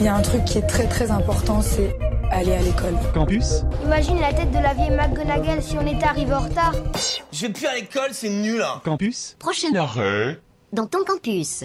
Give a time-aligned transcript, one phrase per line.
[0.00, 1.98] Il y a un truc qui est très très important, c'est
[2.30, 2.94] aller à l'école.
[3.12, 6.72] Campus Imagine la tête de la vieille McGonagall si on était arrivé en retard.
[7.32, 8.80] Je vais plus à l'école, c'est nul hein.
[8.84, 10.38] Campus Prochain arrêt,
[10.72, 11.64] dans ton campus.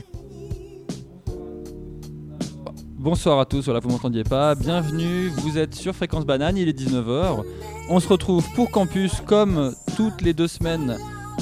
[2.98, 6.80] Bonsoir à tous, voilà vous m'entendiez pas, bienvenue, vous êtes sur Fréquence Banane, il est
[6.80, 7.44] 19h.
[7.90, 10.98] On se retrouve pour Campus comme toutes les deux semaines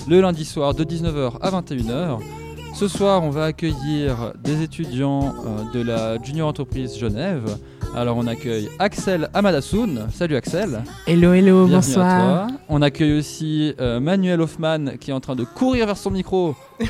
[0.10, 2.20] le lundi soir de 19h à 21h.
[2.74, 7.58] Ce soir on va accueillir des étudiants euh, de la Junior Entreprise Genève.
[7.96, 10.84] Alors on accueille Axel Amadassoun, salut Axel.
[11.06, 12.08] Hello, hello, Bienvenue bonsoir.
[12.44, 12.58] à toi.
[12.70, 16.56] On accueille aussi euh, Manuel Hoffman qui est en train de courir vers son micro.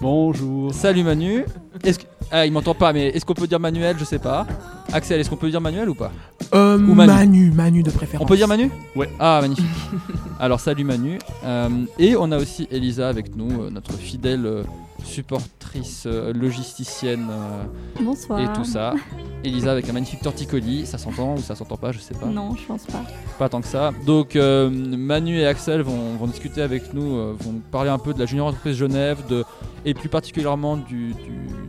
[0.00, 0.74] Bonjour.
[0.74, 1.44] Salut Manu.
[1.82, 3.96] Est-ce que- Ah, il m'entend pas, mais est-ce qu'on peut dire Manuel?
[3.98, 4.46] Je sais pas.
[4.92, 6.10] Axel, est-ce qu'on peut dire Manuel ou pas?
[6.54, 7.12] Euh, Ou Manu.
[7.12, 7.50] Manu.
[7.50, 8.24] Manu de préférence.
[8.24, 8.70] On peut dire Manu?
[8.94, 9.10] Ouais.
[9.18, 9.66] Ah, magnifique.
[10.40, 11.18] Alors, salut Manu.
[11.44, 14.64] Euh, et on a aussi Elisa avec nous, euh, notre fidèle
[15.04, 17.64] supportrice euh, logisticienne euh,
[18.02, 18.40] Bonsoir.
[18.40, 18.94] et tout ça.
[19.42, 20.86] Elisa avec un magnifique torticolis.
[20.86, 22.26] Ça s'entend ou ça s'entend pas Je sais pas.
[22.26, 23.02] Non, je pense pas.
[23.38, 23.92] Pas tant que ça.
[24.06, 28.14] Donc euh, Manu et Axel vont, vont discuter avec nous, euh, vont parler un peu
[28.14, 29.44] de la Junior Entreprise Genève de,
[29.84, 31.14] et plus particulièrement du, du-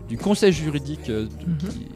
[0.09, 1.57] du conseil juridique euh, de- Mhm.
[1.71, 1.87] qui-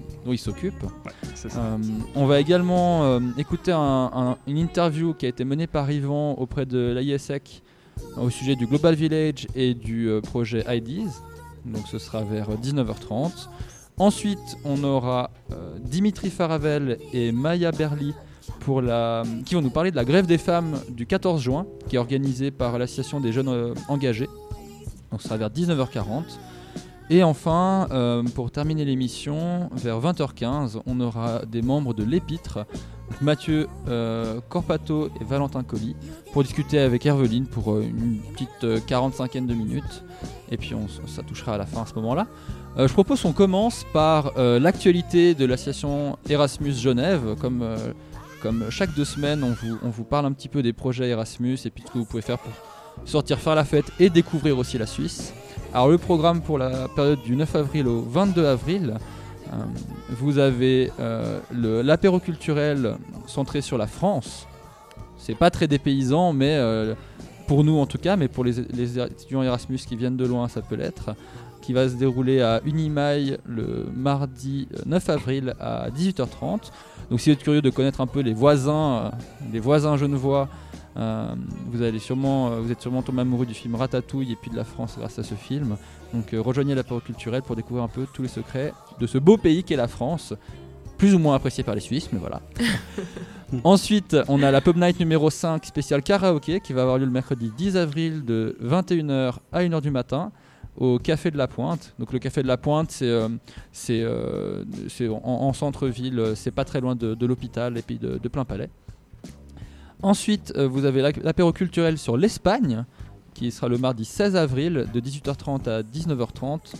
[0.81, 0.91] dont.
[1.35, 1.59] C'est ça.
[1.59, 1.77] Euh,
[2.15, 6.33] on va également euh, écouter un- un- une interview qui a été menée par Yvan
[6.33, 7.61] auprès de l'ISEC
[8.17, 11.09] au sujet du Global Village et du euh, projet IDs.
[11.65, 13.49] Donc ce sera vers 19h30.
[13.97, 15.29] Ensuite, on aura
[15.83, 18.13] Dimitri Faravel et Maya Berli
[18.61, 21.97] pour la, qui vont nous parler de la grève des femmes du 14 juin, qui
[21.97, 24.29] est organisée par l'Association des jeunes engagés.
[25.11, 26.23] Donc ce sera vers 19h40.
[27.11, 32.65] Et enfin, euh, pour terminer l'émission, vers 20h15, on aura des membres de l'Épître,
[33.21, 35.95] Mathieu euh, Corpato et Valentin Colli,
[36.31, 40.03] pour discuter avec Herveline pour euh, une petite euh, 45 de minutes.
[40.51, 42.27] Et puis on, ça touchera à la fin à ce moment-là.
[42.77, 47.35] Je propose qu'on commence par l'actualité de l'association Erasmus Genève.
[47.39, 51.57] Comme, chaque deux semaines, on vous, on vous parle un petit peu des projets Erasmus
[51.65, 52.53] et puis ce que vous pouvez faire pour
[53.05, 55.33] sortir faire la fête et découvrir aussi la Suisse.
[55.73, 58.97] Alors le programme pour la période du 9 avril au 22 avril,
[59.53, 59.57] euh,
[60.09, 62.95] vous avez euh, l'apéro culturel
[63.27, 64.47] centré sur la France.
[65.17, 66.95] C'est pas très dépaysant, mais euh,
[67.45, 70.47] pour nous en tout cas, mais pour les, les étudiants Erasmus qui viennent de loin,
[70.47, 71.11] ça peut l'être.
[71.61, 76.71] Qui va se dérouler à Unimail le mardi euh, 9 avril à 18h30.
[77.11, 79.09] Donc si vous êtes curieux de connaître un peu les voisins, euh,
[79.53, 80.47] les voisins genevois,
[80.99, 81.33] euh,
[81.71, 84.55] vous allez sûrement, euh, vous êtes sûrement tombé amoureux du film Ratatouille et puis de
[84.55, 85.77] la France grâce à ce film.
[86.13, 89.37] Donc euh, rejoignez l'apéro culturel pour découvrir un peu tous les secrets de ce beau
[89.37, 90.33] pays qu'est la France,
[90.97, 92.41] plus ou moins apprécié par les Suisses, mais voilà.
[93.63, 97.11] Ensuite, on a la Pub Night numéro 5 spécial karaoké qui va avoir lieu le
[97.11, 100.31] mercredi 10 avril de 21h à 1h du matin
[100.77, 101.93] au Café de la Pointe.
[101.97, 103.29] Donc le Café de la Pointe, c'est euh,
[103.89, 104.63] euh,
[105.09, 108.45] en, en centre-ville, c'est pas très loin de, de l'hôpital et puis de, de plein
[108.45, 108.69] palais.
[110.01, 112.85] Ensuite, euh, vous avez l'apéro culturel sur l'Espagne,
[113.33, 116.73] qui sera le mardi 16 avril de 18h30 à 19h30.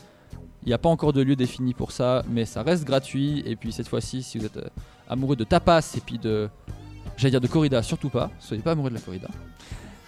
[0.64, 3.44] Il n'y a pas encore de lieu défini pour ça, mais ça reste gratuit.
[3.46, 4.70] Et puis cette fois-ci, si vous êtes euh,
[5.10, 6.50] amoureux de tapas et puis de,
[7.18, 8.32] j'allais de corrida, surtout pas.
[8.40, 9.28] Soyez pas amoureux de la corrida.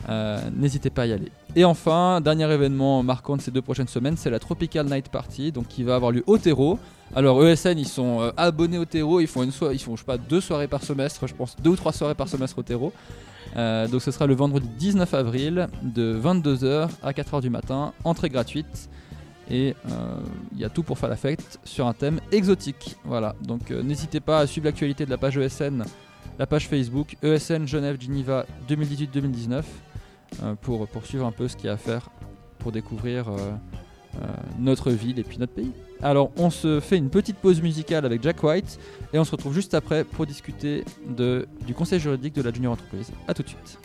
[0.09, 1.31] Euh, N'hésitez pas à y aller.
[1.55, 5.51] Et enfin, dernier événement marquant de ces deux prochaines semaines, c'est la Tropical Night Party,
[5.51, 6.79] donc qui va avoir lieu au terreau.
[7.13, 10.05] Alors ESN, ils sont euh, abonnés au terreau, ils font une ils font je sais
[10.05, 12.93] pas deux soirées par semestre, je pense deux ou trois soirées par semestre au terreau.
[13.57, 18.29] Euh, donc ce sera le vendredi 19 avril de 22h à 4h du matin, entrée
[18.29, 18.89] gratuite.
[19.49, 20.15] Et euh,
[20.53, 22.95] il y a tout pour faire la fête sur un thème exotique.
[23.03, 25.83] Voilà, donc euh, n'hésitez pas à suivre l'actualité de la page ESN,
[26.39, 29.61] la page Facebook ESN Genève Geneva 2018-2019 euh,
[30.61, 32.09] pour poursuivre un peu ce qu'il y a à faire
[32.61, 33.37] pour découvrir euh,
[34.15, 34.27] euh,
[34.59, 35.71] notre ville et puis notre pays.
[36.01, 38.79] Alors on se fait une petite pause musicale avec Jack White
[39.13, 42.73] et on se retrouve juste après pour discuter de, du conseil juridique de la junior
[42.73, 43.11] entreprise.
[43.27, 43.77] A tout de suite.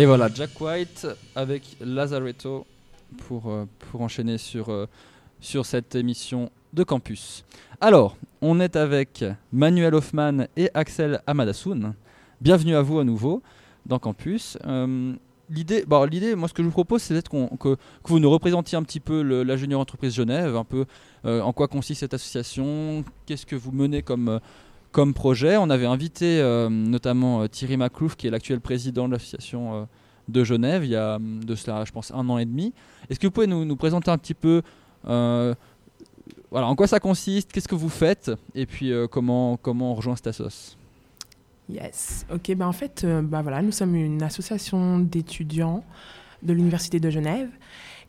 [0.00, 2.66] Et voilà, Jack White avec Lazaretto
[3.28, 4.86] pour, euh, pour enchaîner sur, euh,
[5.40, 7.44] sur cette émission de campus.
[7.82, 9.22] Alors, on est avec
[9.52, 11.92] Manuel Hoffman et Axel Amadassoun.
[12.40, 13.42] Bienvenue à vous à nouveau
[13.84, 14.56] dans Campus.
[14.66, 15.12] Euh,
[15.52, 18.30] L'idée, bon, l'idée, moi, ce que je vous propose, c'est peut-être que, que vous nous
[18.30, 20.86] représentiez un petit peu le- la Junior Entreprise Genève, un peu
[21.24, 24.38] en quoi consiste cette association, qu'est-ce que vous menez comme,
[24.92, 25.56] comme projet.
[25.56, 29.84] On avait invité euh, notamment euh, Thierry Maclouf, qui est l'actuel président de l'association euh,
[30.28, 32.72] de Genève, il y a hum, de cela, je pense, un an et demi.
[33.08, 34.62] Est-ce que vous pouvez nous, présenter un petit peu
[36.52, 40.16] voilà, en quoi ça consiste, qu'est-ce que vous faites, et puis comment, comment on rejoint
[40.16, 40.76] cette assoce?
[41.70, 42.26] Yes.
[42.32, 45.84] Ok, ben en fait, euh, ben voilà, nous sommes une association d'étudiants
[46.42, 47.48] de l'Université de Genève.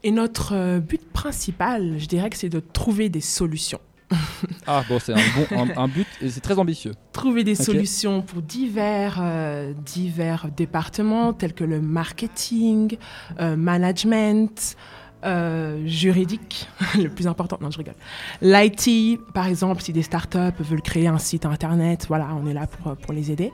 [0.04, 3.82] Et notre but principal, je dirais que c'est de trouver des solutions.
[4.68, 6.94] Ah bon, c'est un, bon, un, un but, et c'est très ambitieux.
[7.14, 12.98] Trouver des solutions pour divers, euh, divers départements tels que le marketing,
[13.40, 14.76] euh, management,
[15.24, 17.96] euh, juridique, le plus important, non je rigole.
[18.42, 22.68] L'IT, par exemple, si des startups veulent créer un site internet, voilà, on est là
[22.68, 23.52] pour, pour les aider.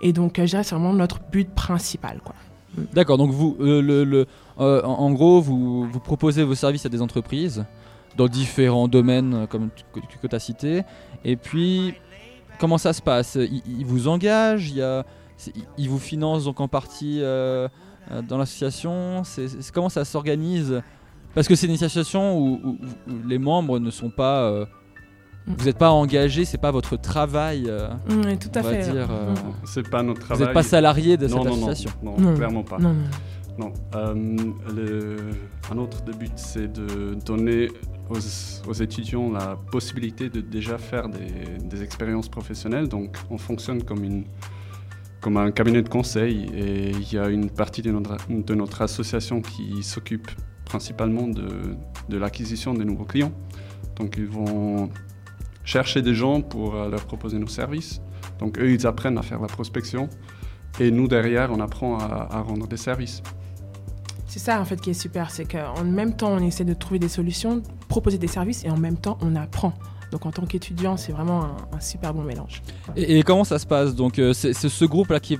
[0.00, 2.20] Et donc, je dirais que c'est vraiment notre but principal.
[2.24, 2.34] Quoi.
[2.92, 4.26] D'accord, donc vous, le, le-
[4.56, 7.64] en, en gros, vous, vous proposez vos services à des entreprises
[8.16, 9.84] dans différents domaines euh, comme tu-
[10.20, 10.82] que, tu as cité.
[11.24, 11.94] Et puis,
[12.58, 13.36] comment ça se passe?
[13.36, 14.78] Ils, ils vous engagent il
[15.54, 17.68] ils- Ils vous financent donc en partie euh,
[18.10, 19.22] euh, dans l'association?
[19.72, 20.82] Comment ça s'organise?
[21.34, 24.42] Parce que c'est une association où, où- où les membres ne sont pas...
[24.44, 24.64] euh,
[25.46, 25.54] Mm.
[25.56, 27.64] vous n'êtes pas engagé, c'est pas votre travail.
[27.68, 28.90] euh, Oui, tout à on va fait.
[28.92, 29.36] dire, euh, Mm.
[29.64, 30.44] C'est pas notre vous travail.
[30.44, 31.90] n'êtes pas salarié de non, cette non, association.
[32.02, 32.36] Non, non, Non.
[32.36, 32.76] clairement pas.
[33.58, 33.72] Non.
[33.96, 35.32] Euh,
[35.70, 37.68] un autre buts, c'est de donner
[38.08, 42.88] aux, étudiants la possibilité de déjà faire des, expériences professionnelles.
[42.88, 47.90] Donc, on fonctionne comme, un cabinet de conseil et il y a une partie de
[47.90, 50.30] notre, association qui s'occupe
[50.64, 53.32] principalement de, l'acquisition de nouveaux clients.
[53.96, 54.88] Donc, ils vont
[55.64, 58.00] chercher des gens pour euh, leur proposer nos services.
[58.38, 60.08] Donc, eux, ils apprennent à faire la prospection.
[60.78, 63.20] Et nous, derrière, on apprend à rendre des services.
[64.28, 66.98] C'est ça en fait qui est super, c'est qu'en même temps on essaie de trouver
[66.98, 69.72] des solutions, proposer des services et en même temps on apprend.
[70.10, 72.62] Donc en tant qu'étudiant, c'est vraiment un, super bon mélange.
[72.96, 73.94] Et, comment ça se passe?
[73.94, 75.38] Donc euh, c'est ce groupe-là qui,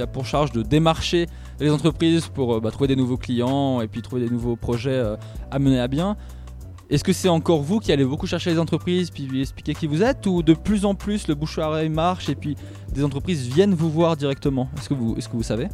[0.00, 1.26] a pour charge de démarcher
[1.60, 4.90] les entreprises pour euh, bah, trouver des nouveaux clients et puis trouver des nouveaux projets
[4.90, 5.16] euh,
[5.50, 6.16] à mener à bien.
[6.90, 9.86] Est-ce que c'est encore vous qui allez beaucoup chercher les entreprises puis lui expliquer qui
[9.86, 12.56] vous êtes ou de plus en plus le bouche à marche et puis
[12.92, 14.70] des entreprises viennent vous voir directement?
[14.78, 15.68] Est-ce que vous, est-ce que vous savez?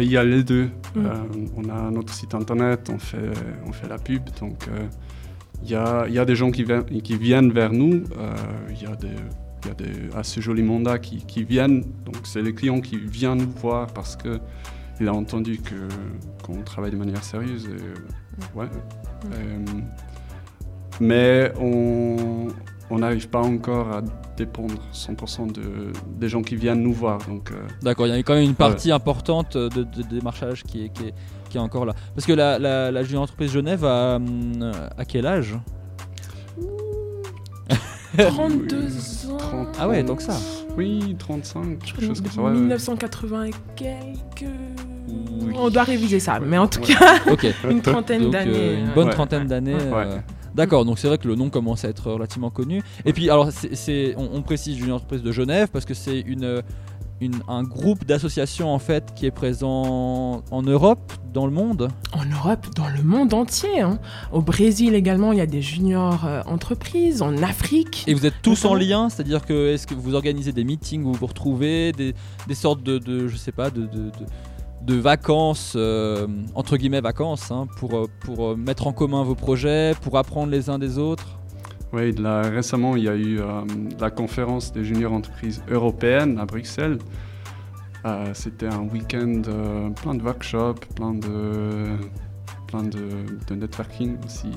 [0.00, 0.70] Il y a les deux.
[0.94, 1.06] Mm.
[1.06, 1.10] Euh,
[1.56, 3.30] on a notre site internet, on fait,
[3.66, 4.22] on fait la pub.
[4.40, 4.86] Donc, euh,
[5.62, 8.04] il y, a, y a des gens qui, viennent- qui viennent vers nous.
[8.18, 8.34] Euh,
[8.70, 9.08] Il y a des,
[9.62, 11.82] il y a des assez jolis mandats qui, qui viennent.
[12.04, 15.74] Donc, c'est les clients qui viennent nous voir parce qu'il a entendu que,
[16.42, 17.66] qu'on travaille de manière sérieuse.
[17.66, 18.66] Et, euh, ouais.
[19.32, 19.64] Euh,
[21.00, 22.48] mais on
[22.90, 24.02] on n'arrive pas encore à
[24.36, 25.62] dépendre 100% de,
[26.18, 27.18] des gens qui viennent nous voir.
[27.28, 30.84] Donc, euh, D'accord, il y a quand même une partie importante de, de démarchage qui
[30.84, 31.14] est, qui, est,
[31.48, 31.94] qui est encore là.
[32.14, 35.54] Parce que la, la, la junior entreprise Genève a, hum, à quel âge?
[38.16, 40.34] 32 ans 30, Ah ouais, donc ça.
[40.76, 42.42] Oui, 35, Je quelque crois chose que comme ça.
[42.42, 42.58] ouais, ouais.
[42.58, 44.50] 1980 et quelques...
[45.08, 45.52] Oui.
[45.56, 46.86] On doit réviser ça, mais en tout Ouais.
[46.94, 47.46] cas, Ok.
[47.70, 48.52] une trentaine Donc, d'années.
[48.54, 49.12] euh, une euh, bonne Ouais.
[49.12, 49.74] trentaine d'années.
[49.74, 49.80] Ouais.
[50.06, 50.18] euh,
[50.54, 52.82] D'accord, donc c'est vrai que le nom commence à être relativement connu.
[53.04, 56.62] Et puis, alors, c'est, on, on précise une entreprise de Genève parce que c'est une,
[57.20, 61.88] une- un groupe d'associations en fait qui est présent en Europe, dans le monde.
[62.12, 63.80] En Europe, dans le monde entier.
[63.80, 63.98] hein.
[64.32, 67.20] Au Brésil également, il y a des juniors euh, entreprises.
[67.22, 68.04] En Afrique.
[68.06, 71.12] Et vous êtes tous en lien, c'est-à-dire que est-ce que vous organisez des meetings où
[71.12, 72.14] vous vous retrouvez, des,
[72.46, 74.10] des sortes de, de, je sais pas, de, de, de-
[74.84, 79.34] de vacances, euh, entre guillemets vacances, hein, pour, euh, pour euh, mettre en commun vos
[79.34, 81.38] projets, pour apprendre les uns des autres?
[81.92, 83.40] Oui, là, récemment, il y a eu
[84.00, 86.98] la conférence des juniors entreprises européennes à Bruxelles.
[88.32, 89.42] C'était un week-end
[90.02, 91.96] plein de workshops, plein de,
[92.66, 94.50] plein de, networking aussi.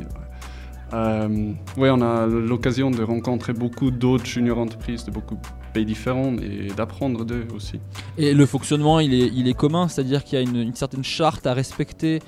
[0.92, 5.38] ouais, on a l'occasion de rencontrer beaucoup d'autres juniors entreprises de beaucoup
[5.74, 7.80] pays différents et d'apprendre d'eux aussi.
[8.18, 11.04] Et le fonctionnement, il est, il est commun, c'est-à-dire qu'il y a une, une certaine
[11.04, 12.20] charte à respecter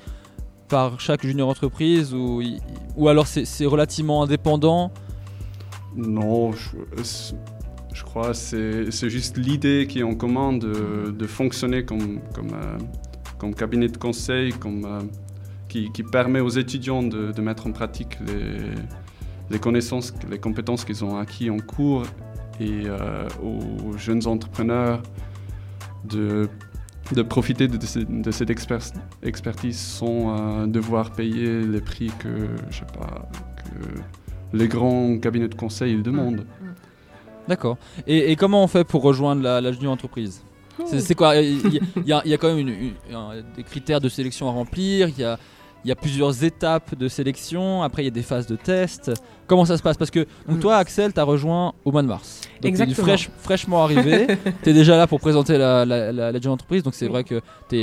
[0.68, 2.42] par chaque junior entreprise, ou,
[2.96, 4.92] ou alors c'est c'est relativement indépendant?
[5.96, 6.76] Non, je,
[7.92, 12.20] je crois que c'est c'est juste l'idée qui est en commun de, de fonctionner comme,
[12.32, 12.78] comme, euh,
[13.38, 15.00] comme cabinet de conseil, comme, euh,
[15.68, 18.70] qui, qui permet aux étudiants de, de mettre en pratique les,
[19.50, 22.04] les connaissances, les compétences qu'ils ont acquis en cours
[22.60, 25.02] et euh, aux jeunes entrepreneurs
[26.04, 26.48] de
[27.12, 32.46] de profiter de, ce- de cette exper- expertise sans euh, devoir payer les prix que,
[32.70, 36.46] je sais pas, que les grands cabinets de conseil demandent.
[37.48, 37.78] D'accord.
[38.06, 40.40] Et, et comment on fait pour rejoindre la, la junior entreprise?
[40.86, 41.34] C'est quoi?
[41.36, 42.68] Il y, a- y y quand même une-
[43.08, 45.08] une- un- des critères de sélection à remplir.
[45.08, 45.36] Il y a,
[45.84, 47.82] il y a plusieurs étapes de sélection.
[47.82, 49.10] Après, il y a des phases de test.
[49.46, 49.96] Comment ça se passe?
[49.96, 50.60] Parce que donc, Mm.
[50.60, 52.40] toi, Axel, tu as rejoint au mois de mars.
[52.42, 53.06] Donc, t'es Exactement.
[53.06, 54.26] fraîche- fraîchement arrivé.
[54.62, 56.82] tu es déjà là pour présenter la, la, la, entreprise.
[56.82, 57.12] Donc, c'est Oui.
[57.12, 57.76] vrai que tu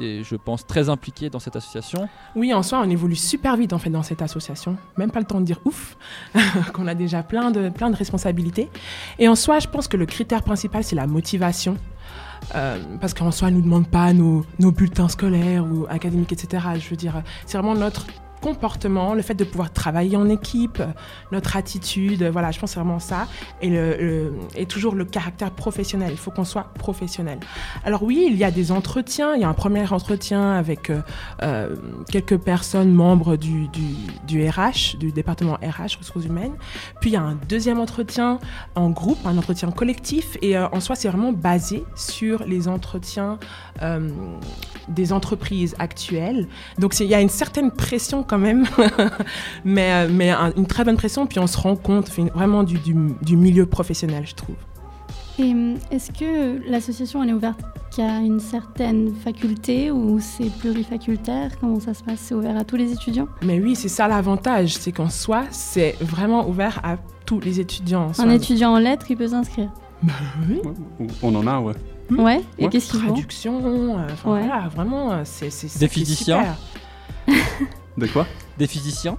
[0.00, 2.08] es, je pense, très impliqué dans cette association.
[2.36, 4.76] Oui, en soi, on évolue super vite en fait dans cette association.
[4.96, 5.96] Même pas le temps de dire ouf,
[6.72, 8.68] qu'on a déjà plein de, plein de responsabilités.
[9.18, 11.76] Et en soi, je pense que le critère principal, c'est la motivation.
[12.54, 16.32] Euh, parce qu'en soi, elle ne nous demande pas nos, nos bulletins scolaires ou académiques,
[16.32, 16.64] etc.
[16.78, 18.06] Je veux dire, c'est vraiment notre
[18.40, 20.86] comportement, le fait de pouvoir travailler en équipe, euh,
[21.32, 23.26] notre attitude, euh, voilà, je pense vraiment ça.
[23.60, 24.32] Et, le,
[24.68, 27.38] toujours le caractère professionnel, il faut qu'on soit professionnel.
[27.84, 31.76] Alors oui, il y a des entretiens, il y a un premier entretien avec euh,
[32.10, 33.94] quelques personnes membres du, du,
[34.26, 36.54] du RH, du département RH, ressources humaines.
[37.00, 38.38] Puis il y a un deuxième entretien
[38.74, 40.36] en groupe, un entretien collectif.
[40.42, 43.38] Et en soi, c'est vraiment basé sur les entretiens
[44.88, 46.46] des entreprises actuelles.
[46.78, 48.64] Donc il y a une certaine pression quand même,
[49.64, 51.26] mais, euh, mais un- une très bonne pression.
[51.26, 54.56] Puis on se rend compte fait, vraiment du, du, du milieu professionnel, je trouve.
[55.40, 57.60] Et hum, est-ce que l'association elle est ouverte
[57.94, 61.52] qu'à une certaine faculté ou c'est plurifacultaire?
[61.60, 62.18] Comment ça se passe?
[62.20, 63.28] C'est ouvert à tous les étudiants?
[63.42, 68.10] Mais oui, c'est ça l'avantage, c'est qu'en soi, c'est vraiment ouvert à tous les étudiants.
[68.18, 69.70] Un étudiant en lettres, il peut s'inscrire?
[70.48, 70.60] Oui.
[70.98, 71.74] Ouais, On en a, ouais.
[72.10, 72.20] Hmm.
[72.20, 72.40] Ouais.
[72.58, 72.70] Et Ouais.
[72.70, 74.40] qu'est-ce qu'ils font Traduction, euh, enfin, Ouais.
[74.46, 76.56] voilà, vraiment, euh, c'est Des physiciens.
[77.98, 79.16] De quoi Des physiciens.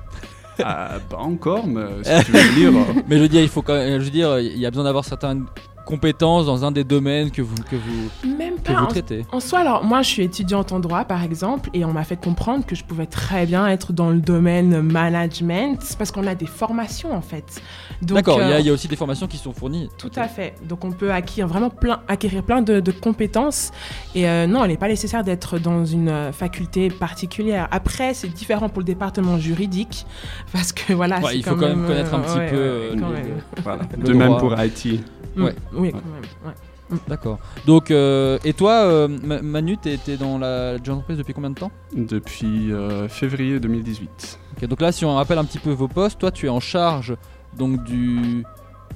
[0.64, 2.70] Ah, Pas encore, mais si tu veux lire.
[2.80, 4.72] euh, Mais je veux dire, il faut quand même- je veux dire, il y a
[4.72, 5.46] besoin d'avoir certaines
[5.94, 8.74] compétences dans un des domaines que vous, que vous, Même que pas.
[8.74, 9.26] vous En, traitez.
[9.32, 12.16] en soi, alors moi, je suis étudiante en droit, par exemple, et on m'a fait
[12.22, 16.46] comprendre que je pouvais très bien être dans le domaine management, parce qu'on a des
[16.46, 17.60] formations, en fait.
[18.04, 19.90] D'accord, il y, a- euh, il y a aussi des formations qui sont fournies.
[19.98, 20.54] Tout à fait.
[20.68, 23.72] Donc on peut acquérir vraiment plein, acquérir plein de, de compétences.
[24.14, 27.68] Et euh, non, il n'est pas nécessaire d'être dans une euh, faculté particulière.
[27.72, 30.06] Après, c'est différent pour le département juridique,
[30.54, 32.96] parce que voilà, Ouais, il faut quand même connaître un petit ouais, peu, ouais, euh,
[33.00, 33.42] quand les- même.
[33.64, 33.82] voilà.
[33.98, 35.00] Le De même pour IT.
[35.36, 35.56] Mm, Ouais.
[35.80, 36.22] Oui, quand même.
[36.46, 36.98] ouais.
[37.08, 37.38] D'accord.
[37.68, 41.52] Donc, euh, et toi, euh, Ma- Manu, t'es t'es dans la jeune entreprise depuis combien
[41.52, 41.72] de temps?
[41.96, 44.40] Depuis euh, février 2018.
[44.58, 46.60] Ok, Donc là, si on rappelle un petit peu vos postes, toi, tu es en
[46.60, 47.16] charge
[47.58, 48.44] donc du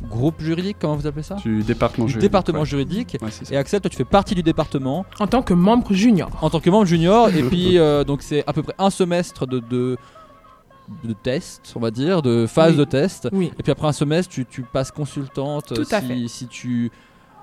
[0.10, 1.36] groupe juridique, comment vous appelez ça?
[1.36, 2.30] Du département Du juridique.
[2.32, 2.66] département ouais.
[2.66, 3.18] juridique.
[3.22, 3.54] Ouais, c'est ça.
[3.54, 6.32] Et Axel, toi, tu fais partie du département En tant que membre junior.
[6.42, 7.30] en tant que membre junior.
[7.30, 9.98] et puis, euh, donc, c'est à peu près un semestre de, de,
[11.04, 12.78] de tests, on va dire, de phase Oui.
[12.78, 13.30] de test.
[13.32, 13.52] Oui.
[13.60, 16.28] Et puis après un semestre, tu, tu passes consultante euh, Tout à si, fait.
[16.28, 16.92] si tu,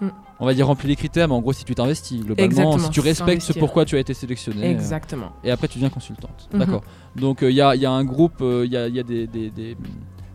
[0.02, 0.08] Mm.
[0.38, 2.88] on va dire, remplis les critères, mais en gros, si tu t'investis globalement, Exactement, si
[2.90, 4.66] tu respectes ce pourquoi tu as été sélectionné.
[4.66, 5.32] euh, Exactement.
[5.44, 6.48] et après, tu deviens consultante.
[6.54, 6.58] Mhm.
[6.58, 6.82] D'accord.
[7.16, 9.50] Donc, il y, a, y a un groupe, il y, a, y a des, des,
[9.50, 9.76] des-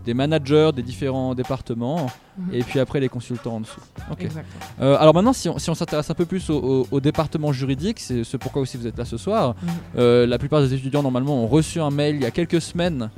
[0.06, 2.08] des managers des différents départements,
[2.38, 2.54] Mhm.
[2.54, 3.80] et puis après, les consultants en dessous.
[4.82, 7.52] Euh, alors maintenant, si on, si on s'intéresse un peu plus au, au- au département
[7.52, 9.56] juridique, c'est ce pourquoi aussi vous êtes là ce soir.
[9.62, 9.70] Mhm.
[9.98, 13.10] Euh, la plupart des étudiants normalement ont reçu un mail il y a quelques semaines,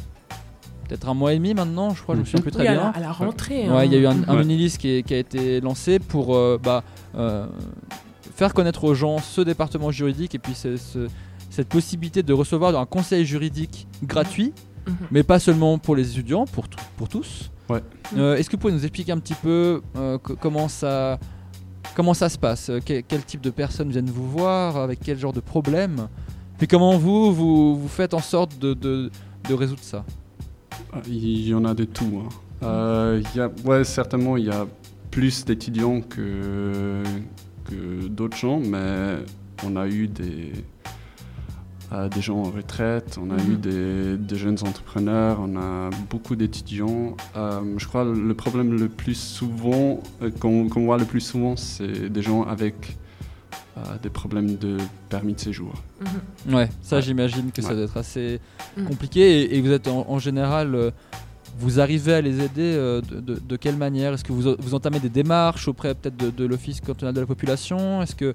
[0.87, 2.71] peut-être un mois et demi maintenant, je crois, je me souviens plus très Oui, à
[2.73, 2.81] bien.
[2.83, 3.69] la, à la rentrée.
[3.69, 4.39] Ouais, il y a eu un, un Ouais.
[4.39, 6.83] mini-list qui, qui a été lancé pour euh, bah,
[7.15, 7.45] euh,
[8.35, 11.07] faire connaître aux gens ce département juridique et puis ce- ce-
[11.49, 14.53] cette possibilité de recevoir un conseil juridique gratuit,
[14.87, 14.95] Mhm.
[15.11, 17.51] mais pas seulement pour les étudiants, pour, pour tous.
[17.69, 17.81] Ouais.
[18.15, 21.19] Euh, Est-ce que vous pouvez nous expliquer un petit peu euh, co- comment ça
[21.95, 22.69] comment ça se passe?
[22.69, 24.77] Euh, quel, quel type de personnes viennent vous voir?
[24.77, 26.07] Avec quel genre de problème?
[26.57, 29.11] Puis comment vous, vous, vous faites en sorte de, de,
[29.47, 30.05] de résoudre ça?
[30.93, 32.23] Ah, Il y en a de tout.
[32.25, 32.29] hein.
[32.63, 34.65] Euh, il y a, ouais, certainement, il y a
[35.11, 37.03] plus d'étudiants que,
[37.65, 39.17] que d'autres gens, mais
[39.65, 40.53] on a eu des,
[41.93, 43.51] euh, des gens en retraite, on a Mhm.
[43.51, 47.15] eu des, des jeunes entrepreneurs, on a beaucoup d'étudiants.
[47.35, 51.21] Euh, je crois que le problème le plus souvent, euh, qu'on qu'on voit le plus
[51.21, 52.97] souvent, c'est des gens avec
[53.77, 54.77] euh, des problèmes de
[55.09, 55.73] permis de séjour.
[56.45, 56.55] Mhm.
[56.55, 57.01] Ouais, ça Ouais.
[57.01, 58.39] j'imagine que ça doit être assez
[58.75, 58.85] Mm.
[58.85, 60.91] compliqué et, et vous êtes en, en général, euh,
[61.59, 64.13] vous arrivez à les aider euh, de, quelle manière?
[64.13, 68.01] Est-ce que vous, vous entamez des démarches auprès peut-être de, l'Office cantonal de la population?
[68.01, 68.33] Est-ce que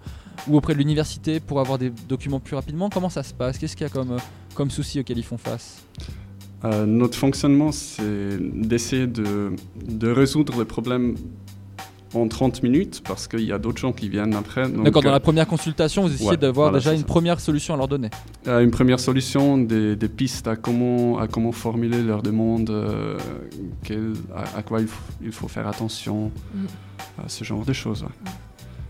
[0.48, 2.90] ou auprès de l'université pour avoir des documents plus rapidement?
[2.90, 3.58] Comment ça se passe?
[3.58, 4.18] Qu'est-ce qu'il y a comme, euh,
[4.54, 5.85] comme souci auquel ils font face?
[6.64, 9.52] Euh, notre fonctionnement, c'est d'essayer de,
[9.85, 11.16] de résoudre le problème
[12.14, 14.68] en 30 minutes parce qu'il y a d'autres gens qui viennent après.
[14.68, 17.07] D'accord, dans euh, la première consultation, vous essayez ouais, d'avoir voilà, déjà une ça.
[17.07, 18.11] première solution à leur donner.
[18.48, 23.18] euh, une première solution, des, des pistes à comment, à comment formuler leur demande, euh,
[23.85, 26.31] quel- à, à quoi il faut, il faut faire attention,
[27.25, 28.03] à ce genre de choses.
[28.03, 28.31] ouais.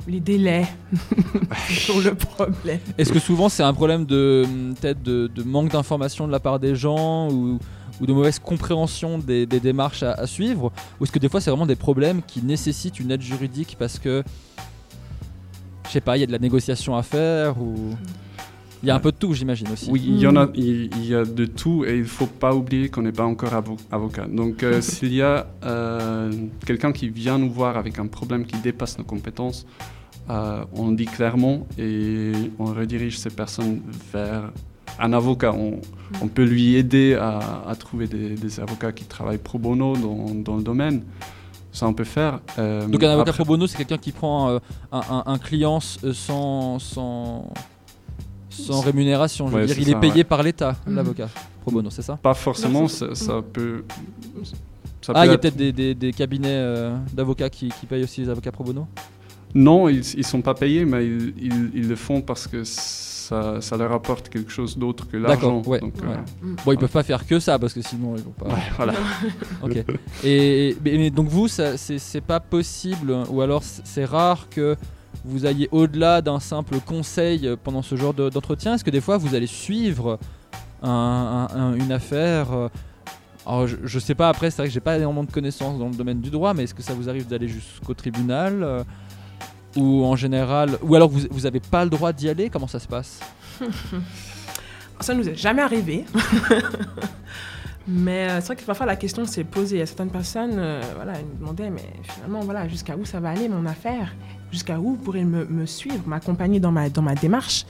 [0.09, 0.67] Les délais,
[1.69, 2.81] sur le problème.
[2.99, 4.45] Est-ce que souvent c'est un problème de
[4.81, 7.61] peut-être de, de manque d'information de la part des gens ou,
[8.01, 11.41] ou de mauvaise compréhension des, des démarches à, à suivre Ou est-ce que des fois
[11.41, 14.23] c'est vraiment des problèmes qui nécessitent une aide juridique parce que
[15.87, 17.75] je sais pas, il y a de la négociation à faire ou
[18.83, 19.89] il y a un peu de tout, j'imagine aussi.
[19.93, 22.53] Oui, il y en a, il, il y a de tout et il faut pas
[22.53, 24.27] oublier qu'on n'est pas encore avo- avocat.
[24.27, 26.33] Donc, euh, s'il y a euh,
[26.67, 29.67] quelqu'un qui vient nous voir avec un problème qui dépasse nos compétences,
[30.31, 34.51] euh, on le dit clairement et on redirige ces personnes vers
[34.99, 35.53] un avocat.
[35.53, 35.81] On,
[36.21, 40.35] on peut lui aider à, à trouver des, des avocats qui travaillent pro bono dans,
[40.35, 41.03] dans le domaine.
[41.73, 42.41] Ça, on peut faire.
[42.59, 44.59] Euh, Donc un avocat après- pro bono, c'est quelqu'un qui prend euh,
[44.93, 47.51] un, un- un client euh, sans, sans,
[48.51, 49.47] sans rémunération.
[49.49, 50.25] Je veux Ouais, dire, il est payé ouais.
[50.25, 50.95] par l'État, Mhm.
[50.97, 51.29] l'avocat
[51.63, 52.19] pro bono, c'est ça?
[52.23, 53.07] Pas forcément, Non, ça,
[53.53, 53.85] peut.
[55.01, 57.87] ça Ah, il y a être- peut-être des, des- des cabinets euh, d'avocats qui, qui
[57.87, 58.87] payent aussi les avocats pro bono?
[59.55, 62.63] Non, ils ne sont pas payés, mais ils, ils- ils le font parce que
[63.23, 65.59] ça, ça leur apporte quelque chose d'autre que l'argent.
[65.59, 66.17] D'accord, ouais, Donc, euh, ouais.
[66.43, 66.57] Mm.
[66.65, 68.47] Bon, ils peuvent pas faire que ça parce que sinon ils vont pas.
[68.47, 68.93] ouais, voilà.
[69.63, 69.85] Ok.
[70.25, 74.77] Et mais, mais donc vous, c'est pas possible, ou alors c'est rare que
[75.25, 78.75] vous alliez au-delà d'un simple conseil pendant ce genre de- d'entretien.
[78.75, 80.19] Est-ce que des fois vous allez suivre
[80.83, 82.69] un- un- un- une affaire euh,
[83.47, 85.89] alors je, je sais pas après, c'est vrai que j'ai pas énormément de connaissances dans
[85.89, 88.83] le domaine du droit, mais est-ce que ça vous arrive d'aller jusqu'au tribunal euh,
[89.77, 92.79] ou en général, ou alors vous, vous avez pas le droit d'y aller Comment ça
[92.79, 93.21] se passe?
[95.01, 96.05] Ça nous est jamais arrivé.
[97.89, 99.81] mais euh, c'est vrai que parfois la question s'est posée.
[99.81, 103.31] Il certaines personnes, euh, voilà, elles nous demandaient, mais finalement, voilà, jusqu'à où ça va
[103.31, 104.15] aller mon affaire?
[104.53, 107.65] Jusqu'à où vous pourrez me, me suivre, m'accompagner dans ma, dans ma démarche?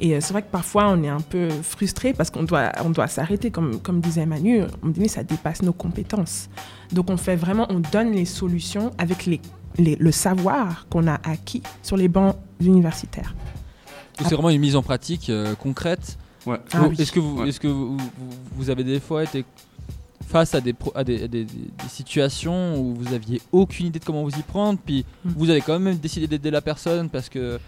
[0.00, 2.90] Et euh, c'est vrai que parfois on est un peu frustré parce qu'on doit, on
[2.90, 6.48] doit s'arrêter, comme, comme disait Manu, un moment donné, ça dépasse nos compétences.
[6.90, 9.40] Donc on fait vraiment, on donne les solutions avec les,
[9.78, 13.34] les- le savoir qu'on a acquis sur les bancs universitaires.
[14.18, 16.58] C'est vraiment une mise en pratique euh, concrète Ouais.
[16.72, 16.96] Ah oui.
[16.98, 17.48] Est-ce que, vous, Ouais.
[17.48, 18.10] est-ce que vous, vous-
[18.56, 19.44] vous avez des fois été
[20.26, 23.86] face à des, pro- à des, à des- des- des situations où vous aviez aucune
[23.86, 25.30] idée de comment vous y prendre, puis Mm.
[25.36, 27.60] vous avez quand même décidé d'aider la personne parce que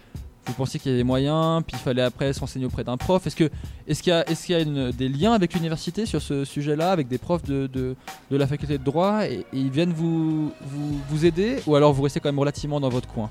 [0.47, 3.25] vous pensiez qu'il y avait des moyens, puis il fallait après s'enseigner auprès d'un prof.
[3.25, 3.49] Est-ce que
[3.87, 7.07] est-ce qu'il y a, y a une- des liens avec l'université sur ce sujet-là, avec
[7.07, 7.95] des profs de, de,
[8.31, 11.93] de la faculté de droit, et, et ils viennent vous, vous, vous aider, ou alors
[11.93, 13.29] vous restez quand même relativement dans votre coin?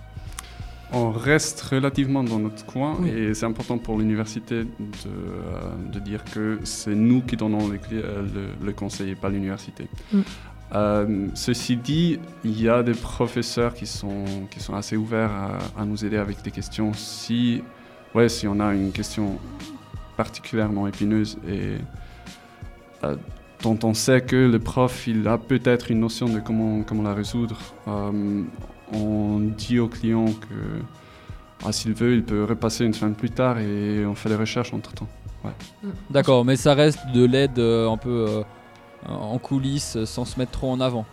[0.93, 3.09] On reste relativement dans notre coin Oui.
[3.11, 4.69] et c'est important pour l'université de,
[5.07, 8.23] euh, de dire que c'est nous qui donnons les clés, euh,
[8.61, 9.89] le, le conseil et pas l'université.
[10.13, 10.21] Mm.
[10.73, 15.31] Euh, ceci dit, il y a des professeurs qui sont, qui sont assez ouverts
[15.77, 17.63] à, nous aider avec des questions si,
[18.15, 19.39] ouais, si on a une question
[20.17, 21.77] particulièrement épineuse et
[23.05, 23.17] euh,
[23.63, 27.15] dont on sait que le prof il a peut-être une notion de comment, comment la
[27.15, 27.59] résoudre.
[27.89, 28.43] Euh,
[28.93, 30.83] on dit au client que
[31.65, 34.75] ah, s'il veut, il peut repasser une semaine plus tard et on fait les recherches
[34.75, 35.09] entre-temps.
[36.11, 38.45] D'accord, mais ça reste de l'aide euh, un peu
[39.09, 41.05] en coulisses euh, sans se mettre trop en avant.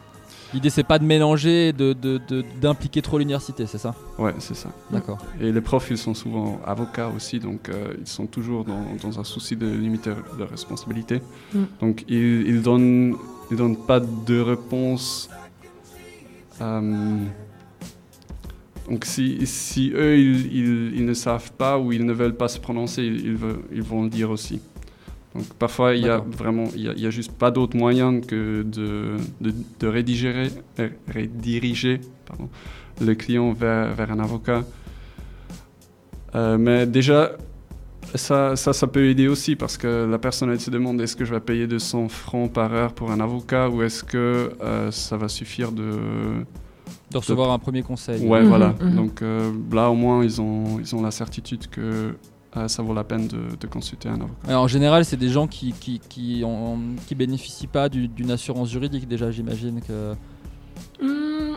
[0.54, 3.96] L'idée c'est pas de mélanger, de, de- de- d'impliquer trop l'université, c'est ça?
[4.20, 4.70] Ouais, c'est ça.
[4.92, 5.18] D'accord.
[5.40, 9.18] Et les profs, ils sont souvent avocats aussi, donc euh, ils sont toujours dans, dans
[9.20, 11.22] un souci de limiter leurs responsabilités.
[11.54, 11.60] Mm.
[11.80, 13.16] Donc ils, ils donnent,
[13.50, 15.30] ils donnent pas de réponse.
[16.60, 17.18] euh,
[18.90, 22.50] donc si, si eux, ils, ils- ils ne savent pas ou ils ne veulent pas
[22.50, 24.60] se prononcer, ils, ils veulent- ils vont le dire aussi.
[25.36, 27.78] Donc parfois, il y a vraiment, il y a, il y a juste pas d'autre
[27.78, 32.50] moyen que de, de, de rédiger, euh, rediriger pardon,
[33.00, 34.63] le client vers, vers un avocat.
[36.36, 37.32] Euh, mais déjà,
[38.15, 41.24] ça, ça, ça peut aider aussi parce que la personne elle se demande est-ce que
[41.26, 45.17] je vais payer 200 francs par heure pour un avocat ou est-ce que euh, ça
[45.17, 45.91] va suffire de...
[47.12, 48.26] De recevoir un premier conseil.
[48.26, 48.76] Ouais, Mhm, voilà.
[48.82, 48.96] mhm.
[48.96, 52.15] Donc euh, là, au moins, ils ont, ils ont la certitude que
[52.58, 54.34] euh, ça vaut la peine de, de consulter un avocat.
[54.48, 58.32] Alors, en général, c'est des gens qui, qui, qui, ont- qui bénéficient pas du- d'une
[58.32, 60.14] assurance juridique déjà, j'imagine que...
[61.02, 61.56] Hmm,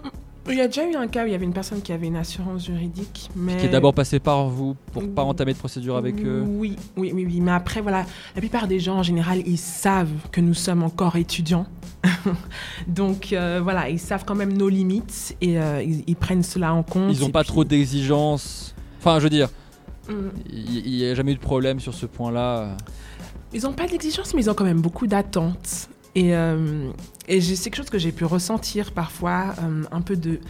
[0.49, 2.07] il y a déjà eu un cas où il y avait une personne qui avait
[2.07, 5.97] une assurance juridique, mais Qui est d'abord passé par vous pour pas entamer de procédure
[5.97, 6.45] avec eux.
[6.47, 7.41] Oui, oui, oui, oui.
[7.41, 8.05] Mais après, voilà,
[8.35, 11.67] la plupart des gens en général, ils savent que nous sommes encore étudiants.
[12.87, 16.75] Donc euh, voilà, ils savent quand même nos limites et euh, ils, ils prennent cela
[16.75, 17.11] en compte.
[17.11, 18.75] Ils ont et pas puis- trop d'exigences.
[18.99, 19.49] Enfin, je veux dire.
[20.51, 22.77] Il n'y a jamais eu de problème sur ce point-là.
[23.53, 25.89] Ils n'ont pas d'exigence, mais ils ont quand même beaucoup d'attentes.
[26.15, 26.91] Et, euh,
[27.29, 30.41] c'est quelque chose que j'ai pu ressentir parfois, euh, un peu de,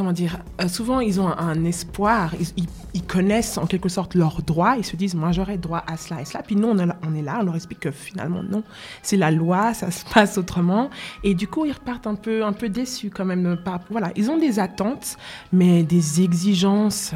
[0.00, 3.88] comment dire, euh, souvent ils ont un, un espoir, ils, ils- ils connaissent en quelque
[3.90, 6.68] sorte leurs droits, ils se disent, moi j'aurais droit à cela et cela, puis nous
[6.68, 8.62] on est là, on, est là, on leur explique que finalement non,
[9.02, 10.88] c'est la loi, ça se passe autrement,
[11.22, 13.58] et du coup ils repartent un peu, un peu déçus quand même.
[13.90, 15.18] Voilà, ils ont des attentes,
[15.52, 17.12] mais des exigences,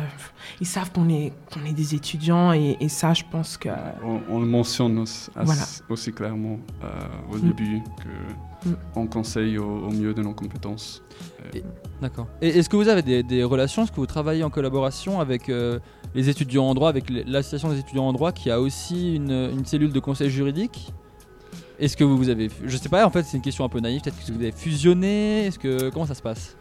[0.60, 1.32] ils savent qu'on est,
[1.66, 3.70] est des étudiants, et, et ça je pense que...
[4.04, 5.62] On, on le mentionne aussi, Voilà.
[5.88, 6.88] aussi clairement euh,
[7.32, 7.40] au Mm.
[7.48, 8.08] début que
[8.64, 8.72] Mm.
[8.96, 11.02] on conseille au, au mieux de nos compétences.
[11.54, 11.62] Et-
[12.00, 12.26] D'accord.
[12.42, 15.48] Et est-ce que vous avez des, des relations Est-ce que vous travaillez en collaboration avec
[15.48, 15.78] euh,
[16.14, 19.64] les étudiants en droit, avec l'association des étudiants en droit qui a aussi une, une
[19.64, 20.92] cellule de conseil juridique?
[21.80, 23.80] Est-ce que vous, vous avez, je sais pas, en fait c'est une question un peu
[23.80, 26.56] naïve, peut-être que vous avez fusionné Est-ce que comment ça se passe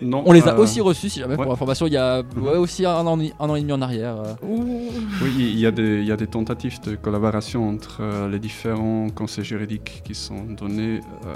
[0.00, 1.42] Non, On les a euh, aussi reçus, si jamais ouais.
[1.42, 2.42] pour information, il y a Mhm.
[2.44, 4.16] ouais, aussi un an, un an et demi en arrière.
[4.16, 4.34] euh.
[4.42, 8.38] Oui, il y, a des, il y a des tentatives de collaboration entre euh, les
[8.38, 11.34] différents conseils juridiques qui sont donnés euh,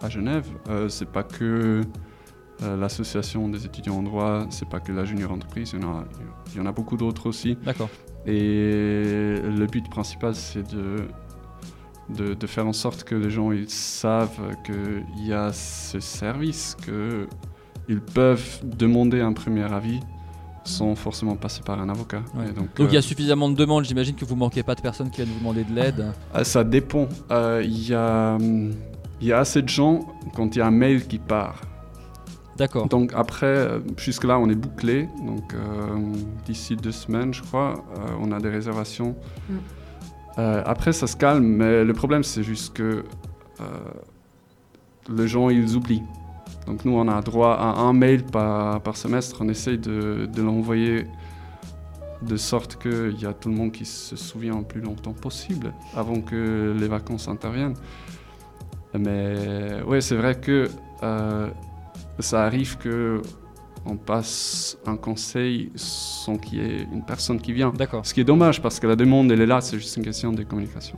[0.00, 0.46] à Genève.
[0.88, 1.82] C'est pas que
[2.62, 6.04] l'association des étudiants en droit, c'est pas que la junior entreprise, il y en a,
[6.52, 7.56] il y en a beaucoup d'autres aussi.
[7.62, 7.90] D'accord.
[8.26, 10.96] Et le but principal, c'est de,
[12.08, 16.76] de, de faire en sorte que les gens ils savent qu'il y a ce service,
[16.84, 20.00] qu'ils peuvent demander un premier avis
[20.64, 22.22] sans forcément passer par un avocat.
[22.34, 22.52] Ouais.
[22.52, 25.10] Donc il y euh, a suffisamment de demandes, j'imagine que vous manquez pas de personnes
[25.10, 26.12] qui viennent vous demander de l'aide.
[26.34, 27.08] Ah, Ça dépend.
[27.30, 28.72] Euh, Il y, a, hum,
[29.20, 31.60] il y a assez de gens quand il y a un mail qui part.
[32.56, 32.88] D'accord.
[32.88, 35.08] Donc après, euh, jusque-là, on est bouclé.
[35.24, 35.58] Donc euh,
[36.46, 39.14] d'ici deux semaines, je crois, euh, on a des réservations.
[39.48, 39.54] Mm.
[40.38, 43.04] Euh, après, ça se calme, mais le problème, c'est juste que
[43.60, 43.64] euh,
[45.08, 46.02] les gens, ils oublient.
[46.66, 49.38] Donc nous, on a droit à un mail par, semestre.
[49.40, 51.06] On essaye de, l'envoyer
[52.22, 55.72] de sorte qu'il y a tout le monde qui se souvient le plus longtemps possible
[55.94, 57.76] avant que les vacances interviennent.
[58.98, 60.68] Mais oui, c'est vrai que
[61.02, 61.48] euh,
[62.18, 63.22] ça arrive que
[63.86, 67.70] on passe un conseil sans qu'il y ait une personne qui vient.
[67.70, 68.04] D'accord.
[68.04, 70.32] Ce qui est dommage parce que la demande, elle est là, c'est juste une question
[70.32, 70.96] de communication.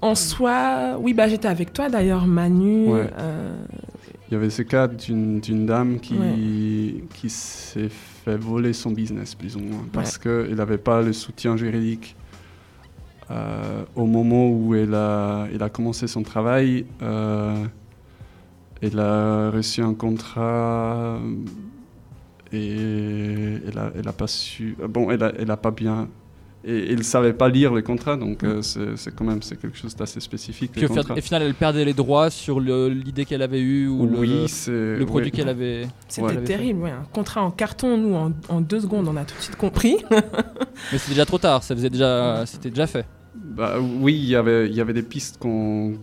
[0.00, 2.88] En soi, oui, bah j'étais avec toi d'ailleurs, Manu.
[2.88, 3.10] Ouais.
[3.18, 3.56] euh,
[4.30, 9.56] Il y avait ce cas d'une dame qui, qui s'est fait voler son business, plus
[9.56, 12.14] ou moins, parce qu'elle n'avait pas le soutien juridique.
[13.30, 17.64] Euh, au moment où elle a, elle a commencé son travail, euh,
[18.82, 21.18] elle a reçu un contrat
[22.52, 22.76] et
[23.66, 24.76] elle a, elle a pas su.
[24.88, 26.08] Bon, elle a, elle a pas bien.
[26.64, 29.78] Et elle savait pas lire le contrat, donc euh, c'est c'est quand même c'est quelque
[29.78, 30.72] chose d'assez spécifique.
[30.72, 31.18] Puis le au final, contrat.
[31.18, 34.46] au final, elle perdait les droits sur l'idée qu'elle avait eue ou le- oui, le,
[34.48, 35.36] c'est produit oui.
[35.36, 35.86] qu'elle avait.
[36.08, 36.42] C'était Ouais.
[36.44, 36.90] Terrible, ouais.
[36.90, 39.98] Un contrat en carton, nous, en, en deux secondes, on a tout de suite compris.
[40.10, 41.62] Mais c'était déjà trop tard.
[41.62, 43.06] Ça faisait déjà, c'était déjà fait.
[43.36, 45.94] Bah, oui, il y avait, il y avait des pistes qu'on.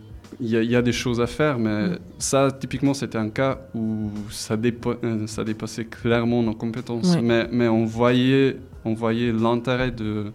[0.41, 1.99] Il y, a, il y a des choses à faire, mais Mm.
[2.19, 7.15] ça, typiquement, c'était un cas où ça, dépo- euh, ça dépassait clairement nos compétences.
[7.15, 7.21] Ouais.
[7.21, 10.31] Mais, mais on voyait, on voyait l'intérêt de,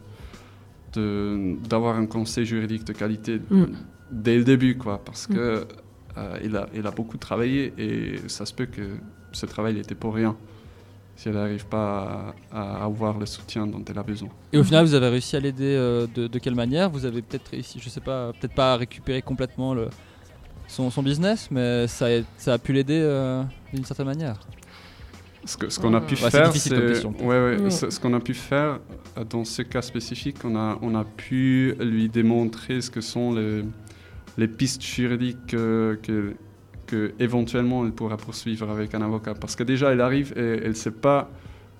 [0.95, 3.65] de, d'avoir un conseil juridique de qualité Mm.
[4.11, 5.35] dès le début, quoi, parce Mm.
[5.35, 5.65] que
[6.19, 8.83] euh, il, a, il a beaucoup travaillé et ça se peut que
[9.33, 10.37] ce travail n'était pour rien
[11.21, 14.31] si elle n'arrive pas à, à avoir le soutien dont elle a besoin.
[14.55, 16.89] Et au final, vous avez réussi à l'aider euh, de, de quelle manière?
[16.89, 19.89] Vous avez peut-être réussi, je sais pas, peut-être pas à récupérer complètement le,
[20.67, 23.43] son, son business, mais ça a, ça a pu l'aider euh,
[23.75, 24.41] d'une certaine manière.
[25.45, 28.81] Ce que- ce qu'on a pu Ouais, faire, ouais, ce, ce qu'on a pu faire
[29.29, 33.63] dans ce cas spécifique, on a, on a pu lui démontrer ce que sont les,
[34.39, 36.35] les pistes juridiques euh, que,
[36.91, 39.35] que éventuellement elle pourra poursuivre avec un avocat.
[39.35, 41.21] Parce que déjà, elle arrive et elle ne sait pas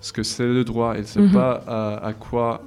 [0.01, 1.33] ce que c'est le droit, elle ne sait Mhm.
[1.33, 2.63] pas à, à quoi,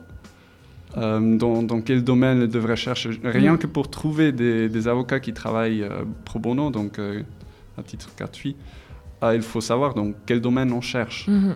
[0.98, 3.10] euh, dans, dans quel domaine elle devrait chercher.
[3.24, 3.58] Rien Mhm.
[3.62, 7.24] que pour trouver des, des avocats qui travaillent euh, pro bono, donc euh,
[7.80, 8.56] à titre gratuit,
[9.22, 11.28] ah, il faut savoir donc quel domaine on cherche.
[11.28, 11.56] Mhm.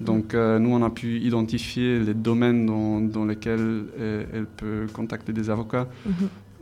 [0.00, 4.86] Donc euh, nous, on a pu identifier les domaines dans, dans lesquels elle, elle peut
[4.92, 5.86] contacter des avocats.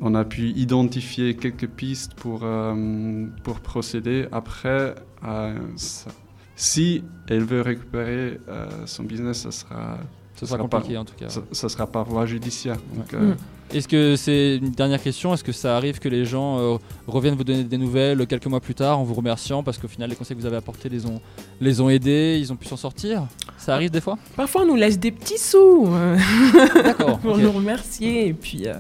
[0.01, 4.27] On a pu identifier quelques pistes pour, euh, pour procéder.
[4.31, 4.95] Après,
[5.27, 6.11] euh, ça-
[6.55, 9.99] si elle veut récupérer euh, son business, ça sera,
[10.37, 11.29] Ce sera pas- compliqué en tout cas.
[11.29, 12.77] ça, ça sera par voie judiciaire.
[12.95, 13.19] Donc, Ouais.
[13.19, 13.37] euh, Mm.
[13.71, 15.35] Est-ce que c'est une dernière question?
[15.35, 18.61] Est-ce que ça arrive que les gens euh, reviennent vous donner des nouvelles quelques mois
[18.61, 21.05] plus tard en vous remerciant parce qu'au final les conseils que vous avez apportés les
[21.05, 21.21] ont,
[21.61, 23.27] les ont aidés, ils ont pu s'en sortir?
[23.59, 24.17] Ça arrive des fois?
[24.37, 25.87] Parfois, on nous laisse des petits sous
[27.23, 28.29] pour nous remercier.
[28.29, 28.75] Et puis, euh,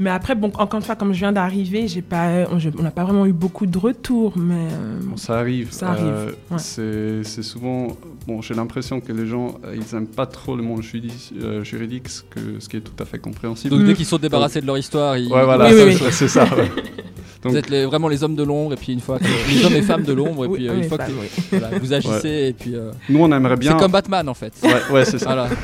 [0.00, 3.04] mais après, bon, encore une fois, comme je viens d'arriver, j'ai pas, on n'a pas
[3.04, 4.32] vraiment eu beaucoup de retours.
[4.36, 5.70] Mais euh, Bon, ça arrive.
[5.70, 6.58] Ça arrive, Euh, ouais.
[6.58, 7.96] c'est, c'est souvent.
[8.26, 11.62] Bon, j'ai l'impression que les gens, euh, ils n'aiment pas trop le monde judi- euh,
[11.62, 13.74] juridique, ce, que, ce qui est tout à fait compréhensible.
[13.74, 13.86] Donc Mm.
[13.88, 16.44] dès qu'ils sont débarrassés de leur histoire, ils, ouais, voilà, Oui, oui, ça- c'est ça.
[16.44, 16.68] ouais.
[17.42, 19.64] vous Donc- êtes les- vraiment les hommes de l'ombre et puis une fois que les
[19.64, 21.26] hommes et femmes de l'ombre et oui, puis euh, oui, une fois ça, que oui.
[21.50, 23.72] voilà, vous agissez et puis euh, Nous, on aimerait bien.
[23.72, 24.52] c'est comme Batman en fait.
[24.62, 25.26] Ouais, ouais, c'est ça.
[25.26, 25.48] Voilà.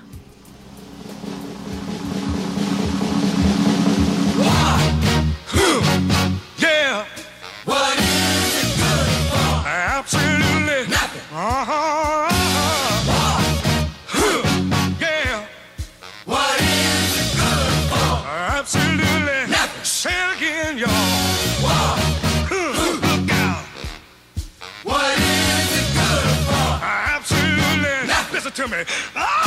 [9.99, 11.23] Absolutely nothing.
[11.33, 12.29] Uh-huh.
[15.01, 15.47] Yeah.
[16.27, 18.13] What is it good for?
[18.29, 19.85] Absolutely nothing.
[19.85, 20.91] Say it again, y'all.
[23.01, 23.65] Look out.
[24.85, 26.69] What is it good for?
[26.85, 28.35] Absolutely nothing.
[28.35, 28.85] Listen to me.
[29.17, 29.46] Oh,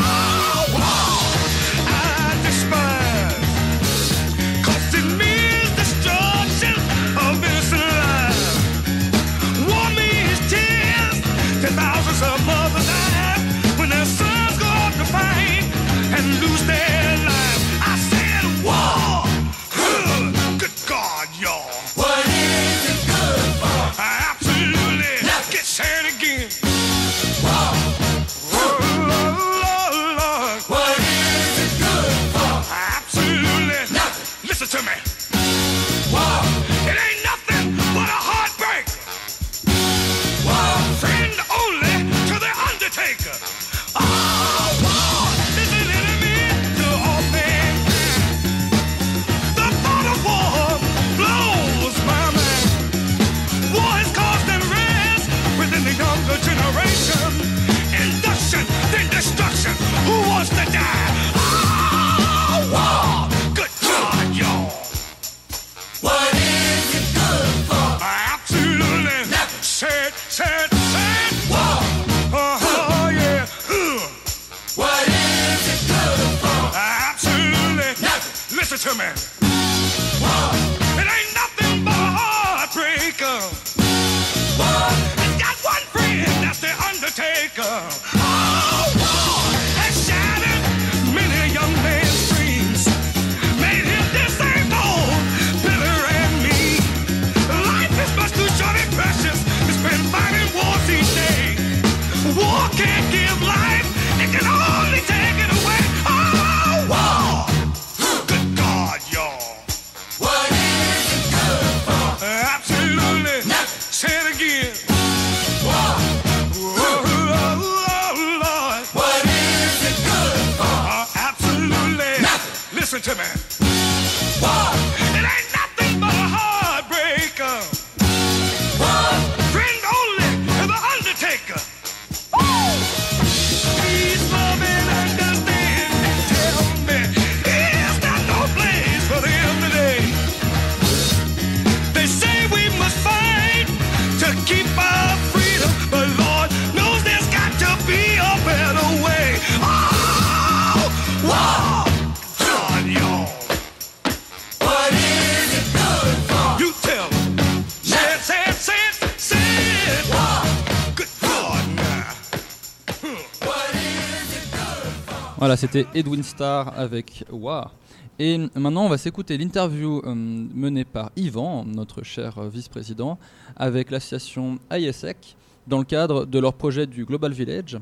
[165.49, 167.73] Voilà, c'était Edwin Starr avec War.
[168.19, 173.17] Et maintenant, on va s'écouter l'interview euh, menée par Yvan, notre cher vice-président,
[173.55, 175.35] avec l'association ISEC
[175.65, 177.79] dans le cadre de leur projet du Global Village,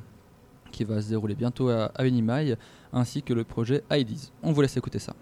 [0.72, 2.04] qui va se dérouler bientôt à, à
[2.94, 4.32] ainsi que le projet IDs.
[4.42, 5.14] On vous laisse écouter ça.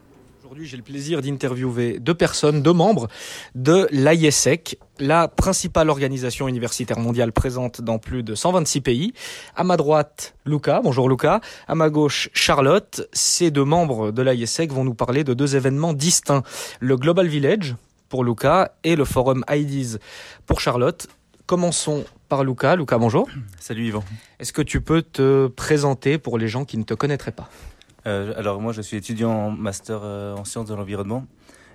[0.55, 3.09] Aujourd'hui, j'ai le plaisir d'interviewer deux personnes, deux membres
[3.55, 9.13] de l'ISEC, la principale organisation universitaire mondiale présente dans plus de 126 pays.
[9.57, 10.79] À ma droite, Luca.
[10.81, 11.41] Bonjour Luca.
[11.67, 13.05] À ma gauche, Charlotte.
[13.11, 16.43] Ces deux membres de l'ISEC vont nous parler de deux événements distincts.
[16.79, 17.75] Le Global Village
[18.07, 19.99] pour Luca et le forum IDs
[20.45, 21.07] pour Charlotte.
[21.47, 22.77] Commençons par Luca.
[22.77, 23.27] Luca, bonjour.
[23.59, 24.05] Salut Yvan.
[24.39, 27.49] Est-ce que tu peux te présenter pour les gens qui ne te connaîtraient pas?
[28.07, 31.25] Euh, alors moi je suis étudiant en master euh, en sciences de l'environnement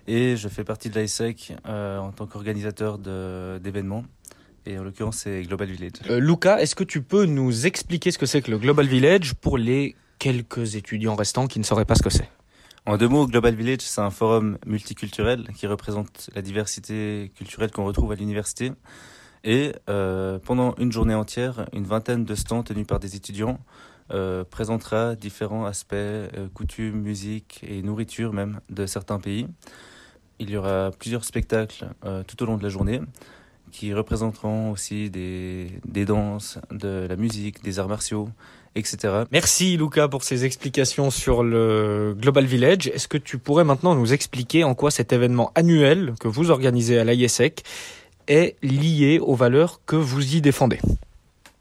[0.07, 4.05] et je fais partie de l'ISEC euh, en tant qu'organisateur d'événements.
[4.66, 5.93] Et en l'occurrence c'est Global Village.
[6.09, 9.59] Luca, est-ce que tu peux nous expliquer ce que c'est que le Global Village pour
[9.59, 12.28] les quelques étudiants restants qui ne sauraient pas ce que c'est?
[12.87, 17.85] En deux mots, Global Village c'est un forum multiculturel qui représente la diversité culturelle qu'on
[17.85, 18.72] retrouve à l'université.
[19.43, 23.59] Et pendant une journée entière, une vingtaine de stands tenus par des étudiants
[24.13, 29.47] euh, présentera différents aspects, euh, coutumes, musique et nourriture même de certains pays.
[30.39, 33.01] Il y aura plusieurs spectacles euh, tout au long de la journée
[33.71, 38.29] qui représenteront aussi des, danses, de la musique, des arts martiaux,
[38.75, 39.25] etc.
[39.31, 42.89] Merci Luca pour ces explications sur le Global Village.
[42.89, 46.99] Est-ce que tu pourrais maintenant nous expliquer en quoi cet événement annuel que vous organisez
[46.99, 47.63] à l'ISEC
[48.27, 50.81] est lié aux valeurs que vous y défendez?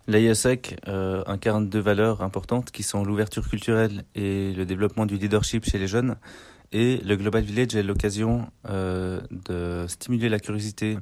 [0.10, 5.66] L'ISEC euh, incarne deux valeurs importantes qui sont l'ouverture culturelle et le développement du leadership
[5.66, 6.16] chez les jeunes.
[6.72, 10.98] Et le Global Village est l'occasion euh, de stimuler la curiosité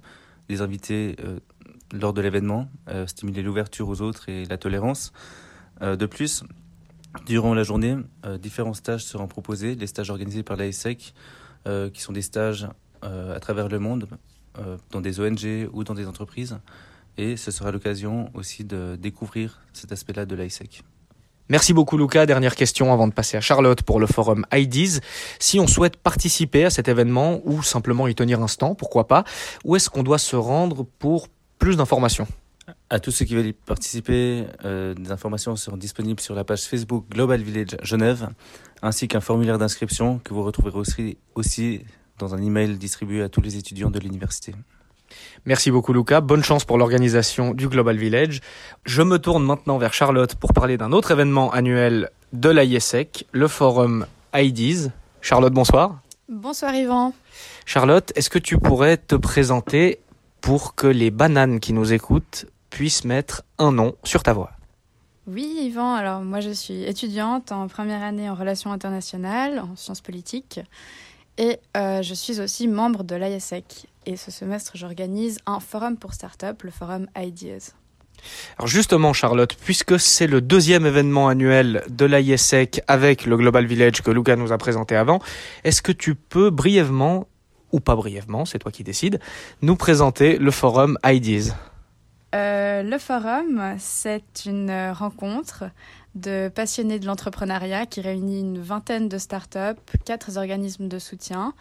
[0.50, 1.40] des invités euh,
[1.94, 2.70] lors de l'événement,
[3.06, 5.14] stimuler l'ouverture aux autres et la tolérance.
[5.80, 6.44] De plus,
[7.26, 7.96] durant la journée,
[8.42, 11.14] différents stages seront proposés, les stages organisés par l'ISEC,
[11.66, 12.68] euh, qui sont des stages
[13.02, 14.10] à travers le monde,
[14.92, 16.60] dans des ONG ou dans des entreprises.
[17.18, 20.84] Et ce sera l'occasion aussi de découvrir cet aspect-là de l'ISEC.
[21.50, 22.26] Merci beaucoup Luca.
[22.26, 25.00] Dernière question avant de passer à Charlotte pour le forum IDs.
[25.40, 29.24] Si on souhaite participer à cet événement ou simplement y tenir un stand, pourquoi pas,
[29.64, 32.28] où est-ce qu'on doit se rendre pour plus d'informations?
[32.90, 36.64] À tous ceux qui veulent y participer, euh, des informations seront disponibles sur la page
[36.64, 38.28] Facebook Global Village Genève,
[38.82, 41.86] ainsi qu'un formulaire d'inscription que vous retrouverez aussi, aussi
[42.20, 44.54] dans un email distribué à tous les étudiants de l'université.
[45.46, 46.22] Merci beaucoup Luca.
[46.22, 48.42] Bonne chance pour l'organisation du Global Village.
[48.86, 53.48] Je me tourne maintenant vers Charlotte pour parler d'un autre événement annuel de l'ISEC, le
[53.48, 54.92] forum IDs.
[55.22, 56.00] Charlotte, bonsoir.
[56.30, 57.14] Bonsoir Yvan.
[57.66, 60.00] Charlotte, est-ce que tu pourrais te présenter
[60.42, 64.52] pour que les bananes qui nous écoutent puissent mettre un nom sur ta voix?
[65.28, 70.00] Oui Yvan, alors moi je suis étudiante en première année en relations internationales, en sciences
[70.00, 70.62] politiques,
[71.38, 73.88] et euh, je suis aussi membre de l'ISEC.
[74.08, 77.74] Et ce semestre, j'organise un forum pour start-up, le forum Ideas.
[78.58, 84.02] Alors justement, Charlotte, puisque c'est le deuxième événement annuel de l'ISEC avec le Global Village
[84.02, 85.20] que Luca nous a présenté avant,
[85.66, 87.28] est-ce que tu peux brièvement,
[87.74, 89.20] ou pas brièvement, c'est toi qui décides,
[89.62, 91.54] nous présenter le forum Ideas?
[92.34, 95.66] Euh, le forum, c'est une rencontre
[96.16, 101.54] de passionnés de l'entrepreneuriat qui réunit une vingtaine de startups, quatre organismes de soutien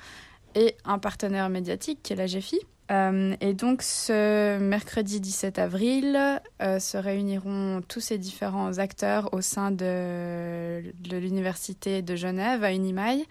[0.57, 2.59] et un partenaire médiatique qui est la GFI.
[2.91, 9.41] Euh, et donc ce mercredi 17 avril euh, se réuniront tous ces différents acteurs au
[9.41, 13.25] sein de, l'université de Genève à Unimail.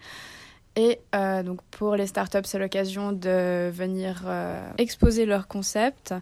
[0.76, 4.24] Et euh, donc pour les startups, c'est l'occasion de venir
[4.78, 6.14] exposer leurs concepts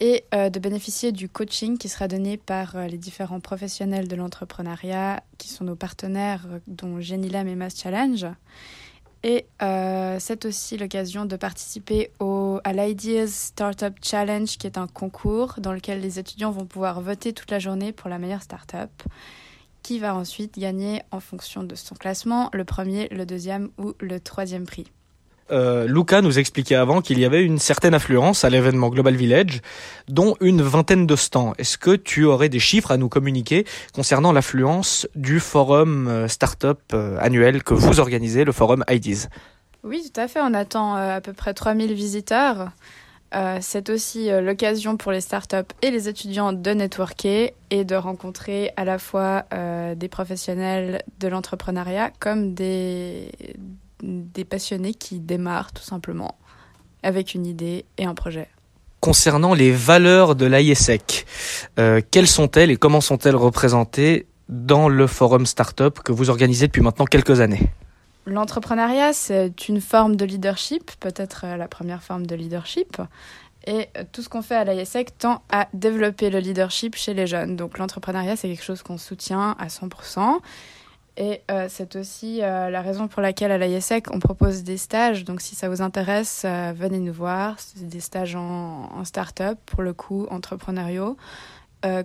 [0.00, 5.48] et de bénéficier du coaching qui sera donné par les différents professionnels de l'entrepreneuriat qui
[5.48, 8.26] sont nos partenaires, dont Genilam et Mass Challenge.
[9.24, 14.86] Et euh, c'est aussi l'occasion de participer au, à l'Ideas Startup Challenge, qui est un
[14.86, 18.90] concours dans lequel les étudiants vont pouvoir voter toute la journée pour la meilleure startup,
[19.82, 24.20] qui va ensuite gagner en fonction de son classement le premier, le deuxième ou le
[24.20, 24.86] troisième prix.
[25.50, 29.60] Euh, Luca nous expliquait avant qu'il y avait une certaine affluence à l'événement Global Village,
[30.08, 31.54] dont une vingtaine de stands.
[31.58, 36.80] Est-ce que tu aurais des chiffres à nous communiquer concernant l'affluence du forum euh, startup
[36.92, 39.28] euh, annuel que vous organisez, le forum IDs
[39.82, 40.40] Oui, tout à fait.
[40.40, 42.70] On attend à peu près 3000 visiteurs.
[43.60, 48.86] C'est aussi l'occasion pour les startups et les étudiants de networker et de rencontrer à
[48.86, 49.44] la fois
[49.96, 53.30] des professionnels de l'entrepreneuriat comme des,
[54.02, 56.36] des passionnés qui démarrent tout simplement
[57.02, 58.48] avec une idée et un projet.
[59.00, 61.26] Concernant les valeurs de l'ISEC,
[61.78, 66.82] euh, quelles sont-elles et comment sont-elles représentées dans le forum Startup que vous organisez depuis
[66.82, 67.70] maintenant quelques années?
[68.26, 73.00] L'entrepreneuriat, c'est une forme de leadership, peut-être euh, la première forme de leadership.
[73.66, 77.26] Et euh, tout ce qu'on fait à l'ISEC tend à développer le leadership chez les
[77.26, 77.56] jeunes.
[77.56, 80.38] Donc l'entrepreneuriat, c'est quelque chose qu'on soutient à 100%.
[81.20, 85.24] Et euh, c'est aussi euh, la raison pour laquelle à l'ISEC, on propose des stages.
[85.24, 87.56] Donc si ça vous intéresse, euh, venez nous voir.
[87.58, 91.16] C'est des stages en, start-up, pour le coup, entrepreneuriaux,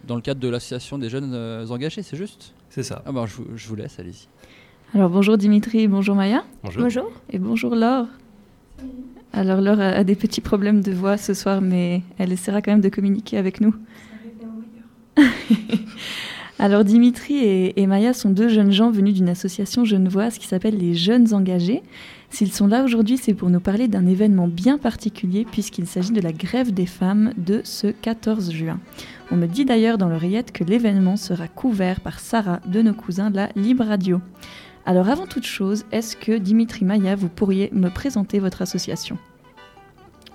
[0.09, 3.03] dans le cadre de l'association des jeunes euh, engagés, c'est juste C'est ça.
[3.07, 4.27] Ah bah, je, vous- je vous laisse, allez-y.
[4.95, 6.45] Alors bonjour Dimitri, bonjour Maya.
[6.65, 6.83] Bonjour.
[6.83, 7.13] Bonjour.
[7.31, 8.07] Et bonjour Laure.
[9.35, 12.73] Alors Laure a, a des petits problèmes de voix ce soir, mais elle essaiera quand
[12.73, 13.75] même de communiquer avec nous.
[16.61, 20.77] Alors Dimitri et, et Maya sont deux jeunes gens venus d'une association genevoise qui s'appelle
[20.77, 21.85] les Jeunes Engagés.
[22.31, 26.21] S'ils sont là aujourd'hui, c'est pour nous parler d'un événement bien particulier puisqu'il s'agit de
[26.21, 28.81] la grève des femmes de ce 14 juin.
[29.31, 33.31] On me dit d'ailleurs dans l'oreillette que l'événement sera couvert par Sarah de nos cousins
[33.31, 34.21] de la Libre Radio.
[34.85, 39.17] Alors avant toute chose, est-ce que Dimitri Maya, vous pourriez me présenter votre association?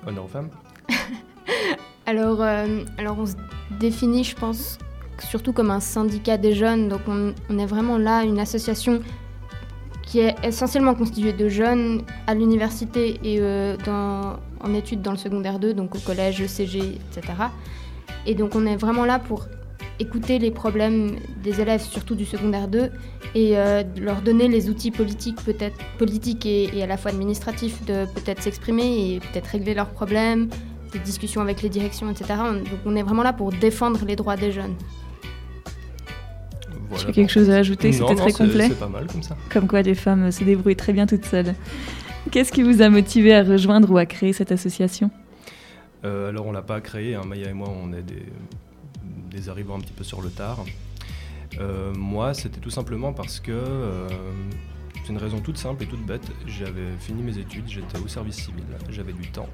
[0.08, 0.50] Honneur aux femmes.
[2.06, 3.36] Alors, euh, alors on se
[3.80, 4.78] définit, je pense,
[5.22, 6.90] surtout comme un syndicat des jeunes.
[6.90, 9.02] Donc on, est vraiment là, une association
[10.02, 15.60] qui est essentiellement constituée de jeunes à l'université et euh, en études dans le secondaire
[15.60, 17.34] 2, donc au collège, le CG, etc.
[18.26, 19.48] Et donc on est vraiment là pour
[20.00, 22.90] écouter les problèmes des élèves, surtout du secondaire 2,
[23.36, 28.06] et euh, leur donner les outils politiques, peut-être politiques et, à la fois administratifs, de
[28.14, 30.50] peut-être s'exprimer et peut-être régler leurs problèmes,
[30.92, 32.34] des discussions avec les directions, etc.
[32.40, 34.76] On- donc on est vraiment là pour défendre les droits des jeunes.
[36.98, 38.68] J'ai quelque chose à ajouter, c'était très complet.
[38.70, 39.36] c'est pas mal comme ça.
[39.52, 41.54] Comme quoi les femmes se débrouillent très bien toutes seules.
[42.32, 45.10] Qu'est-ce qui vous a motivé à rejoindre ou à créer cette association
[46.06, 47.24] Euh, alors on l'a pas créé, hein.
[47.26, 48.26] Maya et moi on est des,
[49.32, 50.64] des arrivants un petit peu sur le tard.
[51.60, 54.08] Euh, moi c'était tout simplement parce que euh,
[55.04, 56.26] c'est une raison toute simple et toute bête.
[56.48, 59.50] J'avais fini mes études, j'étais au service civil, j'avais du temps.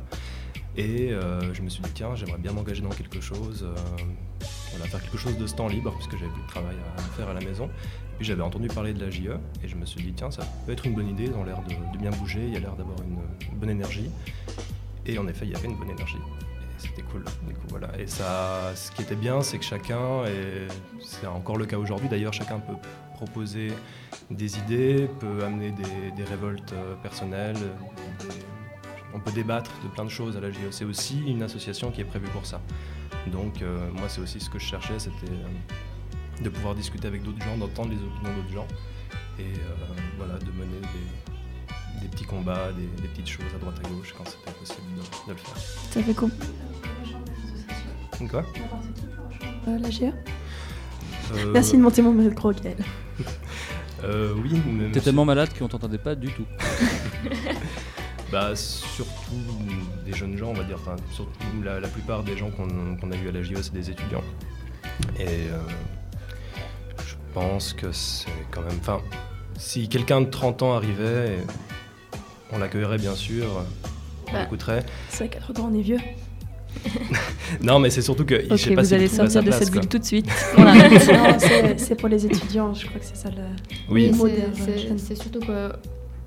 [0.78, 3.76] Et euh, je me suis dit tiens j'aimerais bien m'engager dans quelque chose, euh,
[4.72, 7.30] voilà, faire quelque chose de ce temps libre puisque j'avais plus de travail à faire
[7.30, 7.70] à la maison.
[8.18, 9.30] Puis j'avais entendu parler de la JE
[9.64, 11.62] et je me suis dit tiens ça peut être une bonne idée, ils ont l'air
[11.62, 14.10] de, bien bouger, il y a l'air d'avoir une, bonne énergie.
[15.06, 16.18] Et en effet, il y avait une bonne énergie.
[16.18, 17.24] Et c'était cool.
[17.98, 20.68] Et ce qui était bien, c'est que chacun, et
[21.02, 22.76] c'est encore le cas aujourd'hui d'ailleurs, chacun peut
[23.14, 23.72] proposer
[24.32, 25.74] des idées, peut amener
[26.16, 27.58] des, révoltes euh, personnelles.
[29.14, 30.72] on peut débattre de plein de choses à la JE.
[30.72, 32.62] C'est aussi une association qui est prévue pour ça.
[33.32, 37.24] Donc, euh, moi, c'est aussi ce que je cherchais, c'était euh, de pouvoir discuter avec
[37.24, 38.68] d'autres gens, d'entendre les opinions d'autres gens.
[39.40, 43.80] Et euh, voilà, de mener des, des petits combats, des, des petites choses à droite
[43.84, 45.58] à gauche quand c'était possible de, de le faire.
[45.92, 46.30] Ça fait quoi?
[48.30, 48.44] Quoi?
[49.68, 50.14] Euh, la GA
[51.34, 52.78] Euh, Merci de monter mon micro, Gaël.
[54.02, 56.46] Euh, oui, mais T'es tellement malade qu'on t'entendait pas du tout.
[58.32, 59.34] Bah, surtout
[60.10, 60.78] des jeunes gens, on va dire.
[60.82, 61.32] Enfin, surtout
[61.64, 64.24] la, la plupart des gens qu'on a eu à la JE, c'est des étudiants.
[65.20, 65.58] Et euh,
[67.06, 68.78] je pense que c'est quand même.
[68.82, 69.00] Enfin,
[69.58, 71.38] si quelqu'un de 30 ans arrivait,
[72.52, 73.46] on l'accueillerait bien sûr,
[74.28, 74.42] on Bah.
[74.44, 74.86] l'écouterait.
[75.10, 76.00] C'est vrai qu'à 30 ans, on est vieux.
[77.64, 79.72] Non, mais c'est surtout que je Ok, sais pas vous allez sortir de place, cette
[79.72, 80.30] bulle tout de suite.
[81.78, 83.42] C'est- pour les étudiants, je crois que c'est ça le
[83.90, 84.12] Oui.
[84.14, 85.00] jeunes.
[85.00, 85.72] C'est surtout que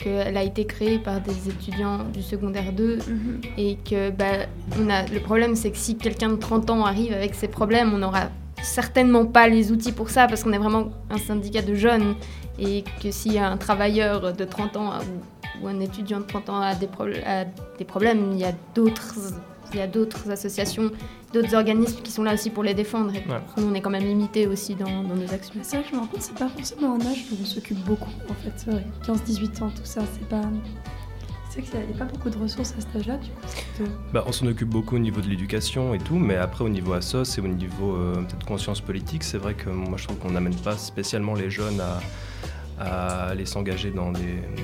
[0.02, 2.98] qu'elle a été créée par des étudiants du secondaire 2
[3.56, 4.46] et que bah,
[4.80, 7.92] on a, le problème c'est que si quelqu'un de 30 ans arrive avec ses problèmes,
[7.94, 8.30] on n'aura
[8.62, 12.14] certainement pas les outils pour ça parce qu'on est vraiment un syndicat de jeunes
[12.58, 16.60] et que si un travailleur de 30 ans ou, ou un étudiant de 30 ans
[16.60, 16.88] a des,
[17.24, 17.44] a
[17.78, 18.52] des problèmes, il y a
[19.86, 20.90] d'autres associations,
[21.32, 23.10] d'autres organismes qui sont là aussi pour les défendre.
[23.14, 23.40] Et Ouais.
[23.56, 25.54] nous, on est quand même limité aussi dans, dans nos actions.
[25.62, 27.78] C'est vrai que je me rends compte, c'est pas forcément un âge où on s'occupe
[27.84, 28.52] beaucoup, en fait.
[28.56, 28.84] C'est vrai.
[29.06, 30.42] 15-18 ans, tout ça, c'est pas.
[31.50, 33.90] C'est vrai qu'il n'y a pas beaucoup de ressources à cet âge-là, du coup.
[34.14, 36.94] Bah, on s'en occupe beaucoup au niveau de l'éducation et tout, mais après au niveau
[36.94, 40.30] assos et au niveau euh, peut-être conscience politique, c'est vrai que moi je trouve qu'on
[40.30, 42.00] n'amène pas spécialement les jeunes à,
[42.84, 44.20] à aller s'engager dans, des-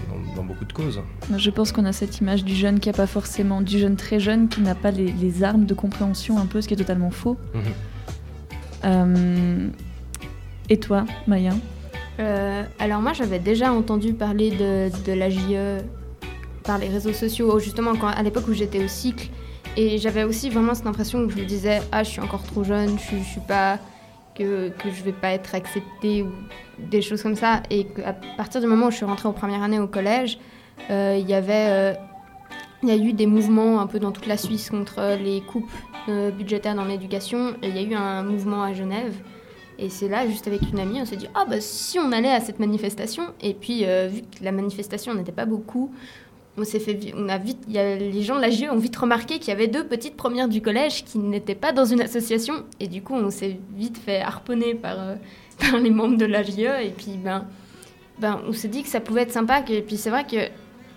[0.09, 1.01] dans, dans beaucoup de causes.
[1.37, 4.21] Je pense qu'on a cette image du jeune qui a pas forcément, du jeune très
[4.21, 7.11] jeune qui n'a pas les, les armes de compréhension un peu, ce qui est totalement
[7.11, 7.37] faux.
[7.55, 7.63] Mhm.
[8.85, 9.69] Euh,
[10.69, 11.53] et toi, Maya?
[12.21, 15.83] Euh, alors moi j'avais déjà entendu parler de, de l'AJE
[16.65, 19.29] par les réseaux sociaux, justement quand, à l'époque où j'étais au cycle.
[19.77, 22.65] Et j'avais aussi vraiment cette impression que je me disais ah je suis encore trop
[22.65, 23.79] jeune, je, je suis pas
[24.39, 26.33] que, que je vais pas être acceptée ou
[26.79, 27.63] des choses comme ça.
[27.71, 30.39] Et qu'à partir du moment où je suis rentrée en première année au collège,
[30.91, 31.95] euh, il y avait euh,
[32.83, 35.71] il y a eu des mouvements un peu dans toute la Suisse contre les coupes
[36.09, 37.55] euh, budgétaires dans l'éducation.
[37.63, 39.15] Et il y a eu un mouvement à Genève.
[39.81, 42.33] Et c'est là, juste avec une amie, on s'est dit Ah, bah si on allait
[42.33, 43.25] à cette manifestation.
[43.41, 45.93] Et puis, vu que la manifestation n'était pas beaucoup,
[46.59, 46.99] on s'est fait.
[47.17, 49.53] On a vite, y a, les gens de la GE ont vite remarqué qu'il y
[49.53, 52.65] avait deux petites premières du collège qui n'étaient pas dans une association.
[52.81, 55.15] Et du coup, on s'est vite fait harponner par, euh,
[55.59, 56.59] par les membres de la GE.
[56.59, 57.47] Et puis, ben,
[58.19, 59.63] ben, on s'est dit que ça pouvait être sympa.
[59.69, 60.49] Et puis, c'est vrai que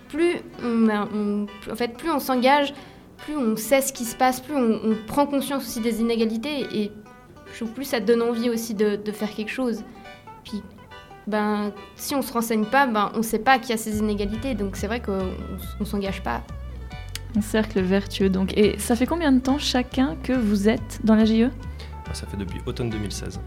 [0.08, 2.74] plus on, en fait, plus on s'engage,
[3.18, 6.66] plus on sait ce qui se passe, plus on, on prend conscience aussi des inégalités.
[6.74, 6.92] Et
[7.52, 9.84] je trouve plus ça donne envie aussi de, de faire quelque chose.
[10.44, 10.62] Puis,
[11.26, 14.54] ben, si on se renseigne pas, ben, on sait pas qu'il y a ces inégalités.
[14.54, 15.30] Donc c'est vrai qu'on
[15.80, 16.42] on s'engage pas.
[17.36, 18.56] Un cercle vertueux donc.
[18.56, 21.50] Et ça fait combien de temps chacun que vous êtes dans la JE
[22.12, 23.40] Ça fait depuis automne 2016.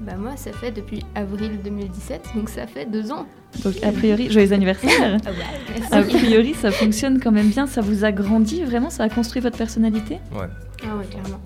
[0.00, 3.24] Ben, moi, ça fait depuis avril 2017, donc ça fait deux ans.
[3.62, 5.36] Donc a priori, joyeux anniversaire Ah ouais,
[5.78, 5.94] merci.
[5.94, 9.40] A priori, ça fonctionne quand même bien, ça vous a grandi vraiment, ça a construit
[9.40, 10.14] votre personnalité?
[10.32, 10.48] Ouais.
[10.82, 11.40] Ah ouais, clairement.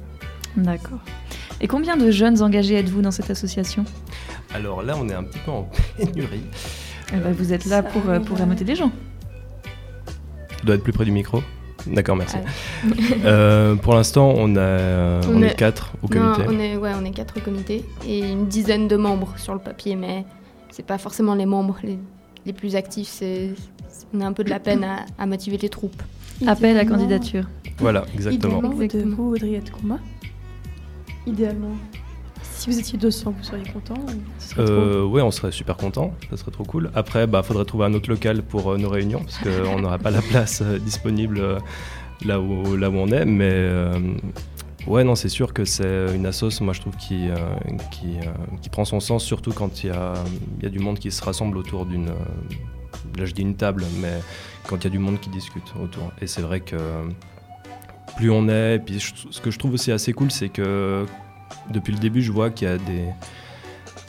[0.57, 1.01] D'accord.
[1.61, 3.85] Et combien de jeunes engagés êtes-vous dans cette association?
[4.55, 6.43] Alors là, on est un petit peu en pénurie.
[7.13, 8.91] Eh ben, Vous êtes là Ça pour, euh, pour ameuter des gens.
[10.61, 11.43] Je dois être plus près du micro.
[11.87, 12.37] D'accord, merci.
[12.45, 12.51] Ah.
[13.25, 16.45] Euh, pour l'instant, on, a, euh, on, On est est- quatre au Non, comité.
[16.49, 19.59] on est, ouais, on est quatre au comité et une dizaine de membres sur le
[19.61, 20.25] papier, mais
[20.71, 21.99] c'est pas forcément les membres les,
[22.45, 23.09] les plus actifs.
[23.09, 23.51] C'est,
[23.89, 26.01] c'est- on a un peu de la peine à, à motiver les troupes.
[26.47, 27.49] Appel à candidature.
[27.79, 28.59] Voilà, exactement.
[28.59, 29.17] Idéalement, vous, Exactement.
[29.17, 29.99] vous voudriez être combat
[31.27, 31.75] Idéalement.
[32.43, 35.77] Si vous étiez 200, vous seriez content ou ce serait trop Euh, on serait super
[35.77, 36.91] content, ça serait trop cool.
[36.95, 40.11] Après, bah, faudrait trouver un autre local pour euh, nos réunions parce qu'on n'aura pas
[40.11, 41.59] la place euh, disponible
[42.25, 43.25] là où là où on est.
[43.25, 43.69] Mais
[44.87, 47.29] ouais, non, c'est sûr que c'est une assoce, moi je trouve qui
[47.91, 50.15] qui, prend son sens, surtout quand il y a
[50.59, 53.85] il y a du monde qui se rassemble autour d'une là je dis une table,
[54.01, 54.21] mais
[54.67, 56.11] quand il y a du monde qui discute autour.
[56.23, 56.77] Et c'est vrai que
[58.17, 61.07] plus on est, et puis je- ce que je trouve aussi assez cool, c'est que
[61.71, 63.09] depuis le début, je vois qu'il y a des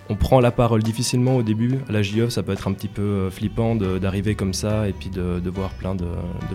[0.10, 1.80] on prend la parole difficilement au début.
[1.90, 4.94] À la JE, ça peut être un petit peu euh, flippant d'arriver comme ça et
[4.94, 6.06] puis de, voir plein de,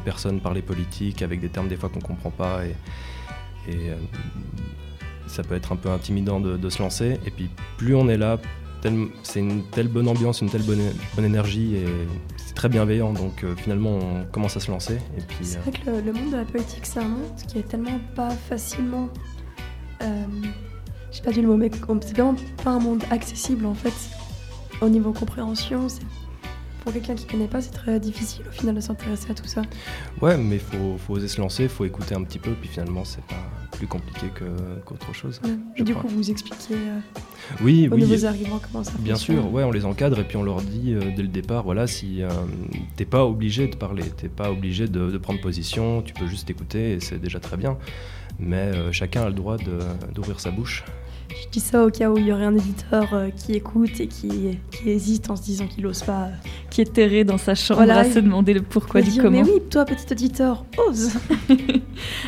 [0.04, 2.74] personnes parler politique avec des termes des fois qu'on comprend pas et,
[3.74, 3.94] euh,
[5.26, 7.18] ça peut être un peu intimidant de, se lancer.
[7.26, 8.38] Et puis plus on est là,
[9.22, 10.82] c'est une telle bonne ambiance, une telle bonne,
[11.14, 11.86] bonne énergie et
[12.36, 13.12] c'est très bienveillant.
[13.12, 14.98] Donc euh, finalement, on commence à se lancer.
[15.16, 17.36] Et puis, C'est euh, vrai que le, le monde de la politique, c'est un monde
[17.48, 19.08] qui est tellement pas facilement.
[20.02, 20.24] Euh,
[21.12, 23.94] J'ai pas dit le mot, mais c'est vraiment pas un monde accessible en fait.
[24.80, 26.02] Au niveau compréhension, c'est
[26.82, 29.62] pour quelqu'un qui connaît pas, c'est très difficile au final de s'intéresser à tout ça.
[30.20, 32.68] Ouais, mais il faut, faut oser se lancer, il faut écouter un petit peu, puis
[32.68, 33.36] finalement, c'est pas
[33.72, 34.26] plus compliqué
[34.84, 35.40] qu'autre chose.
[35.44, 35.50] Ouais.
[35.76, 36.02] je Et du crois.
[36.04, 36.98] coup, vous expliquez euh,
[37.62, 38.02] Oui, aux oui.
[38.02, 40.92] nouveaux arrivants comment ça Bien sûr, ouais, on les encadre et puis on leur dit
[40.94, 42.28] euh, dès le départ, voilà, si euh,
[42.96, 46.50] t'es pas obligé de parler, t'es pas obligé de, de prendre position, tu peux juste
[46.50, 47.78] écouter et c'est déjà très bien.
[48.38, 49.56] Mais euh, chacun a le droit
[50.14, 50.84] d'ouvrir sa bouche.
[51.44, 54.06] Je dis ça au cas où il y aurait un éditeur euh, qui écoute et
[54.06, 56.22] qui, qui hésite en se disant qu'il ose pas.
[56.26, 56.30] euh,
[56.70, 59.22] Qui est terré dans sa chambre Voilà, à se demander le pourquoi il du dire,
[59.24, 59.42] comment.
[59.42, 61.10] Mais oui, toi, petit auditeur, ose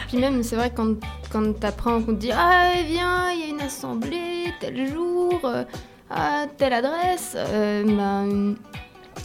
[0.08, 0.96] Puis même, c'est vrai, quand,
[1.30, 5.64] quand t'apprends, qu'on te dit Ah, viens, il y a une assemblée, tel jour, euh,
[6.10, 8.56] à telle adresse, euh, ben,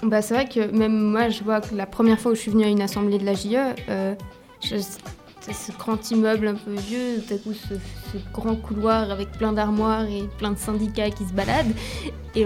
[0.04, 2.52] bah, c'est vrai que même moi, je vois que la première fois où je suis
[2.52, 3.56] venue à une assemblée de la JE,
[3.90, 4.14] euh,
[4.64, 5.00] je- c'est
[5.42, 9.54] ce grand immeuble un peu vieux, tout à coup ce, ce grand couloir avec plein
[9.54, 11.74] d'armoires et plein de syndicats qui se baladent.
[12.36, 12.46] Et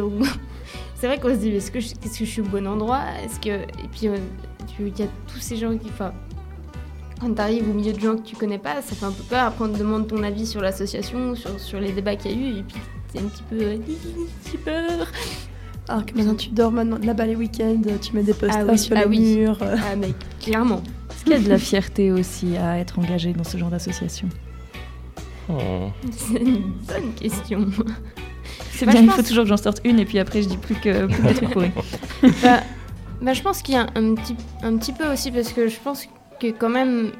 [0.96, 3.02] c'est vrai qu'on se dit, est-ce que, je- est-ce que je suis au bon endroit?
[3.24, 3.50] Est-ce que...
[3.50, 4.18] Et puis, euh,
[4.80, 5.88] il y a tous ces gens qui...
[5.90, 6.14] Enfin,
[7.20, 9.24] quand tu arrives au milieu de gens que tu connais pas, ça fait un peu
[9.24, 9.46] peur.
[9.48, 12.38] Après, on te demande ton avis sur l'association, sur, sur les débats qu'il y a
[12.38, 12.78] eu, et puis
[13.12, 13.62] c'est un petit peu.
[13.62, 13.78] euh,
[14.52, 15.08] J'ai peur.
[15.90, 18.78] Alors que maintenant tu dors maintenant là-bas les week-ends, tu mets des posters Ah oui,
[18.80, 19.36] sur ah les oui.
[19.38, 19.58] murs.
[19.62, 19.76] euh.
[19.80, 20.82] Ah, mais clairement.
[21.24, 24.28] Est-ce qu'il y a de la fierté aussi à être engagé dans ce genre d'association
[25.50, 25.90] Oh.
[26.12, 27.68] C'est une bonne question.
[28.72, 30.58] C'est Bah, bien, il faut toujours que j'en sorte une et puis après je dis
[30.58, 31.72] plus que, plus que des trucs pourris.
[32.44, 32.62] bah,
[33.22, 35.78] bah, je pense qu'il y a un petit, un petit peu aussi parce que je
[35.84, 36.08] pense
[36.40, 37.12] que quand même,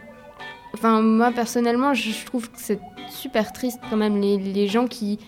[0.74, 2.80] enfin moi personnellement, je, je trouve que c'est
[3.10, 5.20] super triste quand même les, les gens qui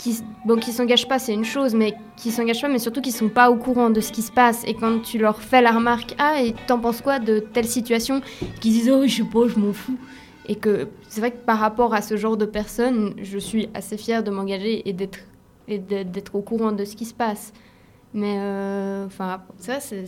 [0.00, 3.12] qui bon qui s'engagent pas, c'est une chose, mais qui s'engagent pas, mais surtout qui
[3.12, 5.72] sont pas au courant de ce qui se passe et quand tu leur fais la
[5.72, 8.22] remarque, ah et t'en penses quoi de telle situation,
[8.60, 9.98] qu'ils disent oh je sais pas, je m'en fous.
[10.46, 13.96] Et que c'est vrai que par rapport à ce genre de personnes, je suis assez
[13.96, 15.18] fière de m'engager et d'être
[15.68, 17.52] et d'être au courant de ce qui se passe.
[18.14, 20.04] Mais euh, enfin, ça, c'est.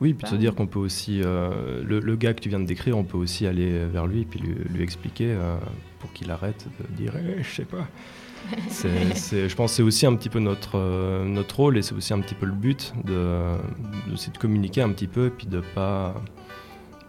[0.00, 0.38] Oui, puis de se Bah.
[0.40, 3.16] dire qu'on peut aussi, euh, le, le gars que tu viens de décrire, on peut
[3.16, 5.56] aussi aller vers lui puis lui, lui expliquer euh,
[6.00, 7.86] pour qu'il arrête de dire Eh, je sais pas.
[8.70, 12.12] Je pense que c'est aussi un petit peu notre, euh, notre rôle et c'est aussi
[12.12, 13.56] un petit peu le but de,
[14.08, 16.14] de, de communiquer un petit peu et puis de pas.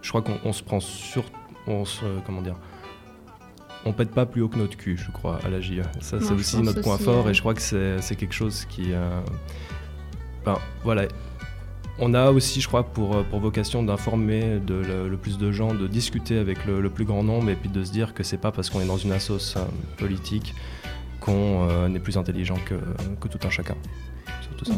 [0.01, 1.25] Je crois qu'on on se prend sur.
[1.67, 2.55] On se, comment dire
[3.85, 5.81] on pète pas plus haut que notre cul, je crois, à la JE.
[6.01, 7.31] Ça, c'est aussi notre point fort ouais.
[7.31, 8.91] et je crois que c'est quelque chose qui.
[8.91, 9.21] euh,
[10.43, 11.07] ben, voilà,
[11.99, 15.73] on a aussi, je crois, pour, euh, pour vocation d'informer le, le plus de gens,
[15.73, 18.37] de discuter avec le, le plus grand nombre et puis de se dire que c'est
[18.37, 19.61] pas parce qu'on est dans une assoce euh,
[19.97, 20.53] politique
[21.29, 23.75] qu'on euh, est plus intelligent que, tout un chacun.
[24.65, 24.73] Ça.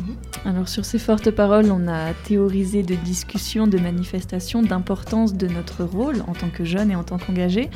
[0.45, 5.83] Alors sur ces fortes paroles, on a théorisé de discussions, de manifestations, d'importance de notre
[5.83, 7.71] rôle en tant que jeune et en tant qu'engagé.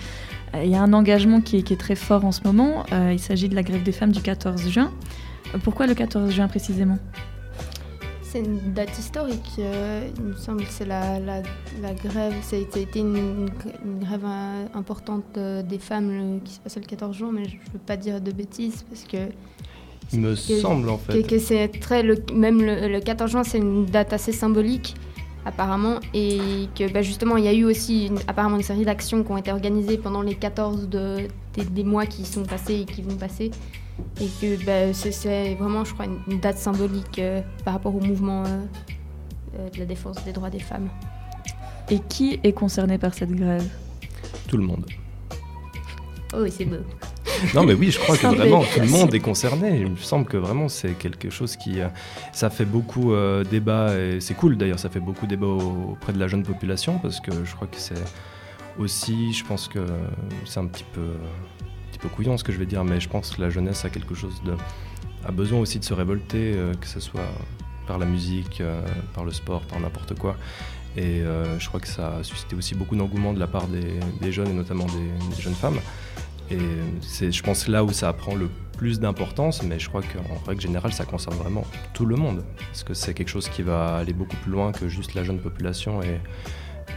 [0.53, 2.85] Euh, Il y a un engagement qui est, très fort en ce moment.
[2.91, 4.91] Euh, il s'agit de la grève des femmes du 14 juin.
[5.53, 6.99] Euh, Pourquoi le 14 juin précisément?
[8.35, 10.65] C'est une date historique, euh, il me semble.
[10.69, 11.41] C'est la, la,
[11.81, 12.33] la grève.
[12.41, 13.49] Ça a été une,
[14.01, 17.55] grève euh, importante euh, des femmes le- qui se passait le 14 juin, mais je
[17.55, 19.31] ne veux pas dire de bêtises parce que.
[20.11, 21.21] Il me que- semble en fait.
[21.23, 22.03] Que, que c'est très.
[22.03, 24.95] Le, même le, le 14 juin, c'est une date assez symbolique,
[25.45, 26.01] apparemment.
[26.13, 29.31] Et que bah, justement, il y a eu aussi une- apparemment une série d'actions qui
[29.31, 31.19] ont été organisées pendant les 14 de,
[31.53, 33.51] des, des mois qui sont passés et qui vont passer.
[34.19, 37.99] Et que bah, c'est- vraiment, je crois, une, une date symbolique euh, par rapport au
[38.01, 38.47] mouvement euh,
[39.59, 40.89] euh, de la défense des droits des femmes.
[41.89, 43.65] Et qui est concerné par cette grève?
[44.47, 44.85] Tout le monde.
[46.33, 46.77] Oh, oui, c'est beau.
[47.53, 49.81] Non mais oui, je crois que vraiment tout le monde est concerné.
[49.81, 51.79] Il me semble que vraiment c'est quelque chose qui...
[52.31, 56.13] ça fait beaucoup euh, débat et c'est cool d'ailleurs, ça fait beaucoup débat au- auprès
[56.13, 57.93] de la jeune population parce que je crois que c'est
[58.79, 59.85] aussi, je pense que
[60.45, 61.01] c'est un petit peu,
[61.99, 64.15] peu couillon ce que je vais dire, mais je pense que la jeunesse a quelque
[64.15, 64.53] chose de...
[65.25, 67.27] a besoin aussi de se révolter, euh, que ce soit
[67.87, 68.81] par la musique, euh,
[69.13, 70.35] par le sport, par n'importe quoi.
[70.97, 74.31] Et euh, je crois que ça a suscité aussi beaucoup d'engouement de la part des,
[74.31, 75.79] jeunes et notamment des, des jeunes femmes.
[76.51, 76.59] Et
[77.01, 80.61] c'est, je pense, là où ça prend le plus d'importance, mais je crois qu'en règle
[80.61, 82.43] générale, ça concerne vraiment tout le monde.
[82.67, 85.39] Parce que c'est quelque chose qui va aller beaucoup plus loin que juste la jeune
[85.39, 86.19] population et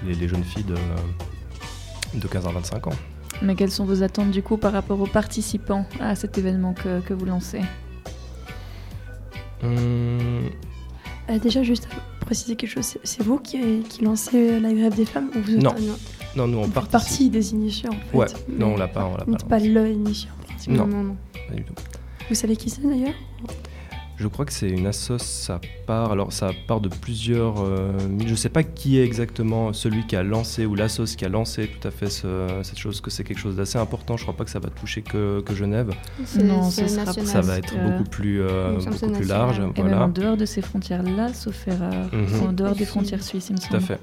[0.04, 0.76] les, les jeunes filles de,
[2.14, 2.96] de 15 à 25 ans.
[3.42, 7.00] Mais quelles sont vos attentes du coup par rapport aux participants à cet événement que,
[7.00, 7.60] que vous lancez
[9.62, 10.48] Hum,
[11.30, 11.88] Euh, déjà, juste
[12.20, 13.58] à préciser quelque chose, c'est- vous qui,
[13.88, 15.72] qui lancez la grève des femmes ou vous êtes Non.
[15.72, 16.90] un- non, nous on vous participe.
[16.92, 19.30] partie des initiés en fait Ouais, non, on l'a pas, on l'a Vous pas.
[19.32, 20.72] n'êtes pas le initié en principe.
[20.72, 20.86] Non.
[20.86, 21.16] non, non.
[21.48, 21.74] Pas du tout.
[22.28, 23.14] Vous savez qui c'est d'ailleurs
[24.20, 27.62] Je crois que c'est une assoce, ça part, alors ça part de plusieurs.
[27.62, 27.92] euh,
[28.26, 31.68] je sais pas qui est exactement celui qui a lancé ou l'assoce qui a lancé
[31.68, 34.16] tout à fait ce- cette chose, que c'est quelque chose d'assez important.
[34.16, 35.92] Je crois pas que ça va toucher que, que Genève.
[36.42, 37.12] Non, ce sera.
[37.12, 39.58] Ça va être beaucoup plus, euh, beaucoup plus large.
[39.58, 40.04] Et même Voilà.
[40.06, 42.48] en dehors de ces frontières-là, sauf erreur, Mhm.
[42.48, 43.70] en dehors des frontières suisses, il me semble.
[43.70, 44.00] Tout à fait.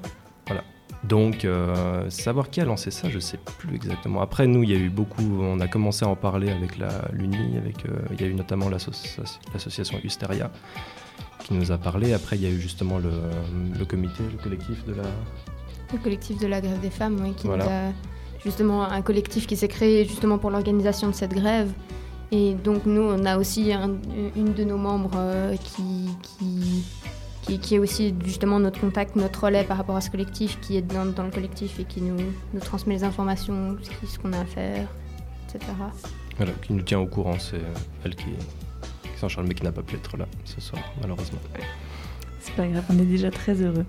[1.08, 4.20] Donc, euh, savoir qui a lancé ça, je sais plus exactement.
[4.22, 5.22] Après, nous, il y a eu beaucoup.
[5.40, 6.78] On a commencé à en parler avec
[7.12, 7.86] l'Uni, avec.
[7.86, 9.18] euh, il y a eu notamment l'associ-
[9.52, 10.50] l'association Hysteria
[11.44, 12.12] qui nous a parlé.
[12.12, 13.10] Après, il y a eu justement le,
[13.78, 15.04] le comité, le collectif de la.
[15.92, 17.64] Le collectif de la grève des femmes, oui, qui Voilà.
[17.64, 17.92] nous a
[18.44, 21.70] justement un collectif qui s'est créé justement pour l'organisation de cette grève.
[22.32, 23.94] Et donc nous, on a aussi un-
[24.34, 26.84] une de nos membres euh, qui, qui,
[27.46, 30.76] qui, qui est aussi justement notre contact, notre relais par rapport à ce collectif, qui
[30.76, 32.16] est dans, dans le collectif et qui nous,
[32.52, 34.86] nous transmet les informations, ce qui- ce qu'on a à faire,
[35.48, 35.72] etc.
[36.36, 37.36] Voilà, qui nous tient au courant.
[37.38, 37.74] C'est euh,
[38.04, 41.38] elle qui, qui s'en charge, mais qui n'a pas pu être là ce soir, malheureusement.
[42.40, 43.84] C'est pas grave, on est déjà très heureux.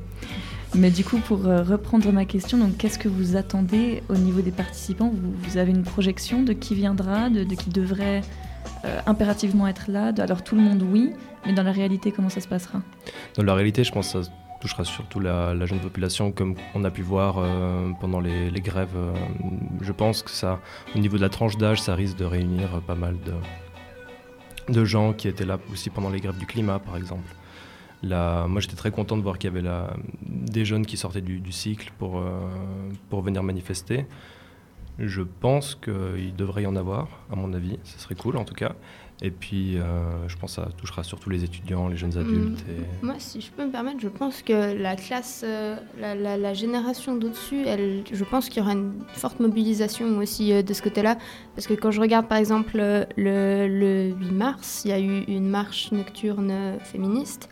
[0.75, 4.41] Mais du coup, pour euh, reprendre ma question, donc qu'est-ce que vous attendez au niveau
[4.41, 5.11] des participants?
[5.13, 8.21] Vous, vous avez une projection de qui viendra, de, de qui devrait
[8.85, 10.11] euh, impérativement être là?
[10.11, 11.11] De- Alors tout le monde, oui,
[11.47, 12.81] mais dans la réalité, comment ça se passera?
[13.35, 16.91] Dans la réalité, je pense que ça touchera surtout la, jeune population, comme on a
[16.91, 18.95] pu voir euh, pendant les, grèves.
[18.95, 19.13] euh,
[19.81, 20.59] je pense que ça,
[20.95, 23.15] au niveau de la tranche d'âge, ça risque de réunir euh, pas mal
[24.69, 27.33] de, gens qui étaient là aussi pendant les grèves du climat, par exemple.
[28.03, 29.67] Moi, j'étais très content de voir qu'il y avait
[30.21, 32.21] des jeunes qui sortaient du, cycle pour,
[33.09, 34.05] pour venir manifester.
[34.99, 37.79] Je pense qu'il devrait y en avoir, à mon avis.
[37.83, 38.73] Ce serait cool, en tout cas.
[39.23, 42.63] Et puis, euh, je pense que ça touchera surtout les étudiants, les jeunes adultes.
[42.67, 42.71] Mm.
[42.71, 43.05] Et...
[43.05, 46.53] Moi, si je peux me permettre, je pense que la classe, euh, la, la- la
[46.53, 50.83] génération d'au-dessus, elle, je pense qu'il y aura une forte mobilisation aussi euh, de ce
[50.83, 51.17] côté-là.
[51.55, 53.05] Parce que quand je regarde par exemple le,
[53.67, 57.49] le 8 mars, il y a eu une marche nocturne féministe.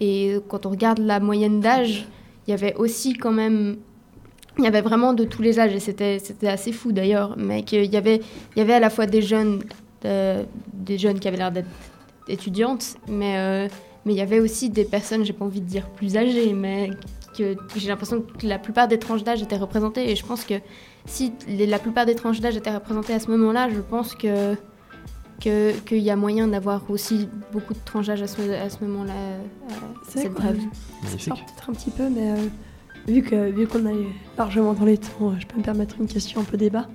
[0.00, 2.06] Et quand on regarde la moyenne d'âge,
[2.46, 3.78] il y avait aussi quand même.
[4.58, 7.34] Il y avait vraiment de tous les âges et c'était c'était assez fou d'ailleurs.
[7.36, 8.20] Mais qu'il y avait,
[8.54, 9.62] il y avait à la fois des jeunes,
[10.02, 11.68] des jeunes qui avaient l'air d'être
[12.28, 13.68] étudiantes, mais euh,
[14.04, 16.90] mais il y avait aussi des personnes, j'ai pas envie de dire plus âgées, mais
[17.36, 20.10] que, que j'ai l'impression que la plupart des tranches d'âge étaient représentées.
[20.10, 20.54] Et je pense que
[21.06, 24.54] si les- la plupart des tranches d'âge étaient représentées à ce moment-là, je pense que
[25.40, 28.82] que- qu'il y a moyen d'avoir aussi beaucoup de tranches d'âge à ce, à ce
[28.84, 29.38] moment-là, euh,
[30.08, 30.42] C'est cette qu'on-
[31.18, 32.36] sort peut-être un petit peu, mais euh,
[33.06, 36.40] vu que vu qu'on est largement dans les temps, je peux me permettre une question
[36.40, 36.88] un peu débat.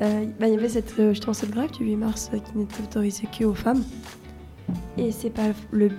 [0.00, 2.56] Euh, bah, il y avait cette, euh, justement cette grève du 8 mars euh, qui
[2.58, 3.84] n'était autorisée qu'aux femmes.
[4.98, 5.90] Et c'est pas le.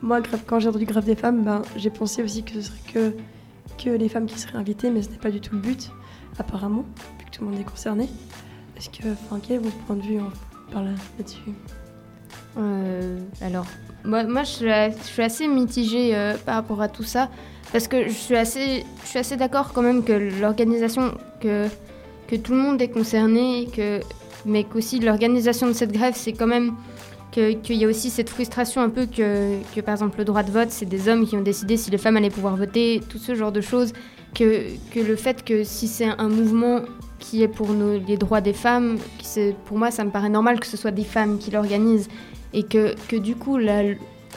[0.00, 2.78] Moi, grève- quand j'ai entendu grève des femmes, ben, j'ai pensé aussi que ce serait
[2.92, 3.12] que,
[3.84, 5.90] que les femmes qui seraient invitées, mais ce n'est pas du tout le but,
[6.38, 6.84] apparemment,
[7.20, 8.08] vu que tout le monde est concerné.
[8.76, 10.18] Est-ce que, enfin, quel est votre point de vue
[10.72, 11.38] par là- là-dessus?
[12.58, 13.66] Euh, alors,
[14.04, 17.30] moi, moi je, suis, je suis assez mitigée par rapport à tout ça,
[17.70, 21.66] parce que je suis assez, je suis assez d'accord quand même que l'organisation, que,
[22.32, 24.00] que tout le monde est concerné, que,
[24.46, 26.72] mais qu'aussi l'organisation de cette grève, c'est quand même
[27.30, 30.50] qu'il y a aussi cette frustration un peu que, que, par exemple, le droit de
[30.50, 33.34] vote, c'est des hommes qui ont décidé si les femmes allaient pouvoir voter, tout ce
[33.34, 33.92] genre de choses,
[34.34, 34.62] que,
[34.94, 36.80] que le fait que si c'est un mouvement
[37.18, 37.68] qui est pour
[38.08, 38.96] les droits des femmes,
[39.66, 42.08] pour moi, ça me paraît normal que ce soit des femmes qui l'organisent
[42.54, 43.58] et que, que du coup,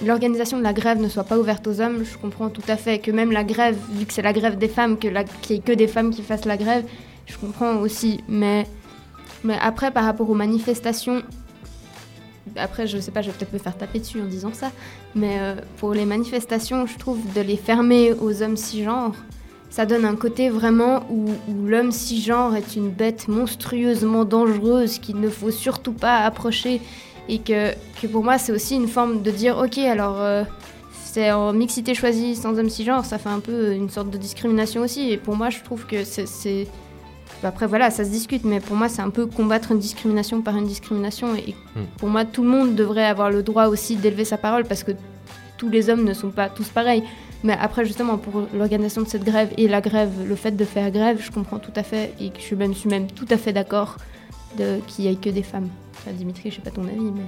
[0.06, 3.00] l'organisation de la grève ne soit pas ouverte aux hommes, je comprends tout à fait.
[3.00, 5.60] Que même la grève, vu que c'est la grève des femmes, que la- qu'il n'y
[5.62, 6.84] ait que des femmes qui fassent la grève,
[7.26, 8.24] je comprends aussi.
[8.28, 8.68] Mais,
[9.44, 11.24] mais après, par rapport aux manifestations,
[12.56, 14.72] après, je sais pas, je vais peut-être me faire taper dessus en disant ça,
[15.16, 19.14] mais euh, pour les manifestations, je trouve de les fermer aux hommes cisgenres,
[19.76, 21.34] ça donne un côté vraiment où,
[21.68, 26.80] l'homme cisgenre est une bête monstrueusement dangereuse qu'il ne faut surtout pas approcher
[27.28, 30.44] et que, que pour moi c'est aussi une forme de dire ok alors euh,
[30.94, 34.82] c'est en mixité choisie sans homme cisgenre, ça fait un peu une sorte de discrimination
[34.82, 36.68] aussi et pour moi je trouve que c'est...
[37.44, 40.56] Après voilà, ça se discute, mais pour moi c'est un peu combattre une discrimination par
[40.58, 41.84] une discrimination et Hmm.
[41.98, 44.92] pour moi tout le monde devrait avoir le droit aussi d'élever sa parole parce que
[45.58, 47.04] tous les hommes ne sont pas tous pareils.
[47.44, 50.90] Mais après, justement, pour l'organisation de cette grève et la grève, le fait de faire
[50.90, 53.38] grève, je comprends tout à fait et je suis même, je suis même tout à
[53.38, 53.98] fait d'accord
[54.88, 55.68] qu'il n'y ait que des femmes.
[55.98, 57.22] Enfin, Dimitri, je sais pas ton avis, mais.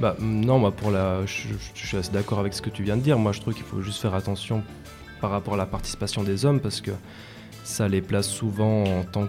[0.00, 2.70] Bah, mm, non, moi, pour la, je, je- je suis assez d'accord avec ce que
[2.70, 3.18] tu viens de dire.
[3.18, 4.62] Moi, je trouve qu'il faut juste faire attention
[5.20, 6.92] par rapport à la participation des hommes parce que
[7.66, 9.26] ça les place souvent en tant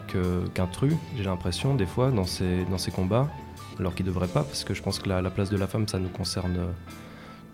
[0.53, 3.27] qu'intrus, j'ai l'impression, des fois, dans ces, combats,
[3.79, 5.65] alors qu'ils ne devraient pas, parce que je pense que la, la place de la
[5.65, 6.71] femme, ça nous concerne euh,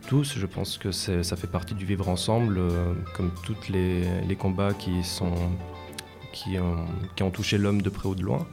[0.08, 0.38] tous.
[0.38, 4.92] Je pense que ça fait partie du vivre ensemble, euh, comme tous les, combats qui,
[7.22, 8.46] ont, touché l'homme de près ou de loin.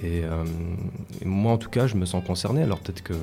[0.00, 0.44] Et, euh,
[1.20, 2.62] et moi, en tout cas, je me sens concerné.
[2.62, 3.14] Alors peut-être que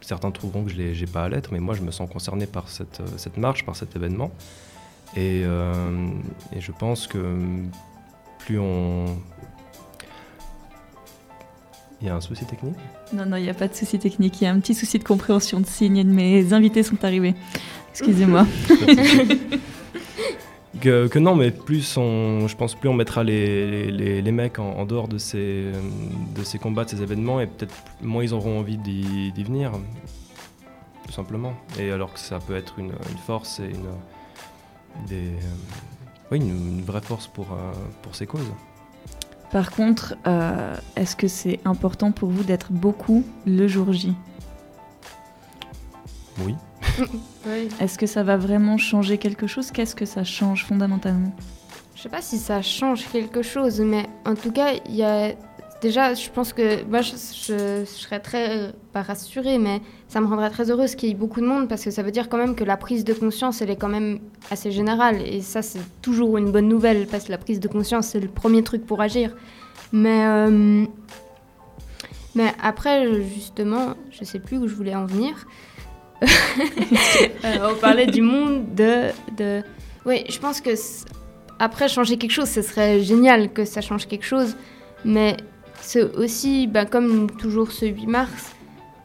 [0.00, 2.68] certains trouveront que je n'ai pas à l'être, mais moi, je me sens concerné par
[2.68, 4.30] cette, cette marche, par cet événement.
[5.16, 6.08] Et, euh,
[6.54, 7.38] et je pense que
[8.38, 9.06] plus on...
[12.00, 12.76] Il y a un souci technique?
[13.12, 14.40] Non, non, il n'y a pas de souci technique.
[14.40, 16.02] Il y a un petit souci de compréhension de signes.
[16.04, 17.34] Mes invités sont arrivés.
[17.90, 18.46] Excusez-moi.
[20.80, 24.58] que, que non, mais plus on, je pense plus on mettra les, les, les mecs
[24.58, 25.66] en, en dehors de ces,
[26.34, 29.72] de ces combats, de ces événements, et peut-être moins ils auront envie d'y d'y venir,
[31.06, 31.54] tout simplement.
[31.78, 33.88] Et alors que ça peut être une, une force et une,
[35.08, 37.72] des, euh, oui, une, une vraie force pour, euh,
[38.02, 38.52] pour ces causes.
[39.50, 44.14] Par contre, euh, est-ce que c'est important pour vous d'être beaucoup le jour J?
[46.44, 46.54] Oui.
[47.46, 47.68] Oui.
[47.80, 49.70] Est-ce que ça va vraiment changer quelque chose?
[49.70, 51.32] Qu'est-ce que ça change fondamentalement?
[51.96, 55.32] Je sais pas si ça change quelque chose, mais en tout cas, il y a.
[55.80, 60.26] Déjà, je pense que moi, je, je- je serais très, pas rassurée, mais ça me
[60.26, 62.36] rendrait très heureuse qu'il y ait beaucoup de monde parce que ça veut dire quand
[62.36, 64.18] même que la prise de conscience, elle est quand même
[64.50, 65.22] assez générale.
[65.26, 68.28] Et ça, c'est toujours une bonne nouvelle parce que la prise de conscience, c'est le
[68.28, 69.34] premier truc pour agir.
[69.92, 70.84] Mais, euh,
[72.34, 75.46] mais après, justement, je sais plus où je voulais en venir.
[77.44, 79.04] Euh, on parlait du monde de,
[79.38, 79.62] de...
[80.04, 80.70] Oui, je pense que
[81.58, 84.56] après changer quelque chose, ce serait génial que ça change quelque chose,
[85.04, 85.36] mais
[85.82, 88.54] c'est aussi, bah, comme toujours ce 8 mars,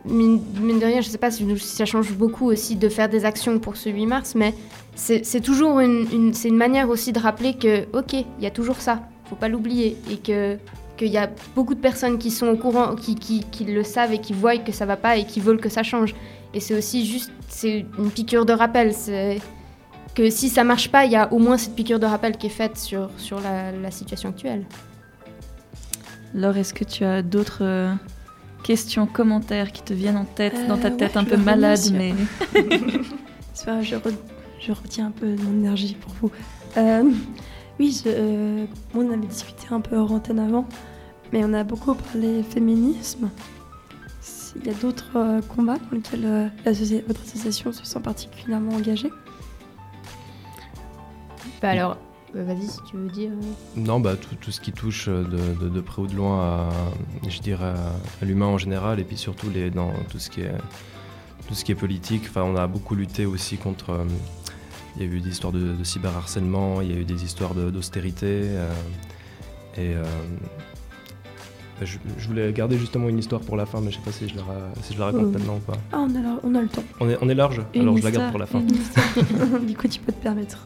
[0.06, 0.40] mine,
[0.80, 3.76] de rien, je sais pas si, ça change beaucoup aussi de faire des actions pour
[3.76, 4.54] ce 8 mars, mais
[4.96, 8.78] c'est toujours une, c'est une manière aussi de rappeler que, ok, il y a toujours
[8.78, 10.58] ça, faut pas l'oublier, et que
[10.98, 14.20] qu'il y a beaucoup de personnes qui sont au courant, qui, qui, le savent et
[14.20, 16.16] qui voient que ça va pas et qui veulent que ça change.
[16.54, 18.94] Et c'est aussi juste, c'est une piqûre de rappel.
[20.16, 22.48] Que si ça marche pas, il y a au moins cette piqûre de rappel qui
[22.48, 24.66] est faite sur, sur la situation actuelle.
[26.34, 27.94] Laure, est-ce que tu as d'autres euh,
[28.64, 31.80] questions, commentaires qui te viennent en tête, dans ta Euh, tête ouais, un peu malade,
[31.94, 32.14] mais
[33.66, 34.14] grave, je, re-
[34.60, 36.32] je retiens un peu mon énergie pour vous.
[36.78, 37.04] Euh,
[37.80, 40.66] oui, je, euh, on avait discuté un peu hors antenne avant,
[41.32, 43.30] mais on a beaucoup parlé féminisme.
[44.58, 46.48] Il y a d'autres euh, combats dans lesquels euh,
[47.08, 49.12] votre association se sent particulièrement engagée?
[51.62, 51.98] Bah alors,
[52.44, 53.32] vas-y si tu veux dire.
[53.32, 53.80] euh.
[53.80, 56.40] Non, bah, tout, tout ce qui touche euh, de, de- de près ou de loin
[56.42, 56.70] à,
[57.28, 57.74] je dirais,
[58.22, 60.52] à, l'humain en général, et puis surtout les, dans tout ce qui est,
[61.48, 62.24] tout ce qui est politique.
[62.30, 63.92] Enfin, on a beaucoup lutté aussi contre.
[63.92, 64.04] euh,
[64.98, 67.54] il y a eu des histoires de, de cyberharcèlement, il y a eu des histoires
[67.54, 68.26] d'austérité.
[68.44, 68.72] euh,
[69.78, 70.04] et euh,
[71.82, 74.30] je, je voulais garder justement une histoire pour la fin, mais je sais pas si
[74.30, 75.74] je la, ra- si je la raconte Euh, maintenant ou pas.
[75.92, 76.84] Ah, on a, on a le temps.
[77.02, 78.62] On est, on est large, Une alors je la garde pour la fin.
[79.68, 80.66] du coup, tu peux te permettre.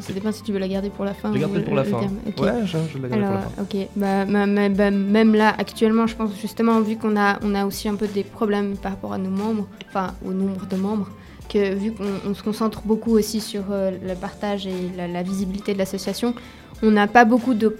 [0.00, 1.32] Ça dépend si tu veux la garder pour la fin.
[1.32, 1.98] Je garde ou pour la fin.
[2.42, 3.62] Ouais, je- je la garde pour la fin.
[3.62, 4.24] Ok, bah,
[4.70, 8.06] bah, même là, actuellement, je pense justement, vu qu'on a, on a aussi un peu
[8.08, 11.08] des problèmes par rapport à nos membres, enfin au nombre de membres,
[11.48, 15.22] que vu qu'on on se concentre beaucoup aussi sur euh, le partage et la, la
[15.22, 16.34] visibilité de l'association,
[16.82, 17.76] on n'a pas beaucoup de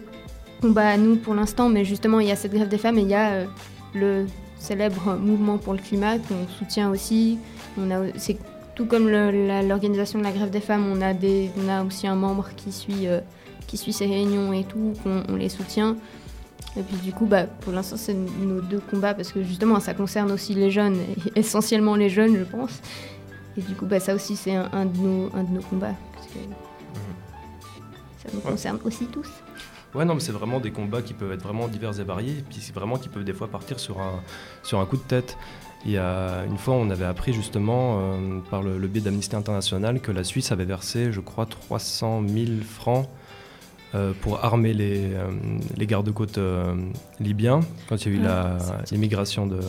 [0.60, 3.02] combats à nous pour l'instant, mais justement, il y a cette grève des femmes et
[3.02, 3.44] il y a euh,
[3.94, 4.26] le
[4.58, 7.38] célèbre mouvement pour le climat qu'on soutient aussi.
[7.76, 8.38] On a, c'est
[8.74, 12.16] tout comme l'organisation de la grève des femmes, on a, des, on a aussi un
[12.16, 13.20] membre qui suit, euh,
[13.66, 15.96] qui suit ces réunions et tout, qu'on on les soutient.
[16.76, 19.94] Et puis du coup, bah, pour l'instant, c'est nos deux combats parce que justement, ça
[19.94, 20.96] concerne aussi les jeunes,
[21.36, 22.80] et essentiellement les jeunes, je pense.
[23.56, 25.94] Et du coup, bah, ça aussi, c'est un, un de nos, un de nos combats.
[26.14, 26.38] Parce que
[28.22, 28.50] ça nous Ouais.
[28.50, 29.28] concerne aussi tous.
[29.94, 32.42] Ouais, non, mais c'est vraiment des combats qui peuvent être vraiment divers et variés, et
[32.42, 34.20] puis c'est vraiment qui peuvent des fois partir sur un,
[34.64, 35.36] sur un coup de tête.
[35.86, 39.36] Il y a une fois, on avait appris justement euh, par le, le biais d'Amnesty
[39.36, 43.06] International que la Suisse avait versé, je crois, 300 000 francs
[43.94, 45.26] euh, pour armer les, euh,
[45.76, 46.74] les gardes-côtes euh,
[47.20, 48.58] libyens quand il y a eu la-
[48.90, 49.60] l'immigration de,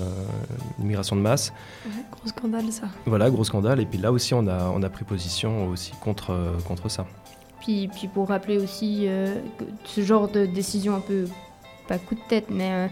[0.80, 1.54] de masse.
[1.86, 2.88] Ouais, gros scandale, ça.
[3.06, 3.82] Voilà, gros scandale.
[3.82, 7.06] Et puis là aussi, on a, on a pris position aussi contre, euh, contre ça.
[7.60, 11.26] Puis, puis pour rappeler aussi euh, que ce genre de décision un peu,
[11.88, 12.88] pas coup de tête, mais, euh,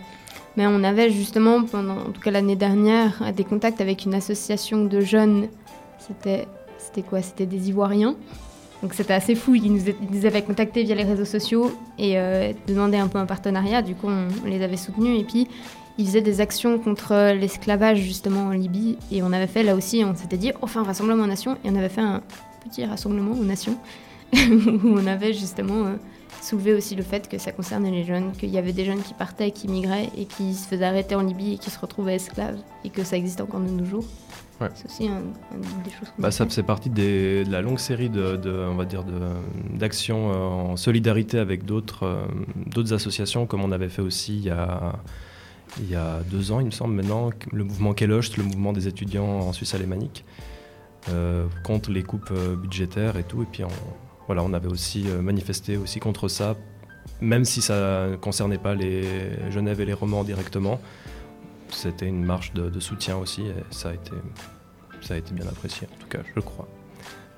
[0.57, 4.85] mais on avait justement, pendant, en tout cas l'année dernière, des contacts avec une association
[4.85, 5.47] de jeunes.
[5.99, 6.47] C'était,
[7.01, 7.21] quoi?
[7.21, 8.15] C'était des Ivoiriens.
[8.81, 9.55] Donc c'était assez fou.
[9.55, 13.17] Ils nous, ils nous avaient contactés via les réseaux sociaux et euh, demandaient un peu
[13.17, 13.81] un partenariat.
[13.81, 15.19] Du coup, on, on les avait soutenus.
[15.19, 15.47] Et puis,
[15.97, 18.97] ils faisaient des actions contre l'esclavage justement en Libye.
[19.11, 21.57] Et on avait fait là aussi, on s'était dit, on fait un rassemblement aux nations.
[21.63, 22.21] Et on avait fait un
[22.65, 23.77] petit rassemblement aux nations
[24.33, 25.95] où on avait justement euh,
[26.41, 29.13] soulevé aussi le fait que ça concernait les jeunes, qu'il y avait des jeunes qui
[29.13, 32.57] partaient, qui migraient et qui se faisaient arrêter en Libye et qui se retrouvaient esclaves
[32.83, 34.05] et que ça existe encore de nos jours.
[34.61, 34.69] Ouais.
[34.75, 36.51] C'est aussi un- un des choses Bah, ça fait.
[36.51, 39.03] c'est partie des- de la longue série de, de- on va dire
[39.73, 42.25] d'actions euh, en solidarité avec d'autres euh,
[42.67, 44.93] d'autres associations, comme on avait fait aussi il y a
[45.79, 48.87] il y a deux ans, il me semble maintenant, le mouvement Kelocht, le mouvement des
[48.87, 50.23] étudiants en Suisse alémanique,
[51.09, 52.31] euh, contre les coupes
[52.61, 53.41] budgétaires et tout.
[53.41, 53.69] Et puis on,
[54.33, 56.55] voilà, on avait aussi euh, manifesté aussi contre ça,
[57.21, 59.03] même si ça ne concernait pas les
[59.51, 60.81] Genève et les Romans directement.
[61.69, 64.11] C'était une marche de, de soutien aussi et ça a été
[65.01, 66.67] ça a été bien apprécié en tout cas, je crois.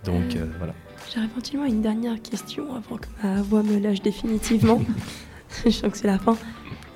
[0.06, 0.74] Donc Euh, euh, voilà.
[1.14, 4.82] J'aurais éventuellement une dernière question avant que ma voix me lâche définitivement.
[5.66, 6.38] Je sens que c'est la fin.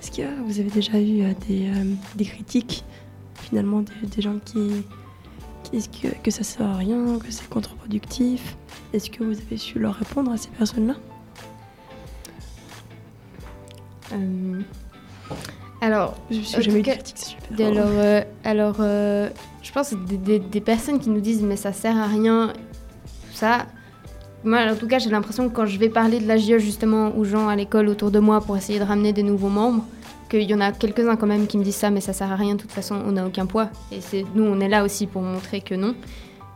[0.02, 2.86] Est-ce que vous avez déjà eu des, euh, des critiques,
[3.36, 4.86] finalement, des, des gens qui,
[5.64, 8.56] qui disent que, que ça sert à rien, que c'est contre-productif?
[8.94, 10.96] Est-ce que vous avez su leur répondre à ces personnes-là
[14.14, 14.62] Euh,
[15.82, 17.68] alors, Je suis en jamais eu tout de cas, critique, c'est super.
[17.68, 19.30] Alors, euh, alors euh,
[19.62, 22.52] je pense que des, des- des personnes qui nous disent mais ça sert à rien,
[22.54, 23.68] tout ça.
[24.44, 27.26] Moi, en tout cas, j'ai l'impression que quand je vais parler de l'AGE justement aux
[27.26, 29.84] gens à l'école autour de moi pour essayer de ramener des nouveaux membres,
[30.30, 32.36] qu'il y en a quelques-uns quand même qui me disent ça, mais ça sert à
[32.36, 33.70] rien, de toute façon, on n'a aucun poids.
[33.92, 35.94] Et c'est nous, on est là aussi pour montrer que non.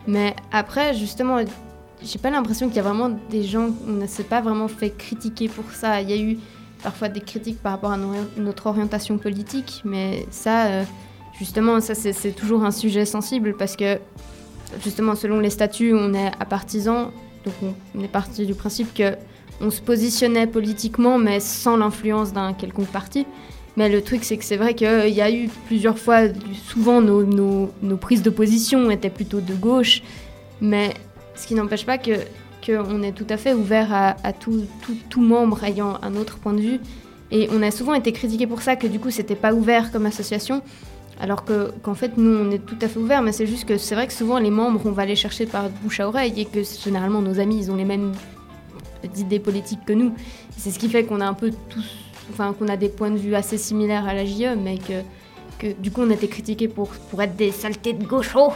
[0.08, 1.38] Mais après, justement,
[2.06, 4.90] j'ai pas l'impression qu'il y a vraiment des gens, on ne s'est pas vraiment fait
[4.90, 6.02] critiquer pour ça.
[6.02, 6.38] Il y a eu
[6.84, 10.84] parfois des critiques par rapport à no- notre orientation politique, mais ça, euh,
[11.40, 14.00] justement, ça c'est toujours un sujet sensible parce que,
[14.84, 17.10] justement, selon les statuts, on est à partisans,
[17.46, 17.54] donc
[17.96, 19.16] on, est parti du principe que
[19.62, 23.26] on se positionnait politiquement, mais sans l'influence d'un quelconque parti.
[23.78, 26.22] Mais le truc, c'est que c'est vrai qu'il y a eu plusieurs fois,
[26.68, 30.04] souvent nos, nos- nos prises de position étaient plutôt de gauche,
[30.62, 30.94] mais
[31.36, 32.12] ce qui n'empêche pas que
[32.66, 36.54] qu'on est tout à fait ouvert à, tout, tout, tout membre ayant un autre point
[36.54, 36.80] de vue.
[37.32, 40.06] Et on a souvent été critiqué pour ça, que du coup, c'était pas ouvert comme
[40.06, 40.62] association.
[41.20, 43.78] Alors que, qu'en fait, nous, on est tout à fait ouvert, mais c'est juste que
[43.78, 46.46] c'est vrai que souvent, les membres, on va les chercher par bouche à oreille et
[46.46, 48.14] que généralement, nos amis, ils ont les mêmes
[49.18, 50.14] idées politiques que nous.
[50.58, 51.86] C'est ce qui fait qu'on a un peu tous,
[52.32, 55.02] enfin, qu'on a des points de vue assez similaires à la JE, mais que,
[55.60, 58.54] que du coup, on a été critiqués pour, pour être des saletés de gauchos,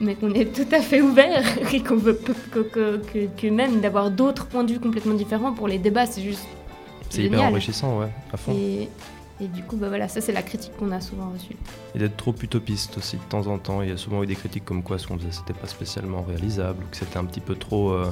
[0.00, 2.14] mais qu'on est tout à fait ouvert et qu'on veut
[2.52, 6.06] que, que, que, que même d'avoir d'autres points de vue complètement différents pour les débats,
[6.06, 6.46] c'est juste.
[7.10, 8.52] C'est hyper enrichissant, ouais, à fond.
[8.52, 8.88] Et,
[9.40, 11.56] et du coup, bah voilà, ça c'est la critique qu'on a souvent reçue.
[11.94, 13.82] Et d'être trop utopiste aussi de temps en temps.
[13.82, 16.22] Il y a souvent eu des critiques comme quoi ce qu'on faisait c'était pas spécialement
[16.22, 18.06] réalisable, ou que c'était un petit peu trop euh,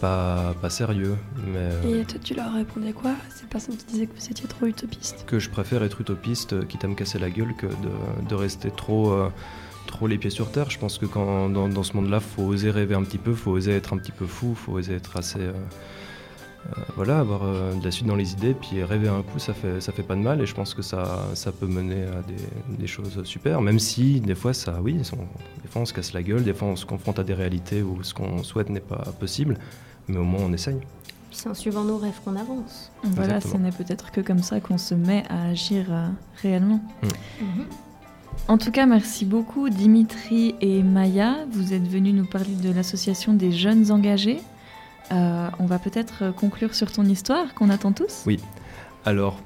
[0.00, 1.16] pas, pas sérieux.
[1.46, 3.12] Mais euh, Et toi, tu leur répondais quoi?
[3.34, 5.24] Ces personnes qui disaient que vous étiez trop utopiste.
[5.26, 8.34] que je préfère être utopiste, euh, quitte à me casser la gueule, que de, de
[8.34, 9.28] rester trop, euh,
[9.86, 10.70] trop les pieds sur terre.
[10.70, 13.52] Je pense que quand, dans, dans ce monde-là, faut oser rêver un petit peu, faut
[13.52, 15.40] oser être un petit peu fou, faut oser être assez.
[15.40, 15.52] euh,
[16.76, 19.54] euh, voilà, avoir euh, de la suite dans les idées, puis rêver un coup, ça
[19.54, 22.22] fait, ça fait pas de mal, et je pense que ça, ça peut mener à
[22.22, 25.92] des, des choses super, même si des fois, ça, oui, on, des fois on se
[25.94, 28.68] casse la gueule, des fois on se confronte à des réalités où ce qu'on souhaite
[28.68, 29.56] n'est pas possible,
[30.08, 30.78] mais au moins on essaye.
[31.30, 32.90] Puis c'est en suivant nos rêves qu'on avance.
[33.04, 33.64] Voilà, ce Exactement.
[33.64, 36.08] n'est peut-être que comme ça qu'on se met à agir euh,
[36.42, 36.80] réellement.
[37.02, 37.64] Mhm.
[38.48, 41.34] En tout cas, merci beaucoup Dimitri et Maya.
[41.50, 44.40] Vous êtes venus nous parler de l'association des jeunes engagés.
[45.12, 48.22] Euh, on va peut-être conclure sur ton histoire qu'on attend tous.
[48.26, 48.40] Oui.
[49.04, 49.38] Alors,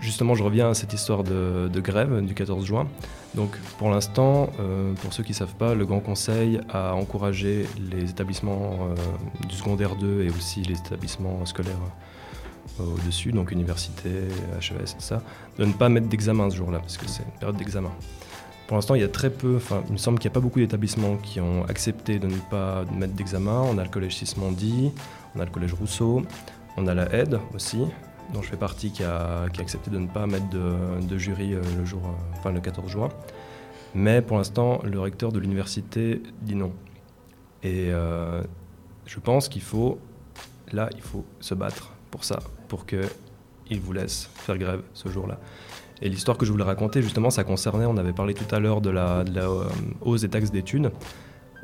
[0.00, 2.88] justement, je reviens à cette histoire de, grève du 14 juin.
[3.34, 7.66] Donc, pour l'instant, euh, pour ceux qui ne savent pas, le Grand Conseil a encouragé
[7.90, 11.76] les établissements euh, du secondaire 2 et aussi les établissements scolaires
[12.78, 14.08] au-dessus, donc université,
[14.58, 15.22] HES et ça,
[15.58, 17.90] de ne pas mettre d'examen ce jour-là, parce que c'est une période d'examen.
[18.72, 20.40] Pour l'instant, il y a très peu, enfin, il me semble qu'il n'y a pas
[20.40, 23.60] beaucoup d'établissements qui ont accepté de ne pas mettre d'examen.
[23.70, 24.92] On a le collège Sismondi,
[25.36, 26.22] on a le collège Rousseau,
[26.78, 27.82] on a la aide aussi,
[28.32, 31.84] dont je fais partie, qui a, accepté de ne pas mettre de, jury euh, le
[31.84, 33.10] jour, euh, enfin le 14 juin.
[33.94, 36.72] Mais pour l'instant, le recteur de l'université dit non.
[37.62, 38.42] Et euh,
[39.04, 39.98] je pense qu'il faut,
[40.72, 45.38] là, il faut se battre pour ça, pour qu'il vous laisse faire grève ce jour-là.
[46.02, 48.80] Et l'histoire que je voulais raconter, justement, ça concernait, on avait parlé tout à l'heure
[48.80, 49.64] de la, euh,
[50.00, 50.90] hausse des taxes d'études.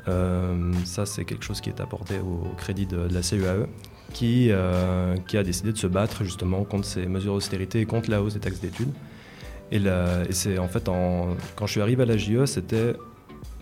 [0.07, 3.67] Euh, ça, c'est quelque chose qui est apporté au crédit de, la CEAE,
[4.13, 8.09] qui, euh, qui a décidé de se battre justement contre ces mesures d'austérité et contre
[8.09, 8.93] la hausse des taxes d'études.
[9.71, 9.81] Et,
[10.31, 12.95] c'est en fait, quand je suis arrivé à la JE, c'était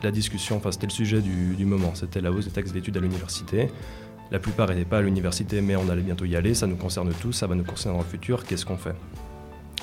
[0.03, 2.95] la discussion, enfin c'était le sujet du, du moment, c'était la hausse des taxes d'études
[2.97, 3.67] à l'université.
[4.31, 7.11] La plupart n'étaient pas à l'université, mais on allait bientôt y aller, ça nous concerne
[7.19, 8.95] tous, ça va nous concerner dans le futur, qu'est-ce qu'on fait?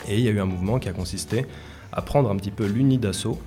[0.09, 1.47] Et il y a eu un mouvement qui a consisté
[1.93, 3.41] à prendre un petit peu l'uni d'assaut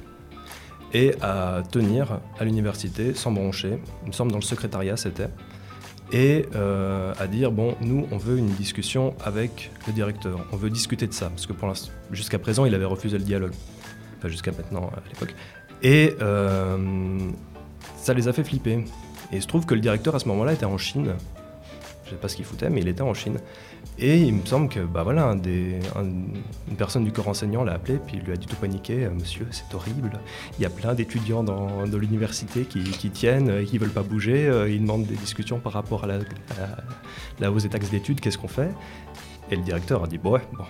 [0.93, 5.28] et à tenir à l'université sans broncher, il me semble dans le secrétariat c'était,
[6.14, 10.70] et euh, à dire bon, nous on veut une discussion avec le directeur, on veut
[10.70, 11.54] discuter de ça, parce que
[12.12, 13.52] jusqu'à présent il avait refusé le dialogue,
[14.18, 15.36] enfin jusqu'à maintenant à l'époque,
[15.84, 17.20] et euh,
[17.98, 18.86] ça les a fait flipper.
[19.34, 21.16] Et il se trouve que le directeur à ce moment-là était en Chine,
[22.06, 23.38] je sais pas ce qu'il foutait, mais il était en Chine.
[24.00, 28.18] Et il me semble que bah voilà, une personne du corps enseignant l'a appelé, puis
[28.18, 30.12] il lui a dit tout paniqué euh, Monsieur, c'est horrible,
[30.60, 34.48] il y a plein d'étudiants dans, l'université qui, qui tiennent, euh, qui veulent pas bouger,
[34.48, 36.78] euh, ils demandent des discussions par rapport à la, à
[37.39, 38.70] la hausse des taxes d'études, qu'est-ce qu'on fait?
[39.50, 40.66] Et le directeur a dit Bon, ouais, bon,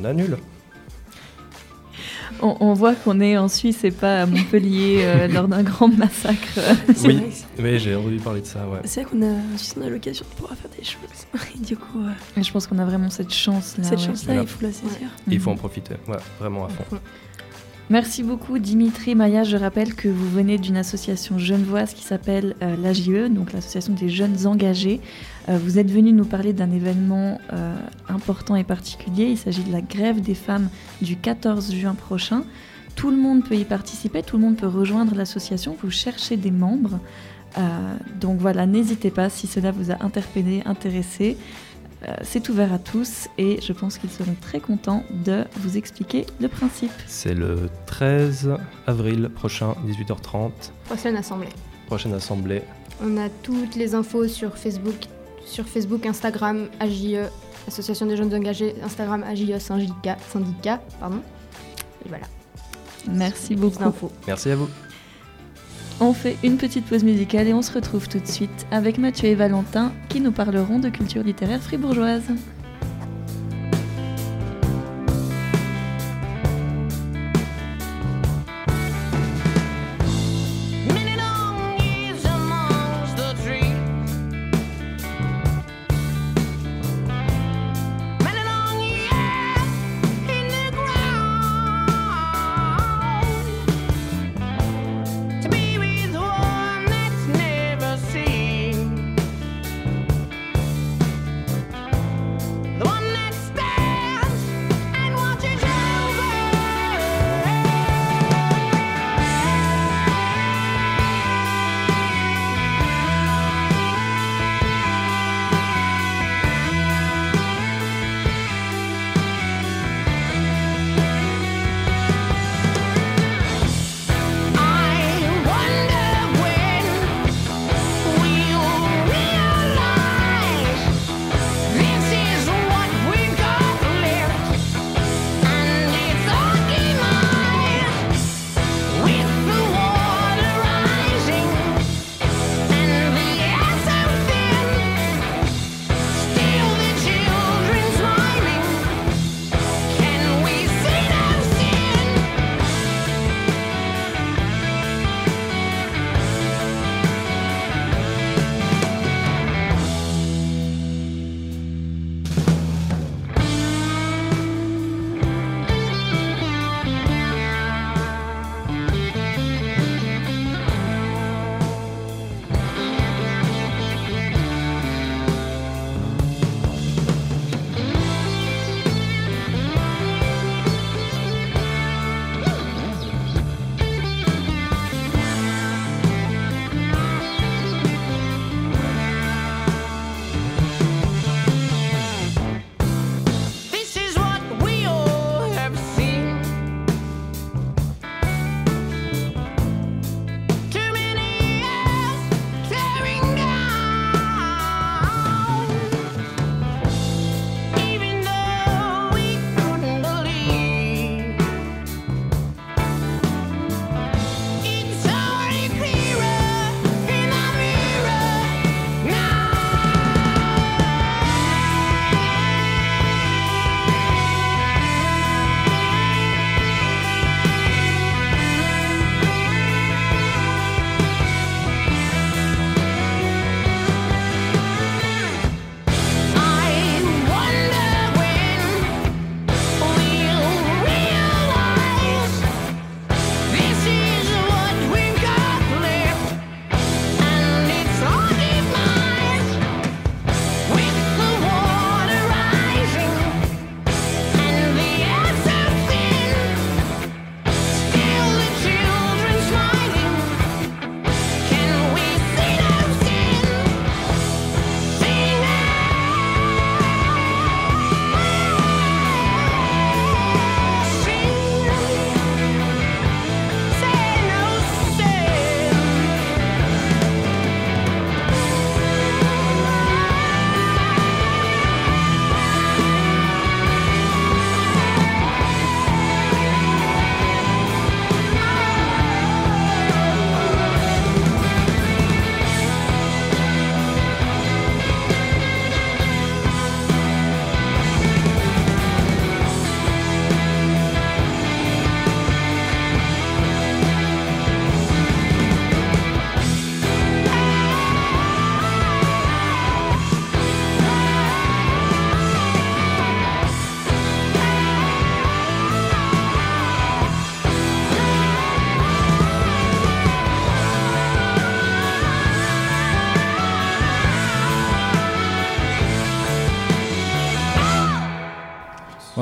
[0.00, 0.36] on annule.
[2.42, 5.88] On, on voit qu'on est en Suisse et pas à Montpellier euh, lors d'un grand
[5.88, 6.58] massacre.
[7.04, 7.20] Oui,
[7.58, 8.80] mais j'ai entendu parler de ça, ouais.
[8.84, 9.34] C'est vrai qu'on a,
[9.76, 11.54] on a l'occasion de pouvoir faire des choses.
[11.54, 13.84] Et du coup, euh, Et je pense qu'on a vraiment cette chance-là.
[13.84, 14.06] cette ouais.
[14.06, 15.08] chance-là, il faut la saisir.
[15.30, 16.98] Il faut en profiter, ouais, vraiment à fond.
[17.90, 19.44] Merci beaucoup Dimitri Maya.
[19.44, 24.08] Je rappelle que vous venez d'une association genevoise qui s'appelle euh, l'AJE, donc l'association des
[24.08, 25.00] jeunes engagés.
[25.48, 27.76] Euh, vous êtes venu nous parler d'un événement euh,
[28.08, 29.26] important et particulier.
[29.26, 30.68] Il s'agit de la grève des femmes
[31.02, 32.44] du 14 juin prochain.
[32.96, 35.76] Tout le monde peut y participer, tout le monde peut rejoindre l'association.
[35.82, 36.98] Vous cherchez des membres.
[37.58, 37.60] Euh,
[38.20, 41.36] donc voilà, n'hésitez pas si cela vous a interpellé, intéressé.
[42.08, 46.26] Euh, C'est ouvert à tous et je pense qu'ils seront très contents de vous expliquer
[46.40, 46.92] le principe.
[47.06, 48.50] C'est le 13
[48.86, 50.50] avril prochain, 18h30,
[50.86, 51.48] Prochaine assemblée.
[51.86, 52.62] prochaine assemblée.
[53.02, 54.94] On a toutes les infos sur Facebook,
[55.46, 57.30] sur Facebook, Instagram, AJE,
[57.66, 61.20] Association des jeunes engagés, Instagram AJE syndicat, syndicat, pardon.
[62.04, 62.26] Et voilà.
[63.08, 63.78] Merci beaucoup.
[63.78, 64.12] d'infos.
[64.26, 64.68] Merci à vous.
[66.00, 69.28] On fait une petite pause musicale et on se retrouve tout de suite avec Mathieu
[69.28, 72.24] et Valentin qui nous parleront de culture littéraire fribourgeoise.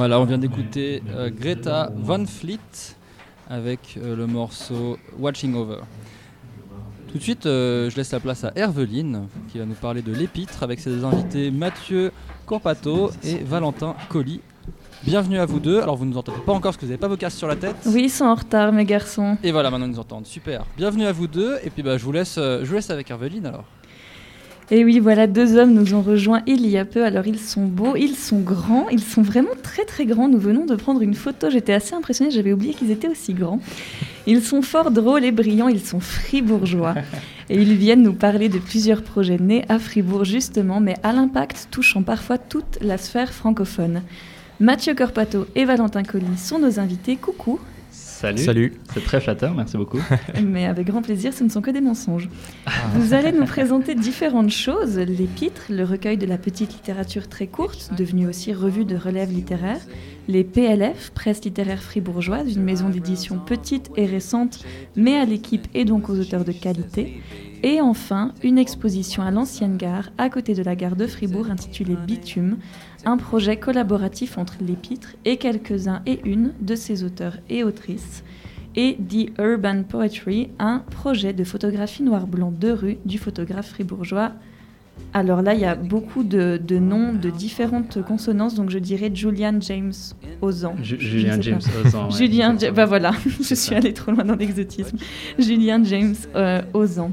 [0.02, 2.58] Voilà, on vient d'écouter euh, Greta Van Fleet
[3.48, 5.82] avec euh, le morceau Watching Over.
[7.06, 10.12] Tout de suite, euh, je laisse la place à Herveline qui va nous parler de
[10.12, 12.10] l'épître avec ses invités Mathieu
[12.46, 14.40] Corpato et Valentin Colli.
[15.04, 15.80] Bienvenue à vous deux.
[15.80, 17.46] Alors, vous ne nous entendez pas encore parce que vous n'avez pas vos casques sur
[17.46, 17.76] la tête.
[17.86, 19.38] Oui, ils sont en retard, mes garçons.
[19.44, 20.26] Et voilà, maintenant ils nous entendent.
[20.26, 20.64] Super.
[20.76, 21.58] Bienvenue à vous deux.
[21.62, 23.66] Et puis, bah, je, vous laisse, je vous laisse avec Herveline alors.
[24.74, 27.04] Et oui, voilà, deux hommes nous ont rejoints il y a peu.
[27.04, 30.30] Alors, ils sont beaux, ils sont grands, ils sont vraiment très très grands.
[30.30, 31.50] Nous venons de prendre une photo.
[31.50, 33.60] J'étais assez impressionnée, j'avais oublié qu'ils étaient aussi grands.
[34.26, 36.94] Ils sont fort drôles et brillants, ils sont fribourgeois.
[37.50, 41.68] Et ils viennent nous parler de plusieurs projets nés à Fribourg, justement, mais à l'impact
[41.70, 44.00] touchant parfois toute la sphère francophone.
[44.58, 47.16] Mathieu Corpato et Valentin Colli sont nos invités.
[47.16, 47.60] Coucou.
[48.22, 48.38] Salut.
[48.44, 48.72] Salut.
[48.94, 49.98] C'est très flatteur, merci beaucoup.
[50.44, 52.28] Mais avec grand plaisir, ce ne sont que des mensonges.
[52.94, 54.96] Vous allez nous présenter différentes choses.
[54.96, 59.80] L'épître, le recueil de la petite littérature très courte, devenu aussi revue de relève littéraire.
[60.28, 65.84] Les PLF, presse littéraire fribourgeoise, une maison d'édition petite et récente, mais à l'équipe et
[65.84, 67.20] donc aux auteurs de qualité.
[67.64, 71.96] Et enfin, une exposition à l'ancienne gare, à côté de la gare de Fribourg, intitulée
[72.06, 72.56] Bitume,
[73.04, 78.22] un projet collaboratif entre l'épître et quelques-uns et une de ses auteurs et autrices,
[78.76, 84.32] et The Urban Poetry, un projet de photographie noir-blanc de rue du photographe fribourgeois.
[85.14, 89.10] Alors là, il y a beaucoup de, de noms de différentes consonances, donc je dirais
[89.12, 89.92] Julian James
[90.40, 90.76] Ozan.
[90.82, 91.60] Ju- Je Julien ne sais James.
[91.84, 92.10] Ozan.
[92.10, 93.12] Julien, Ja- bah voilà,
[93.42, 94.96] je suis allée trop loin dans l'exotisme.
[95.38, 97.10] Julien James euh, Ozan.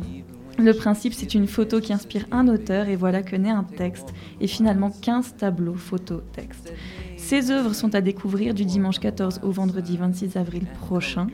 [0.59, 4.09] Le principe, c'est une photo qui inspire un auteur et voilà que naît un texte
[4.41, 6.73] et finalement 15 tableaux photo-texte.
[7.15, 11.27] Ces œuvres sont à découvrir du dimanche 14 au vendredi 26 avril prochain.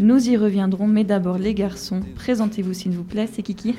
[0.00, 3.76] Nous y reviendrons, mais d'abord les garçons, présentez-vous s'il vous plaît, c'est Kiki.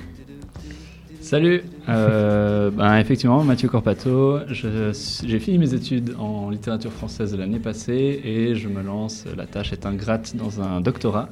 [1.19, 1.64] Salut.
[1.89, 4.39] Euh, ben, effectivement, Mathieu Corpato.
[4.49, 9.26] J'ai fini mes études en littérature française l'année passée et je me lance.
[9.35, 11.27] La tâche est ingrate dans un doctorat,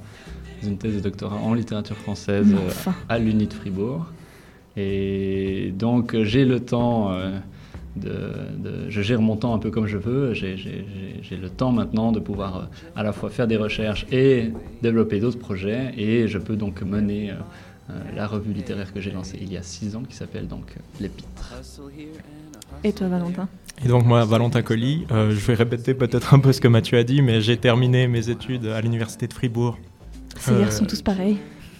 [0.63, 2.93] une thèse de doctorat en littérature française euh, enfin.
[3.09, 4.05] à l'UNI de Fribourg.
[4.77, 7.11] Et donc j'ai le temps.
[7.11, 7.37] euh,
[7.95, 10.33] de, de- je gère mon temps un peu comme je veux.
[10.33, 12.61] J'ai- J'ai j'ai- j'ai le temps maintenant de pouvoir euh,
[12.97, 14.51] à la fois faire des recherches et
[14.81, 15.93] développer d'autres projets.
[15.97, 19.63] Et je peux donc mener euh, la revue littéraire que j'ai lancée il y a
[19.63, 21.53] six ans, qui s'appelle donc L'Épître.
[22.83, 23.47] Et toi, Valentin?
[23.85, 26.97] Et donc moi, Valentin Colli, euh, je vais répéter peut-être un peu ce que Mathieu
[26.97, 29.77] a dit, mais j'ai terminé mes études à l'université de Fribourg.
[30.37, 31.37] Ces euh, garçons tous pareils.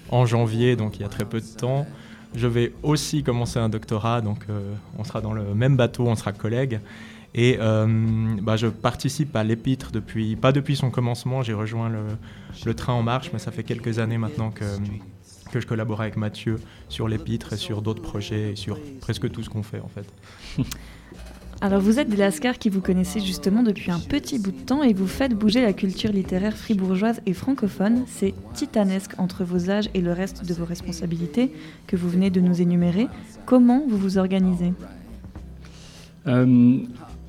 [0.10, 1.86] En janvier, donc il y a très peu de temps.
[2.36, 6.16] Je vais aussi commencer un doctorat, donc euh, on sera dans le même bateau, on
[6.16, 6.80] sera collègues.
[7.34, 7.86] Et euh,
[8.42, 12.00] bah, je participe à l'épître depuis, pas depuis son commencement, j'ai rejoint le,
[12.66, 14.64] le train en marche, mais ça fait quelques années maintenant que,
[15.52, 19.44] que je collabore avec Mathieu sur l'épître et sur d'autres projets et sur presque tout
[19.44, 20.06] ce qu'on fait en fait.
[21.62, 24.84] Alors vous êtes des Lascars qui vous connaissez justement depuis un petit bout de temps
[24.84, 28.04] et vous faites bouger la culture littéraire fribourgeoise et francophone.
[28.08, 31.52] C'est titanesque entre vos âges et le reste de vos responsabilités
[31.88, 33.08] que vous venez de nous énumérer.
[33.46, 34.74] Comment vous vous organisez?
[36.28, 36.78] Euh,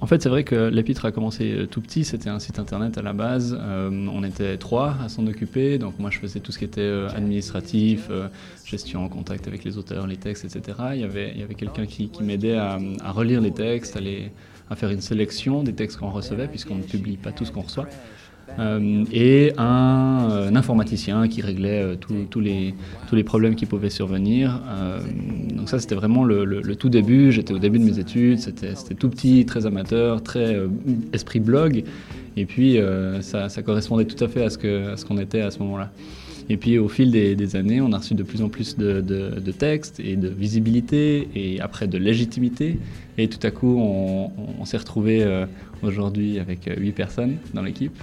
[0.00, 2.04] en fait, c'est vrai que l'Épître a commencé euh, tout petit.
[2.04, 3.56] C'était un site internet à la base.
[3.58, 5.78] Euh, on était trois à s'en occuper.
[5.78, 8.28] Donc, moi, je faisais tout ce qui était euh, administratif, euh,
[8.64, 10.78] gestion en contact avec les auteurs, les textes, etc.
[10.94, 13.96] Il y avait, il y avait quelqu'un qui, qui m'aidait à, à relire les textes,
[13.96, 14.30] à, les-
[14.68, 17.62] à faire une sélection des textes qu'on recevait, puisqu'on ne publie pas tout ce qu'on
[17.62, 17.86] reçoit.
[18.58, 22.74] Euh, et un, euh, un informaticien qui réglait euh, tous- les,
[23.24, 24.60] problèmes qui pouvaient survenir.
[25.54, 27.32] Donc ça, c'était vraiment le, tout début.
[27.32, 30.60] J'étais au début de mes études, c'était tout petit, très amateur, très
[31.12, 31.84] esprit blog.
[32.36, 32.78] Et puis,
[33.20, 35.90] ça, correspondait tout à fait à ce qu'on était à ce moment-là.
[36.48, 39.98] Et puis, au fil des, années, on a reçu de plus en plus de, textes
[39.98, 42.78] et de visibilité et après de légitimité.
[43.18, 44.30] Et tout à coup, on,
[44.60, 45.26] on s'est retrouvé
[45.82, 47.96] aujourd'hui avec huit personnes dans l'équipe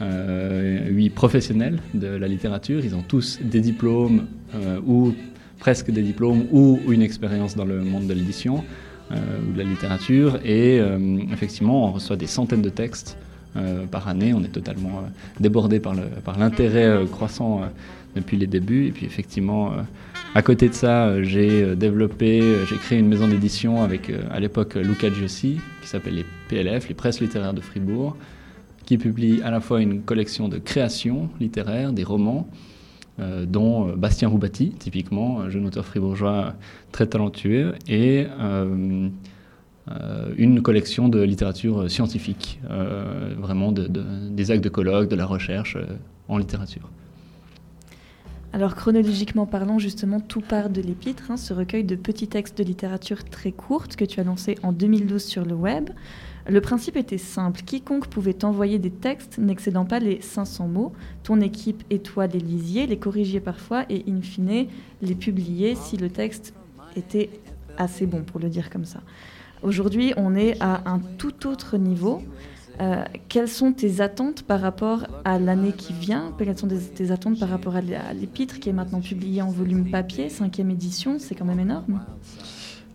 [0.00, 2.84] huit professionnels de la littérature.
[2.84, 5.14] Ils ont tous des diplômes euh, ou
[5.58, 8.64] presque des diplômes ou une expérience dans le monde de l'édition
[9.10, 9.16] euh,
[9.48, 10.38] ou de la littérature.
[10.44, 13.16] Et euh, effectivement, on reçoit des centaines de textes
[13.56, 14.32] euh, par année.
[14.34, 15.08] On est totalement euh,
[15.40, 15.94] débordé par
[16.38, 17.66] l'intérêt euh, croissant euh,
[18.14, 18.86] depuis les débuts.
[18.86, 19.82] Et puis effectivement, euh,
[20.34, 24.10] à côté de ça, euh, j'ai euh, développé, euh, j'ai créé une maison d'édition avec
[24.10, 28.16] euh, à l'époque Luca Giossi, qui s'appelle les PLF, les Presses littéraires de Fribourg,
[28.88, 32.48] qui publie à la fois une collection de créations littéraires, des romans,
[33.20, 36.54] euh, dont euh, Bastien Roubati, typiquement, un jeune auteur fribourgeois
[36.90, 39.10] très talentueux, et euh,
[40.38, 42.60] une collection de littérature scientifique,
[43.38, 45.76] vraiment de- de- des actes de colloque, de la recherche
[46.28, 46.88] en littérature.
[48.54, 52.64] Alors chronologiquement parlant, justement, tout part de l'Épître, hein, ce recueil de petits textes de
[52.64, 55.90] littérature très courtes que tu as lancé en 2012 sur le web.
[56.48, 57.60] Le principe était simple.
[57.64, 60.92] Quiconque pouvait envoyer des textes n'excédant pas les 500 mots.
[61.22, 64.66] Ton équipe et toi les lisiez, les corrigiez parfois et in fine
[65.02, 66.54] les publiez si le texte
[66.96, 67.28] était
[67.76, 69.00] assez bon, pour le dire comme ça.
[69.62, 72.22] Aujourd'hui, on est à un tout autre niveau.
[72.80, 76.32] Euh, quelles sont tes attentes par rapport à l'année qui vient?
[76.38, 79.48] Quelles sont tes attentes par rapport à l'é- à l'épître qui est maintenant publié en
[79.50, 81.18] volume papier, cinquième édition?
[81.18, 82.00] C'est quand même énorme.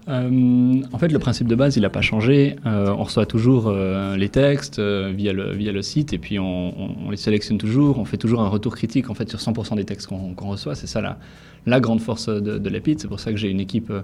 [0.09, 2.57] Euh, en fait, le principe de base, il n'a pas changé.
[2.65, 6.39] Euh, on reçoit toujours euh, les textes euh, via, le, via le site et puis
[6.39, 7.99] on, on- les sélectionne toujours.
[7.99, 10.75] On fait toujours un retour critique en fait sur 100% des textes qu'on reçoit.
[10.75, 11.17] C'est ça la,
[11.65, 12.81] la grande force de, de.
[12.97, 14.01] C'est pour ça que j'ai une équipe euh,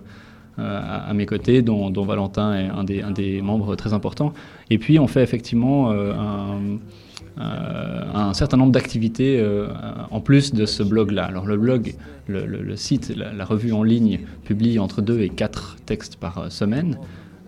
[0.59, 2.69] à, à mes côtés, dont, Valentin est
[3.01, 4.33] un des, membres très importants.
[4.69, 6.59] Et puis, on fait effectivement euh, un,
[7.39, 9.67] euh, un certain nombre d'activités euh,
[10.11, 11.25] en plus de ce blog-là.
[11.25, 11.95] Alors le blog,
[12.27, 16.97] le, site, la, revue en ligne publie entre 2 et 4 textes par euh, semaine.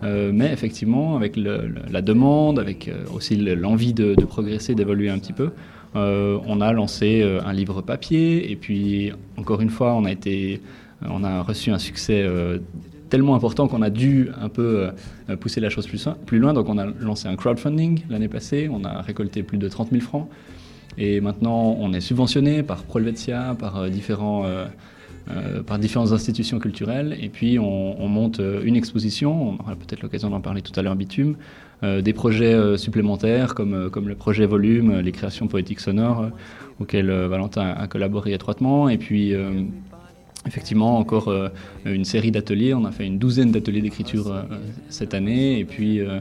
[0.02, 5.10] Euh, mais effectivement, avec la demande, avec euh, aussi le- l'envie de, de progresser, d'évoluer
[5.10, 5.50] un petit peu,
[5.94, 8.50] euh, on a lancé euh, un livre papier.
[8.50, 10.60] Et puis, encore une fois, on a, été,
[11.08, 12.58] on a reçu un succès euh,
[13.12, 14.88] tellement important qu'on a dû un peu
[15.28, 15.86] euh, pousser la chose
[16.24, 16.54] plus, loin.
[16.54, 20.02] Donc on a lancé un crowdfunding l'année passée, on a récolté plus de 30 000
[20.02, 20.30] francs.
[20.96, 27.14] Et maintenant on est subventionné par Prolvetia, par, euh, différents, euh, par différentes institutions culturelles.
[27.20, 30.82] Et puis on, on monte une exposition, on aura peut-être l'occasion d'en parler tout à
[30.82, 31.36] l'heure, Bitume.
[31.82, 36.30] des projets supplémentaires comme, comme le projet Volume, les créations poétiques sonores,
[36.80, 38.88] auxquelles Valentin a collaboré étroitement.
[38.88, 39.34] Et puis
[40.46, 41.48] effectivement encore euh,
[41.84, 42.74] une série d'ateliers.
[42.74, 44.42] On a fait une douzaine d'ateliers d'écriture euh,
[44.88, 46.20] cette année et puis euh,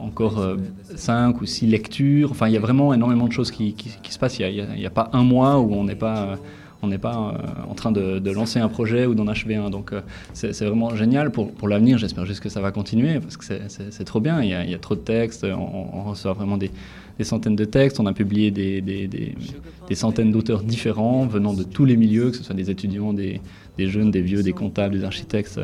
[0.00, 0.56] encore
[0.94, 2.30] cinq ou six lectures.
[2.30, 3.74] Enfin, il y a vraiment énormément de choses qui,
[4.08, 4.38] se passent.
[4.38, 6.38] Il n'y a, pas un mois où on n'est pas,
[6.82, 9.68] en train de, lancer un projet ou d'en achever un.
[9.68, 9.92] Donc,
[10.32, 11.98] c'est vraiment génial pour, l'avenir.
[11.98, 14.40] J'espère juste que ça va continuer parce que c'est- trop bien.
[14.40, 15.44] Il y, a, trop de textes.
[15.44, 16.70] On reçoit vraiment des,
[17.18, 18.00] des centaines de textes.
[18.00, 22.36] On a publié des, des- des- centaines d'auteurs différents venant de tous les milieux, que
[22.36, 23.40] ce soit des étudiants, des,
[23.78, 25.60] jeunes, des vieux, des comptables, des architectes.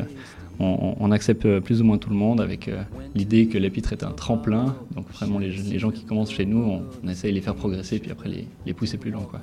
[0.59, 2.83] On, on accepte euh, plus ou moins tout le monde avec euh,
[3.15, 4.75] l'idée que l'épître est un tremplin.
[4.95, 7.97] Donc vraiment, les, les gens qui commencent chez nous, on, essaye de les faire progresser,
[7.97, 9.23] puis après les, les pousser plus loin.
[9.23, 9.41] Quoi.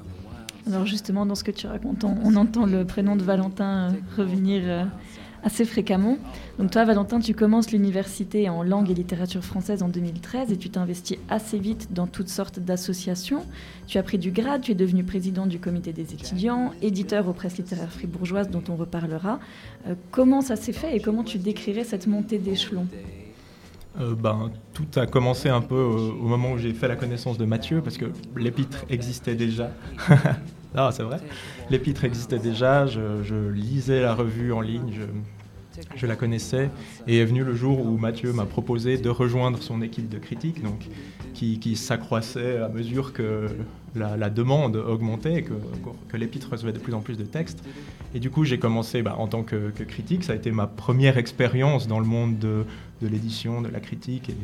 [0.68, 4.62] Alors justement, dans ce que tu racontes, on, entend le prénom de Valentin euh, revenir
[5.42, 6.18] assez fréquemment.
[6.58, 10.70] Donc toi, Valentin, tu commences l'université en langue et littérature française en 2013 et tu
[10.70, 13.44] t'investis assez vite dans toutes sortes d'associations.
[13.86, 17.32] Tu as pris du grade, tu es devenu président du comité des étudiants, éditeur aux
[17.32, 19.40] presses littéraires fribourgeoises dont on reparlera.
[19.86, 22.86] Euh, comment ça s'est fait et comment tu décrirais cette montée d'échelon?
[24.00, 27.44] Euh, ben, tout a commencé un peu au moment où j'ai fait la connaissance de
[27.44, 28.06] Mathieu, parce que
[28.36, 29.70] l'épître existait déjà.
[30.74, 31.18] ah, c'est vrai.
[31.68, 34.92] L'épître existait déjà, je, lisais la revue en ligne,
[35.96, 36.70] je, la connaissais,
[37.06, 40.62] et est venu le jour où Mathieu m'a proposé de rejoindre son équipe de critique,
[40.62, 40.86] donc,
[41.34, 43.48] qui, s'accroissait à mesure que
[43.94, 47.64] la, demande augmentait, que, l'épître recevait de plus en plus de textes.
[48.14, 50.24] Et du coup, j'ai commencé bah, en tant que, que critique.
[50.24, 52.64] Ça a été ma première expérience dans le monde de,
[53.02, 54.36] de l'édition, de la critique et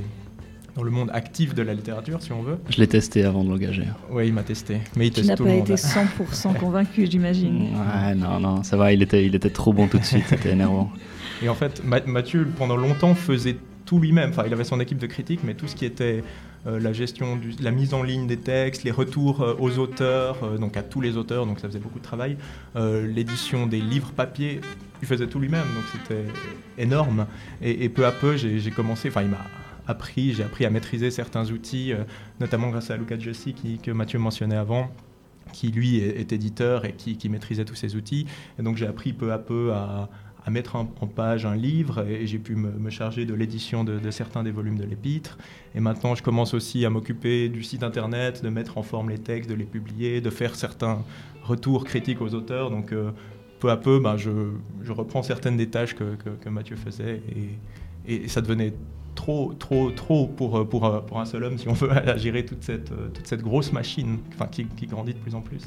[0.77, 2.59] dans le monde actif de la littérature, si on veut.
[2.69, 3.85] Je l'ai testé avant de l'engager.
[4.11, 4.79] Oui, il m'a testé.
[4.97, 5.71] Mais il Tu teste tout pas le monde.
[5.71, 7.69] été 100% convaincu, j'imagine.
[7.75, 10.51] Ouais, non, non, ça va, il était, il était trop bon tout de suite, c'était
[10.51, 10.91] énervant.
[11.43, 14.31] Et en fait, Ma- Mathieu, pendant longtemps, faisait tout lui-même.
[14.31, 16.23] Enfin, il avait son équipe de critiques, mais tout ce qui était
[16.67, 20.37] euh, la gestion, du- la mise en ligne des textes, les retours euh, aux auteurs,
[20.43, 22.37] euh, donc à tous les auteurs, donc ça faisait beaucoup de travail,
[22.75, 24.61] euh, l'édition des livres papier,
[25.01, 26.25] il faisait tout lui-même, donc c'était
[26.79, 27.27] énorme.
[27.63, 29.39] Et, et peu à peu, j'ai j'ai commencé, enfin, il m'a
[30.17, 32.05] j'ai appris à maîtriser certains outils, euh,
[32.41, 34.91] notamment grâce à Luca Giossi qui- que Mathieu mentionnait avant
[35.53, 38.27] qui lui est, éditeur et qui, maîtrisait tous ces outils.
[38.59, 40.09] Et donc j'ai appris peu à peu à,
[40.49, 44.53] mettre en, page un livre et, j'ai pu me, charger de l'édition de, certains des
[44.53, 45.39] volumes de l'épître.
[45.75, 49.19] Et maintenant je commence aussi à m'occuper du site internet, de mettre en forme les
[49.19, 51.03] textes, de les publier, de faire certains
[51.43, 52.71] retours critiques aux auteurs.
[52.71, 53.11] Donc euh,
[53.59, 54.31] peu à peu, ben, je,
[54.89, 58.73] reprends certaines des tâches que, que, que Mathieu faisait et, et ça devenait
[59.17, 62.63] trop, trop, trop pour, pour, euh, pour un seul homme si on veut gérer toute
[62.63, 65.63] cette, euh, toute cette grosse machine enfin, qui, qui grandit de plus en plus.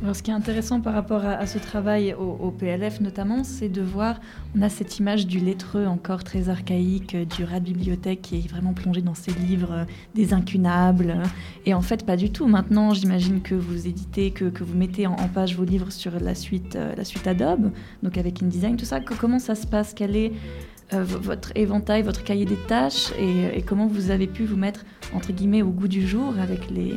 [0.00, 3.82] Alors, ce qui est intéressant par rapport à, ce travail au, PLF notamment, c'est de
[3.82, 4.20] voir,
[4.56, 8.36] on a cette image du lettreux encore très archaïque, euh, du rat de bibliothèque qui
[8.36, 9.84] est vraiment plongé dans ses livres, euh,
[10.14, 11.10] des incunables.
[11.10, 11.24] euh,
[11.66, 12.46] Et en fait, pas du tout.
[12.46, 16.36] Maintenant, j'imagine que vous éditez, que, que vous mettez en, page vos livres sur la
[16.36, 17.72] suite, euh, la suite Adobe,
[18.04, 19.00] donc avec InDesign, tout ça.
[19.00, 19.94] Comment ça se passe?
[19.94, 24.56] Quel est euh, votre éventail, votre cahier des tâches et, comment vous avez pu vous
[24.56, 24.84] mettre,
[25.14, 26.94] entre guillemets, au goût du jour avec les,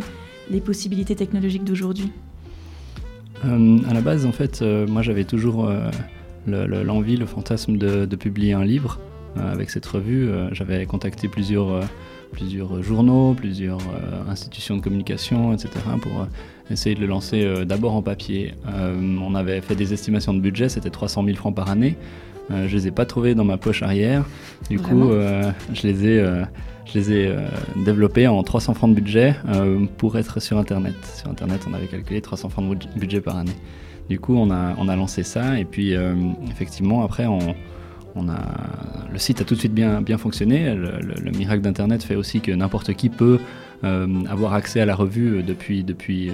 [0.62, 2.12] possibilités technologiques d'aujourd'hui?
[3.46, 5.90] Euh, à la base, en fait, euh, moi j'avais toujours euh,
[6.46, 9.00] le- le- l'envie, le, fantasme de, de publier un livre.
[9.38, 10.28] euh, avec cette revue.
[10.30, 11.82] Euh, J'avais contacté plusieurs, euh,
[12.34, 15.70] plusieurs journaux, plusieurs euh, institutions de communication, etc.
[16.02, 16.26] pour euh,
[16.70, 18.54] essayer de le lancer euh, d'abord en papier.
[18.68, 21.96] Euh, on avait fait des estimations de budget, c'était 300 000 francs par année.
[22.50, 24.26] Euh, je les ai pas trouvés dans ma poche arrière.
[24.70, 26.44] Du Vraiment coup, euh, je les ai, euh,
[26.86, 27.48] je les ai euh,
[27.86, 29.36] développés en 300 francs de budget
[29.98, 30.96] pour être sur Internet.
[31.16, 33.56] Sur Internet, on avait calculé 300 francs de budg- budget par année.
[34.10, 35.94] Du coup, on a, on a lancé ça et puis
[36.50, 37.40] effectivement, après, on,
[38.16, 38.40] on a,
[39.12, 40.74] le site a tout de suite bien, bien fonctionné.
[40.76, 43.40] Le, le- le miracle d'Internet fait aussi que n'importe qui peut
[43.84, 46.34] avoir accès à la revue euh, depuis, depuis, euh,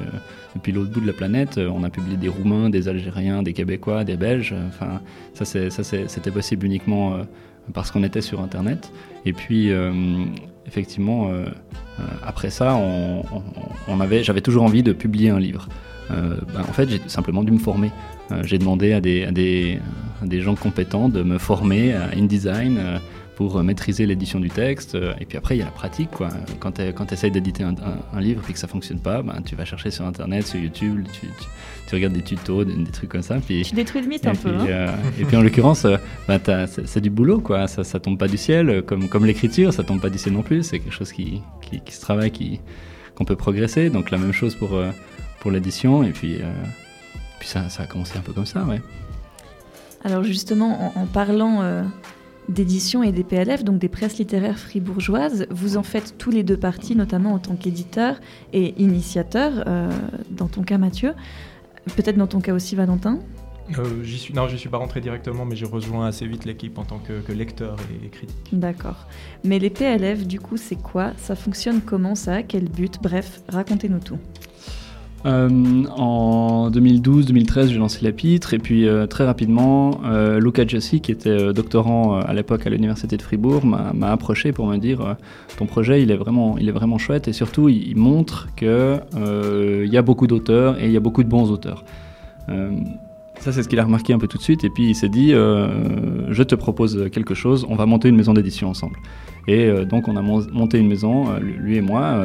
[0.56, 1.57] depuis l'autre bout de la planète.
[1.57, 4.53] Euh, On a publié des Roumains, des Algériens, des Québécois, des Belges.
[4.68, 5.02] Enfin,
[5.34, 7.24] ça, c'était possible uniquement euh,
[7.74, 8.91] parce qu'on était sur Internet.
[9.26, 9.91] Et puis, euh,
[10.68, 11.45] effectivement, euh,
[11.99, 15.68] euh, après ça, on, avait, j'avais toujours envie de publier un livre.
[16.11, 17.91] Euh, ben, en fait, j'ai simplement dû me former.
[18.32, 19.80] Euh, j'ai demandé à des, à, des,
[20.22, 22.98] à des gens compétents de me former à InDesign euh,
[23.38, 24.95] pour euh, maîtriser l'édition du texte.
[24.95, 26.09] Euh, Et puis après, il y a la pratique.
[26.11, 26.30] Quoi.
[26.59, 29.55] Quand tu essayes d'éditer un, un- un livre et que ça fonctionne pas, ben, tu
[29.55, 31.34] vas chercher sur Internet, sur YouTube, tu, tu-
[31.88, 33.35] tu regardes des tutos, des, des trucs comme ça.
[33.39, 34.88] Puis, Tu détruis le mythe un peu, puis, hein.
[34.89, 35.85] euh, et puis en l'occurrence,
[36.27, 36.39] ben,
[36.85, 37.39] c'est du boulot.
[37.39, 37.68] Quoi.
[37.68, 38.81] Ça, ça tombe pas du ciel.
[38.88, 40.64] Comme, comme l'écriture, ça tombe pas du ciel non plus.
[40.64, 42.31] C'est quelque chose qui, qui, qui se travaille,
[43.15, 43.89] qu'on peut progresser.
[43.91, 44.72] Donc la même chose pour,
[45.39, 46.03] pour l'édition.
[46.03, 46.51] Et puis, euh,
[47.39, 48.64] puis ça, ça a commencé un peu comme ça.
[48.64, 48.81] Ouais.
[50.03, 51.84] Alors justement, en, en parlant euh,
[52.49, 56.57] d'édition et des PLF, donc des presses littéraires fribourgeoises, vous en faites tous les deux
[56.57, 58.19] parties, notamment en tant qu'éditeur
[58.53, 59.91] et initiateur, euh,
[60.32, 61.14] dans ton cas Mathieu,
[61.95, 63.19] peut-être dans ton cas aussi Valentin.
[63.78, 66.78] Euh, j'y suis, non, je suis pas rentré directement, mais j'ai rejoint assez vite l'équipe
[66.78, 68.38] en tant que, que lecteur et, et critique.
[68.53, 69.07] D'accord.
[69.44, 71.11] Mais les PLF, du coup, c'est quoi?
[71.18, 72.44] Ça fonctionne comment ça?
[72.44, 72.98] Quel but?
[73.02, 74.19] Bref, racontez-nous tout.
[75.28, 81.12] Euh, en 2012-2013, j'ai lancé l'épître et puis euh, très rapidement, euh, Luca Giossi, qui
[81.12, 85.18] était euh, doctorant à l'époque à l'université de Fribourg, m'a approché pour me dire
[85.58, 88.99] ton projet, il est vraiment, il est vraiment chouette et surtout, il, montre que
[89.84, 91.84] il y a beaucoup d'auteurs et il y a beaucoup de bons auteurs.
[93.40, 94.64] Ça, c'est ce qu'il a remarqué un peu tout de suite.
[94.64, 98.34] Et puis, il s'est dit Je te propose quelque chose, on va monter une maison
[98.34, 98.98] d'édition ensemble.
[99.48, 102.24] Et donc, on a mon- monté une maison, lui et moi.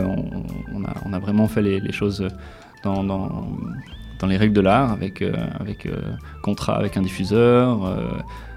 [1.05, 2.27] on, a, vraiment fait les choses
[2.83, 5.33] dans, les règles de l'art, avec, euh,
[5.87, 5.97] euh,
[6.43, 8.11] contrat avec un diffuseur, euh,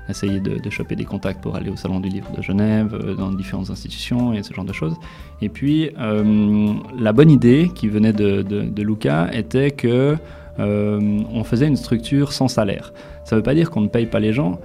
[0.10, 3.72] essayer de, choper des contacts pour aller au Salon du Livre de Genève, dans différentes
[3.72, 4.96] institutions et ce genre de choses.
[5.42, 10.16] Et puis, la bonne idée qui venait de, de, Luca était que
[10.60, 12.94] on faisait une structure sans salaire.
[13.24, 14.60] Ça ne veut pas dire qu'on ne paye pas les gens,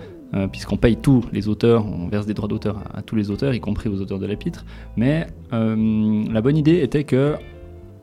[0.53, 3.55] puisqu'on paye tous les auteurs, on verse des droits d'auteur à, à tous les auteurs,
[3.55, 4.67] y compris aux auteurs de l'épître.
[4.99, 7.37] Mais la bonne idée était que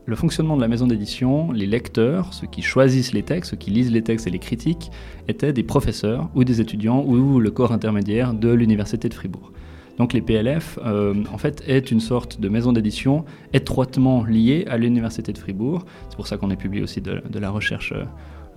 [0.07, 3.71] le fonctionnement de la maison d'édition, les lecteurs, ceux qui choisissent les textes, ceux qui
[3.71, 4.89] lisent les textes et les critiques,
[5.27, 9.51] étaient des professeurs ou des étudiants ou le corps intermédiaire de l'université de Fribourg.
[9.97, 14.77] Donc les PLF, euh, en fait, est une sorte de maison d'édition étroitement liée à
[14.77, 15.85] l'université de Fribourg.
[16.09, 18.05] C'est pour ça qu'on est publié aussi de, la recherche euh,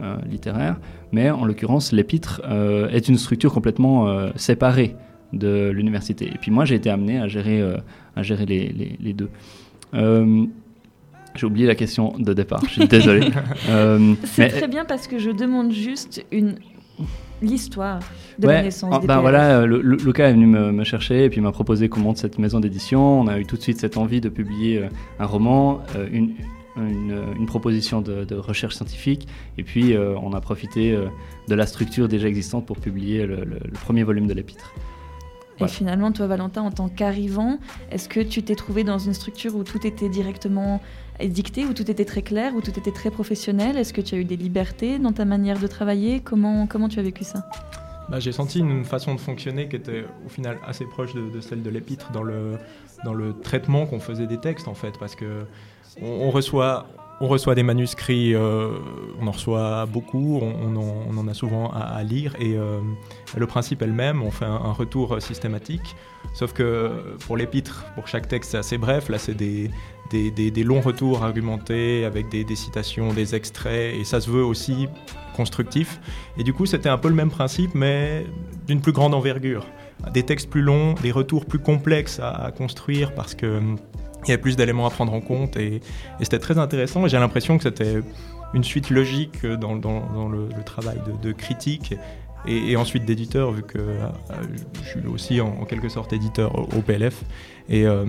[0.01, 0.79] euh, littéraire.
[1.11, 2.43] Mais en l'occurrence, l'épître
[2.93, 4.95] est une structure complètement séparée
[5.33, 6.27] de l'université.
[6.27, 7.77] Et puis moi, j'ai été amené à gérer,
[8.47, 9.31] les deux.
[11.31, 13.31] Euh, j'ai oublié la question de départ, je suis désolé.
[13.69, 16.57] Euh, C'est mais- très bien parce que je demande juste une
[17.43, 18.01] l'histoire
[18.39, 19.23] de Ouais, la naissance ah, des ben PLF.
[19.23, 22.19] voilà, le- le- Luca est venu me, me chercher et puis m'a proposé qu'on monte
[22.19, 23.21] cette maison d'édition.
[23.21, 24.89] On a eu tout de suite cette envie de publier euh,
[25.19, 26.35] un roman, euh, une,
[26.77, 29.27] une, euh, une proposition de, de recherche scientifique
[29.57, 31.07] et puis euh, on a profité euh,
[31.49, 34.75] de la structure déjà existante pour publier le, le- le premier volume de l'épître.
[35.63, 37.59] Et finalement, toi, Valentin, en tant qu'arrivant,
[37.91, 40.81] est-ce que tu t'es trouvé dans une structure où tout était directement
[41.29, 43.77] dicté, où tout était très clair, où tout était très professionnel?
[43.77, 46.21] Est-ce que tu as eu des libertés dans ta manière de travailler?
[46.21, 47.47] Comment, comment tu as vécu ça?
[48.11, 51.63] Bah, j'ai senti une façon de fonctionner qui était au final assez proche de, celle
[51.63, 52.59] de l'épître dans le,
[53.05, 55.45] dans le traitement qu'on faisait des textes en fait parce que
[56.03, 56.87] on, reçoit
[57.21, 58.71] on reçoit des manuscrits, euh,
[59.21, 62.81] on en reçoit beaucoup, on, en, a souvent à, lire et euh,
[63.37, 65.95] le principe est le même, on fait un, un retour systématique,
[66.35, 69.71] sauf que pour l'épître, pour chaque texte c'est assez bref, là c'est des,
[70.11, 74.89] des, longs retours argumentés avec des, citations, des extraits et ça se veut aussi
[75.37, 76.01] constructif
[76.37, 78.27] et du coup c'était un peu le même principe mais
[78.67, 79.67] d'une plus grande envergure.
[80.13, 83.77] Des textes plus longs, des retours plus complexes à, construire parce que hum,
[84.25, 85.81] il y avait plus d'éléments à prendre en compte et,
[86.21, 87.07] c'était très intéressant.
[87.07, 88.01] Et j'ai l'impression que c'était
[88.53, 91.95] une suite logique dans, le, travail de critique
[92.47, 94.09] et, ensuite d'éditeur, vu que euh,
[94.83, 97.23] je suis aussi en, quelque sorte éditeur au, PLF.
[97.69, 98.05] Et, euh,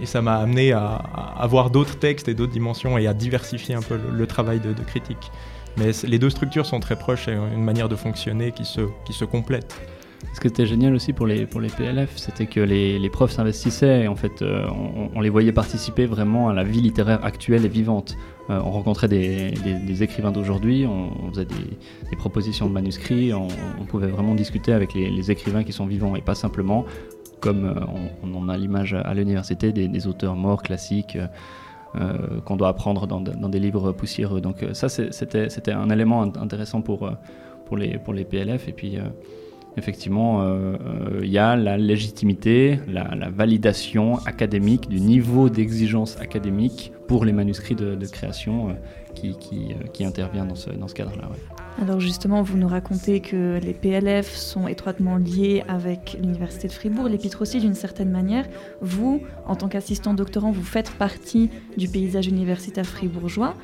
[0.00, 0.84] et ça m'a amené à,
[1.14, 4.72] à avoir d'autres textes et d'autres dimensions et à diversifier un peu le, travail de,
[4.82, 5.30] critique.
[5.76, 9.12] Mais les deux structures sont très proches et une manière de fonctionner qui se, qui
[9.12, 9.80] se complètent.
[10.34, 13.32] Ce qui était génial aussi pour les, pour les PLF, c'était que les, les profs
[13.32, 14.66] s'investissaient et en fait, euh,
[15.14, 18.16] on les voyait participer vraiment à la vie littéraire actuelle et vivante.
[18.50, 23.48] Euh, on rencontrait des, écrivains d'aujourd'hui, on, faisait des, propositions de manuscrits, on,
[23.86, 26.84] pouvait vraiment discuter avec les, écrivains qui sont vivants et pas simplement
[27.40, 27.74] comme euh,
[28.24, 31.16] on, on a l'image à l'université des, auteurs morts classiques.
[31.96, 34.40] euh, qu'on doit apprendre dans, des livres poussiéreux.
[34.40, 37.10] Donc ça, c'était un élément int- intéressant pour,
[37.76, 38.68] les, pour les PLF.
[38.68, 38.96] Et puis,
[39.76, 46.92] effectivement, euh, euh, il y a la légitimité, la, validation académique du niveau d'exigence académique
[47.08, 49.32] pour les manuscrits de, création euh,
[49.92, 51.28] qui, intervient dans ce, cadre-là.
[51.78, 57.08] Alors justement, vous nous racontez que les PLF sont étroitement liés avec l'Université de Fribourg,
[57.08, 58.46] l'Épître aussi d'une certaine manière.
[58.82, 61.48] Vous, en tant qu'assistant doctorant, vous faites partie
[61.78, 63.54] du paysage universitaire fribourgeois.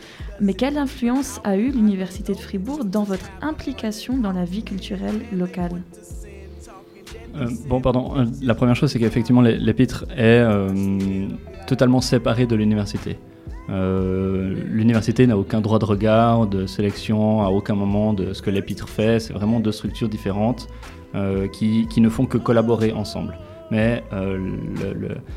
[0.40, 5.20] Mais quelle influence a eu l'Université de Fribourg dans votre implication dans la vie culturelle
[5.32, 5.82] locale?
[7.36, 8.16] Euh, bon, pardon.
[8.16, 11.28] Euh, La première chose, c'est qu'effectivement, l'é- l'épître est euh,
[11.66, 13.18] totalement séparé de l'université.
[13.68, 18.50] Euh, l'université n'a aucun droit de regard, de sélection, à aucun moment de ce que
[18.50, 19.20] l'épître fait.
[19.20, 20.68] C'est vraiment deux structures différentes
[21.14, 23.36] euh, qui, qui ne font que collaborer ensemble.
[23.72, 24.38] Mais euh,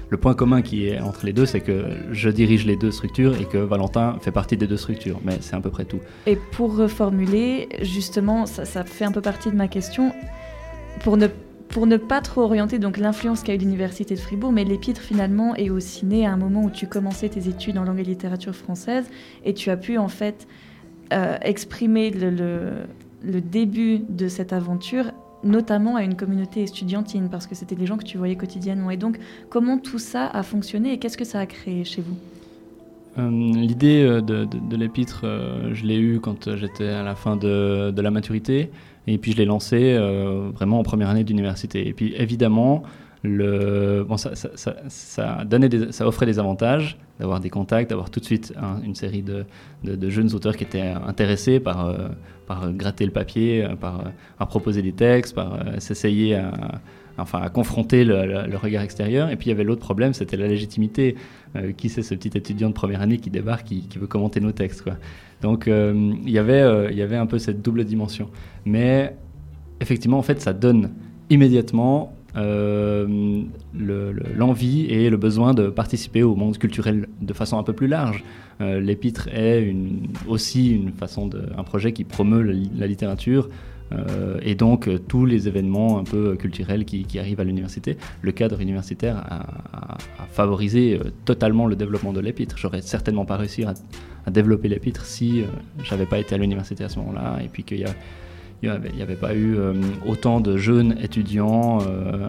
[0.09, 3.39] le, point commun qui est entre les deux, c'est que je dirige les deux structures
[3.41, 5.19] et que Valentin fait partie des deux structures.
[5.23, 5.99] Mais c'est à peu près tout.
[6.27, 10.11] Et pour reformuler, justement, ça, ça fait un peu partie de ma question,
[11.03, 11.27] pour ne,
[11.69, 15.55] pour ne pas trop orienter donc l'influence qu'a eu l'Université de Fribourg, mais l'Épître finalement
[15.55, 18.55] est aussi né à un moment où tu commençais tes études en langue et littérature
[18.55, 19.05] française
[19.45, 20.47] et tu as pu en fait
[21.13, 25.11] euh, exprimer le, début de cette aventure
[25.43, 28.91] notamment à une communauté estudiantine, parce que c'était des gens que tu voyais quotidiennement.
[28.91, 29.17] Et donc,
[29.49, 32.17] comment tout ça a fonctionné et qu'est-ce que ça a créé chez vous?
[33.17, 35.21] Euh, L'idée euh, de, l'épître,
[35.71, 38.69] je l'ai eue quand j'étais à la fin de la maturité,
[39.13, 41.87] et puis je l'ai lancée euh, vraiment en première année d'université.
[41.87, 42.83] Et puis évidemment,
[44.17, 44.31] ça,
[46.01, 49.45] offrait des avantages d'avoir des contacts, d'avoir tout de suite un- une série de,
[50.09, 52.07] jeunes auteurs qui étaient intéressés par, euh,
[52.71, 54.03] gratter le papier, euh, par,
[54.47, 56.51] proposer des textes, par s'essayer à,
[57.17, 59.29] enfin, à confronter le, regard extérieur.
[59.31, 61.15] Et puis il y avait l'autre problème, c'était la légitimité.
[61.77, 64.51] Qui c'est ce petit étudiant de première année qui débarque, qui, qui veut commenter nos
[64.51, 64.93] textes quoi.
[65.41, 68.29] Donc euh, il y avait, euh, y avait un peu cette double dimension.
[68.65, 69.15] Mais
[69.81, 70.91] effectivement, en fait, ça donne
[71.29, 73.07] immédiatement euh,
[73.77, 77.73] le- le- l'envie et le besoin de participer au monde culturel de façon un peu
[77.73, 78.23] plus large.
[78.59, 79.73] L'épître est
[80.27, 83.47] aussi une façon un projet qui promeut la, li- la littérature
[84.43, 87.97] et donc tous les événements un peu culturels qui, arrivent à l'université.
[88.21, 89.97] Le cadre universitaire a, a-
[90.29, 92.57] favorisé totalement le développement de l'épître.
[92.57, 93.73] J'aurais certainement pas réussi à,
[94.29, 95.45] à développer l'épître si euh,
[95.83, 97.93] j'avais pas été à l'université à ce moment-là et puis qu'il y a
[98.61, 99.73] il n'y avait, il y avait pas eu euh,
[100.05, 102.27] autant de jeunes étudiants euh,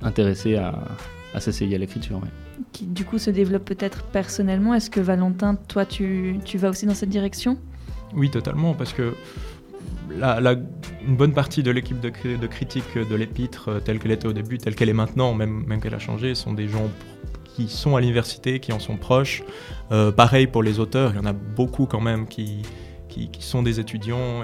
[0.00, 0.78] intéressés à,
[1.34, 2.16] à s'essayer à l'écriture.
[2.18, 2.28] ouais.
[2.72, 4.74] Qui du coup se développe peut-être personnellement.
[4.74, 7.58] Est-ce que Valentin, toi, tu, tu vas aussi dans cette direction?
[8.14, 9.12] Oui, totalement, parce que
[10.16, 10.54] la, la-
[11.04, 14.28] une bonne partie de l'équipe de, cri- de critique de l'épître, euh, telle qu'elle était
[14.28, 16.88] au début, telle qu'elle est maintenant, même, même qu'elle a changé, sont des gens
[17.54, 19.42] qui sont à l'université, qui en sont proches.
[19.90, 22.62] Euh, pareil pour les auteurs, il y en a beaucoup quand même qui,
[23.08, 24.42] qui, sont des étudiants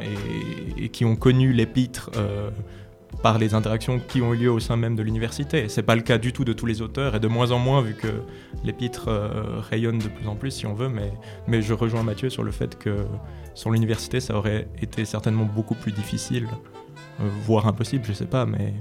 [0.79, 2.51] et, qui ont connu l'épître euh,
[3.23, 5.69] par les interactions qui ont eu lieu au sein même de l'université.
[5.69, 7.81] C'est pas le cas du tout de tous les auteurs et de moins en moins
[7.81, 8.23] vu que
[8.63, 11.13] l'épître euh, rayonne de plus en plus si on veut, mais,
[11.47, 13.07] mais je rejoins Mathieu sur le fait que
[13.55, 16.47] sur l'université ça aurait été certainement beaucoup plus difficile,
[17.19, 18.75] voire impossible, je sais pas, mais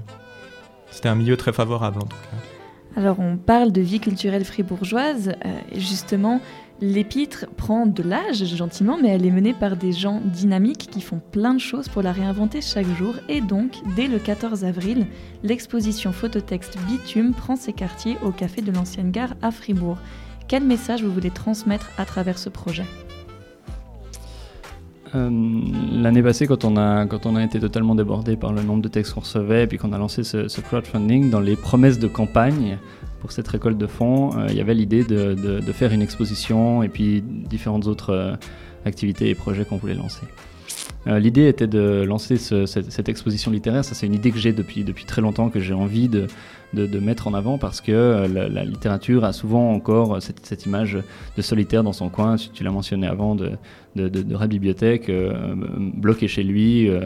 [0.90, 2.57] c'était un milieu très favorable en tout cas.
[2.96, 6.40] Alors on parle de vie culturelle fribourgeoise, euh, justement
[6.80, 11.20] l'épître prend de l'âge gentiment, mais elle est menée par des gens dynamiques qui font
[11.32, 13.14] plein de choses pour la réinventer chaque jour.
[13.28, 15.06] Et donc, dès le 14 avril,
[15.42, 19.98] l'exposition phototexte Bitume prend ses quartiers au café de l'ancienne gare à Fribourg.
[20.46, 22.84] Quel message vous voulez transmettre à travers ce projet?
[25.14, 25.30] Euh,
[25.92, 28.88] L'année passée, quand on, a, quand on a été totalement débordé par le nombre de
[28.88, 32.78] textes qu'on recevait, et puis qu'on a lancé ce, crowdfunding, dans les promesses de campagne
[33.20, 36.88] pour cette récolte de fonds, euh, il y avait l'idée de, faire une exposition et
[36.88, 38.34] puis différentes autres euh,
[38.84, 40.22] activités et projets qu'on voulait lancer.
[41.06, 43.82] L'idée était de lancer ce- cette, cette exposition littéraire.
[43.82, 46.26] Ça, c'est une idée que j'ai depuis, depuis très longtemps, que j'ai envie de,
[46.74, 50.98] de, mettre en avant parce que euh, la, littérature a souvent encore cette, cette image
[51.36, 52.36] de solitaire dans son coin.
[52.36, 53.52] Tu, tu l'as mentionné avant, de,
[54.06, 55.54] de, de, bibliothèque, euh,
[55.94, 57.00] bloqué chez lui, euh,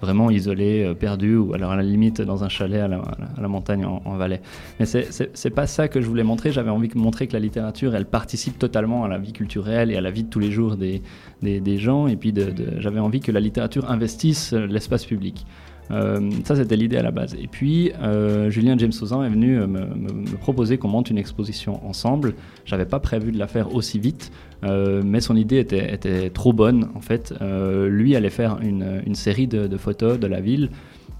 [0.00, 3.84] vraiment isolé, euh, perdu, ou alors à la limite dans un chalet à la, montagne
[3.84, 4.40] en, en Valais.
[4.80, 6.52] Mais c'est- pas ça que je voulais montrer.
[6.52, 9.96] J'avais envie de montrer que la littérature, elle participe totalement à la vie culturelle et
[9.96, 11.02] à la vie de tous les jours des,
[11.42, 12.06] des, gens.
[12.06, 12.32] Et puis
[12.78, 15.46] j'avais envie que la littérature investisse euh, l'espace public.
[15.90, 17.34] Euh, ça, c'était l'idée à la base.
[17.40, 21.86] Et puis, euh, Julien James Sauzan est venu me, me- proposer qu'on monte une exposition
[21.86, 22.34] ensemble.
[22.64, 24.30] J'avais pas prévu de la faire aussi vite,
[24.64, 27.34] euh, mais son idée était, trop bonne, en fait.
[27.40, 30.70] Euh, lui allait faire une, série de, photos de la ville.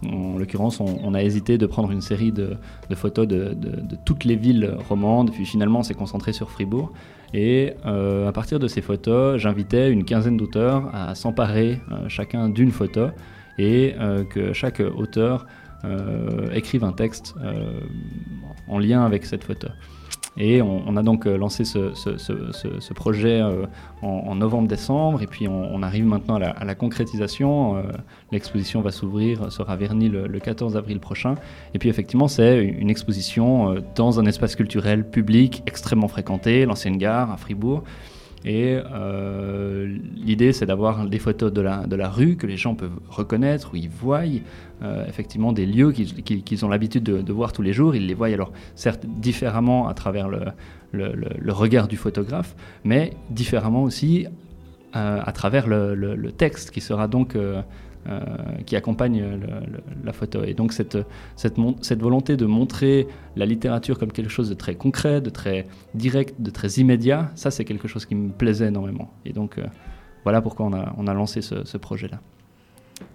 [0.07, 2.57] En l'occurrence, on, a hésité de prendre une série de,
[2.95, 6.93] photos de, de- toutes les villes romandes, puis finalement, on s'est concentré sur Fribourg.
[7.35, 12.49] Et euh, à partir de ces photos, j'invitais une quinzaine d'auteurs à s'emparer euh, chacun
[12.49, 13.09] d'une photo
[13.59, 15.47] et euh, que chaque auteur
[15.85, 17.81] euh, écrive un texte euh,
[18.69, 19.69] en lien avec cette photo.
[20.41, 23.43] Et on, a donc lancé ce, projet
[24.03, 27.83] en, novembre-décembre, et puis on, arrive maintenant à la, concrétisation.
[28.31, 31.35] L'exposition va s'ouvrir, sera vernie le, le 14 avril prochain.
[31.75, 37.33] Et puis effectivement, c'est une exposition dans un espace culturel public extrêmement fréquenté, l'ancienne gare
[37.33, 37.83] à Fribourg.
[38.45, 42.75] Et euh, l'idée, c'est d'avoir des photos de la, de la rue que les gens
[42.75, 44.23] peuvent reconnaître, où ils voient
[44.83, 47.97] euh, effectivement des lieux qu'ils qu'ils ont l'habitude de, voir tous les jours.
[47.97, 50.41] Ils les voient alors certes différemment à travers le,
[50.93, 52.55] le- regard du photographe,
[52.85, 54.27] mais différemment aussi
[54.95, 57.37] euh, à travers le, texte qui sera donc
[58.67, 59.25] qui accompagne
[60.05, 60.45] la photo.
[60.45, 60.99] Et donc cette,
[61.37, 63.07] cette, volonté de montrer
[63.37, 67.51] la littérature comme quelque chose de très concret, de très direct, de très immédiat, ça
[67.51, 69.13] c'est quelque chose qui me plaisait énormément.
[69.25, 69.67] Et donc euh,
[70.25, 72.21] voilà pourquoi on a, lancé ce projet-là.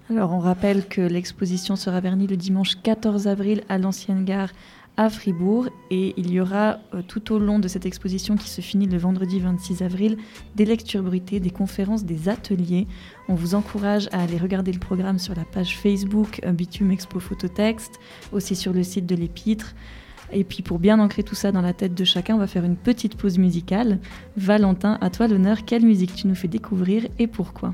[0.10, 4.49] Alors, on rappelle que l'exposition sera vernie le dimanche 14 avril à l'ancienne gare
[4.98, 8.61] à Fribourg et il y aura euh, tout au long de cette exposition qui se
[8.61, 10.18] finit le vendredi 26 avril
[10.56, 12.88] des lectures bruitées, des conférences, des ateliers.
[13.28, 17.20] On vous encourage à aller regarder le programme sur la page Facebook euh, Bitume Expo
[17.20, 17.99] Phototexte,
[18.32, 19.74] aussi sur le site de l'Épître.
[20.32, 22.64] Et puis pour bien ancrer tout ça dans la tête de chacun, on va faire
[22.64, 23.99] une petite pause musicale.
[24.38, 27.74] Valentin, à toi l'honneur, quelle musique tu nous fais découvrir et pourquoi?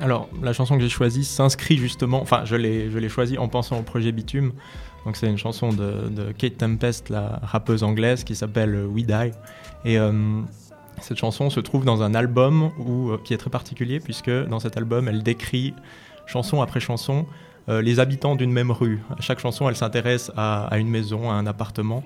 [0.00, 3.82] Alors, la chanson que j'ai choisie s'inscrit justement, enfin, je l'ai, choisie en pensant au
[3.82, 4.52] projet Bitume.
[5.04, 9.32] Donc, c'est une chanson de, Kate Tempest, la rappeuse anglaise, qui s'appelle We Die.
[9.84, 10.40] Et euh,
[11.00, 14.76] cette chanson se trouve dans un album euh, qui est très particulier, puisque dans cet
[14.76, 15.74] album, elle décrit,
[16.26, 17.26] chanson après chanson,
[17.68, 19.00] euh, les habitants d'une même rue.
[19.16, 22.02] À chaque chanson, elle s'intéresse à, une maison, à un appartement.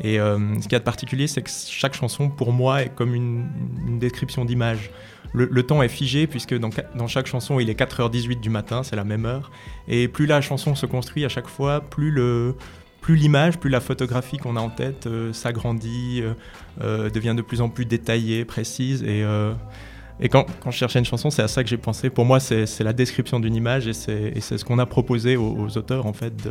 [0.00, 3.16] Et ce qu'il y a de particulier, c'est que chaque chanson, pour moi, est comme
[3.16, 3.48] une,
[3.84, 4.92] une description d'image.
[5.32, 9.04] Le, temps est figé puisque dans, chaque chanson, il est 4h18 du matin, c'est la
[9.04, 9.50] même heure.
[9.86, 12.54] Et plus la chanson se construit à chaque fois, plus le
[13.00, 16.34] plus l'image, plus la photographie qu'on a en tête euh, s'agrandit, euh,
[16.82, 19.02] euh, devient de plus en plus détaillée, précise.
[19.02, 22.10] Et, quand, je cherchais une chanson, c'est à ça que j'ai pensé.
[22.10, 26.06] Pour moi, c'est la description d'une image et c'est ce qu'on a proposé aux, auteurs
[26.06, 26.48] en fait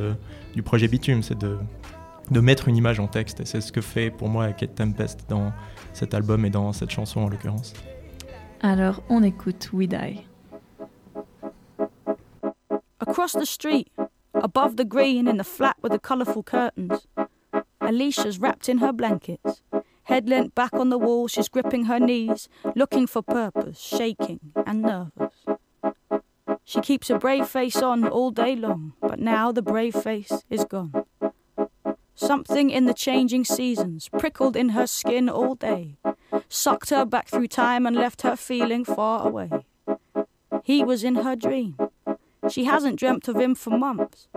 [0.55, 1.57] du projet Bitume, c'est de,
[2.31, 3.41] de mettre une image en texte.
[3.41, 5.51] Et c'est ce que fait pour moi Kate Tempest dans
[5.93, 7.73] cet album et dans cette chanson en l'occurrence.
[8.61, 10.25] Alors, on écoute We Die.
[12.99, 13.91] Across the street,
[14.33, 17.05] above the green in the flat with the colourful curtains,
[17.79, 19.61] Alicia's wrapped in her blankets.
[20.03, 24.81] Head leant back on the wall, she's gripping her knees, looking for purpose, shaking and
[24.81, 25.45] nervous.
[26.63, 30.65] She keeps a brave face on all day long, but now the brave face is
[30.65, 30.93] gone.
[32.19, 35.97] Something in the changing seasons prickled in her skin all day,
[36.49, 39.67] sucked her back through time and left her feeling far away.
[40.63, 41.77] He was in her dream.
[42.49, 44.29] She hasn't dreamt of him for months.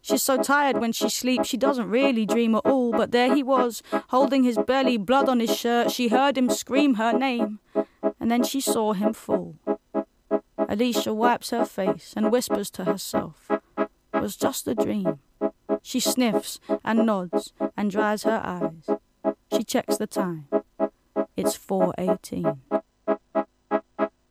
[0.00, 2.92] She's so tired when she sleeps, she doesn't really dream at all.
[2.92, 5.90] But there he was, holding his belly, blood on his shirt.
[5.90, 7.58] She heard him scream her name,
[8.18, 9.56] and then she saw him fall.
[10.66, 15.18] Alicia wipes her face and whispers to herself, It was just a dream.
[15.82, 18.98] She sniffs and nods and dries her eyes.
[19.52, 20.48] She checks the time.
[21.36, 22.58] It's 4:18.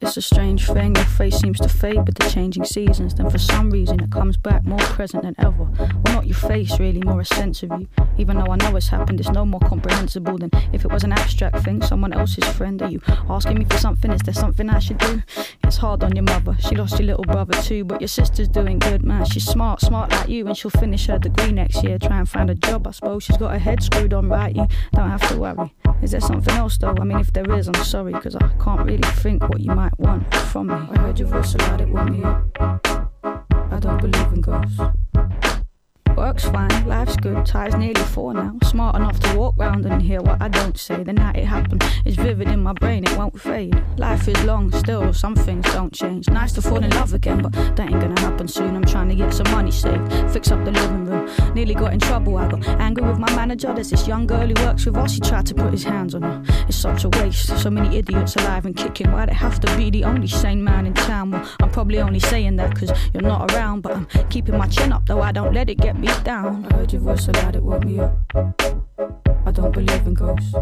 [0.07, 3.13] It's a strange thing, your face seems to fade with the changing seasons.
[3.13, 5.63] Then for some reason it comes back more present than ever.
[5.65, 7.89] Well, not your face, really, more a sense of you.
[8.17, 11.11] Even though I know it's happened, it's no more comprehensible than if it was an
[11.11, 12.81] abstract thing, someone else's friend.
[12.81, 14.09] Are you asking me for something?
[14.11, 15.21] Is there something I should do?
[15.65, 17.83] It's hard on your mother, she lost your little brother too.
[17.83, 19.25] But your sister's doing good, man.
[19.25, 21.99] She's smart, smart like you, and she'll finish her degree next year.
[21.99, 23.25] Try and find a job, I suppose.
[23.25, 25.73] She's got her head screwed on right, you don't have to worry.
[26.01, 26.95] Is there something else though?
[26.97, 29.96] I mean, if there is, I'm sorry, cause I can't really think what you might
[29.97, 30.73] want from me.
[30.73, 32.57] I heard your voice a lot, it woke me up.
[33.71, 35.06] I don't believe in ghosts.
[36.17, 38.55] Work's fine, life's good, ties nearly four now.
[38.63, 41.03] Smart enough to walk round and hear what I don't say.
[41.03, 43.79] The night it happened is vivid in my brain, it won't fade.
[43.97, 46.27] Life is long, still, some things don't change.
[46.27, 48.75] Nice to fall in love again, but that ain't gonna happen soon.
[48.75, 51.29] I'm trying to get some money saved, fix up the living room.
[51.53, 53.71] Nearly got in trouble, I got angry with my manager.
[53.75, 56.23] There's this young girl who works with us, he tried to put his hands on
[56.23, 56.43] her.
[56.67, 59.11] It's such a waste, so many idiots alive and kicking.
[59.11, 61.29] Why'd it have to be the only sane man in town?
[61.29, 64.91] Well, I'm probably only saying that cause you're not around, but I'm keeping my chin
[64.91, 66.65] up though I don't let it get me down.
[66.65, 68.17] I heard your voice so loud it woke me up.
[69.45, 70.53] I don't believe in ghosts.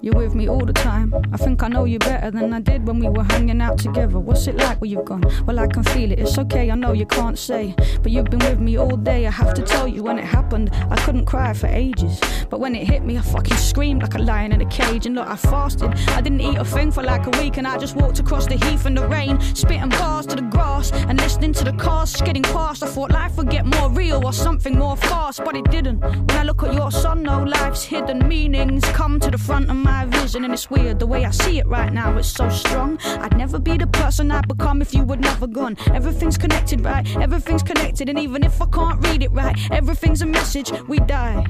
[0.00, 1.12] You're with me all the time.
[1.32, 4.18] I think I know you better than I did when we were hanging out together.
[4.18, 5.24] What's it like where you've gone?
[5.46, 6.18] Well, I can feel it.
[6.18, 7.74] It's okay, I know you can't say.
[8.02, 9.26] But you've been with me all day.
[9.26, 12.20] I have to tell you, when it happened, I couldn't cry for ages.
[12.50, 15.06] But when it hit me, I fucking screamed like a lion in a cage.
[15.06, 15.94] And look, I fasted.
[16.08, 17.56] I didn't eat a thing for like a week.
[17.56, 20.92] And I just walked across the heath in the rain, spitting bars to the grass
[20.92, 22.82] and listening to the cars skidding past.
[22.82, 26.00] I thought life would get more real or something more fast, but it didn't.
[26.00, 29.77] When I look at your son, no life's hidden meanings come to the front of
[29.82, 30.44] my vision.
[30.44, 32.98] And it's weird the way I see it right now, it's so strong.
[33.04, 35.76] I'd never be the person I'd become if you would never gone.
[35.94, 37.04] Everything's connected, right?
[37.16, 40.70] Everything's connected, and even if I can't read it right, everything's a message.
[40.88, 41.46] We die.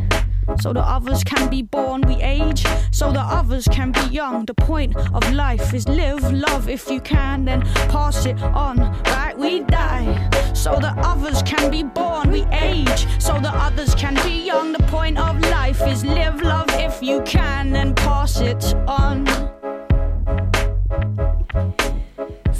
[0.60, 4.44] So that others can be born, we age, so that others can be young.
[4.46, 9.36] The point of life is live, love if you can, then pass it on, right?
[9.38, 14.44] We die, so that others can be born, we age, so that others can be
[14.44, 14.72] young.
[14.72, 19.57] The point of life is live, love if you can, then pass it on.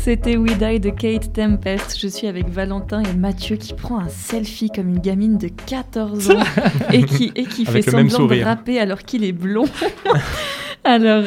[0.09, 1.99] C'était We Die de Kate Tempest.
[2.01, 6.31] Je suis avec Valentin et Mathieu qui prend un selfie comme une gamine de 14
[6.31, 6.41] ans
[6.95, 9.67] et qui, et qui fait semblant de rapper alors qu'il est blond.
[10.85, 11.25] alors,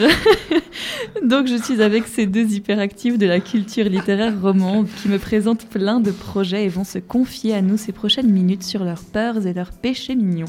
[1.23, 5.69] donc je suis avec ces deux hyperactifs de la culture littéraire romande qui me présentent
[5.69, 9.45] plein de projets et vont se confier à nous ces prochaines minutes sur leurs peurs
[9.45, 10.45] et leurs péchés mignons.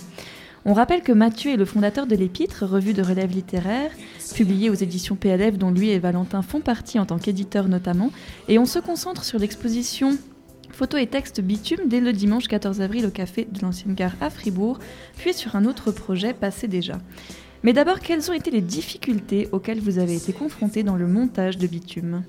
[0.64, 3.90] On rappelle que Mathieu est le fondateur de l'Épître, revue de relève littéraire,
[4.34, 8.12] publiée aux éditions PLF dont lui et Valentin font partie en tant qu'éditeurs notamment,
[8.48, 10.16] et on se concentre sur l'exposition
[10.70, 14.30] Photos et textes bitume dès le dimanche 14 avril au café de l'ancienne gare à
[14.30, 14.78] Fribourg,
[15.16, 16.98] puis sur un autre projet passé déjà.
[17.62, 21.58] Mais d'abord, quelles ont été les difficultés auxquelles vous avez été confrontés dans le montage
[21.58, 22.24] de bitume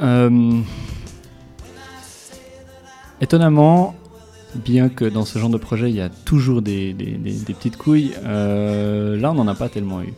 [0.00, 0.60] Euh,
[3.20, 3.94] étonnamment,
[4.56, 6.94] bien que dans ce genre de projet, il y a toujours des,
[7.46, 10.12] petites couilles, euh, là, on n'en a pas tellement eu.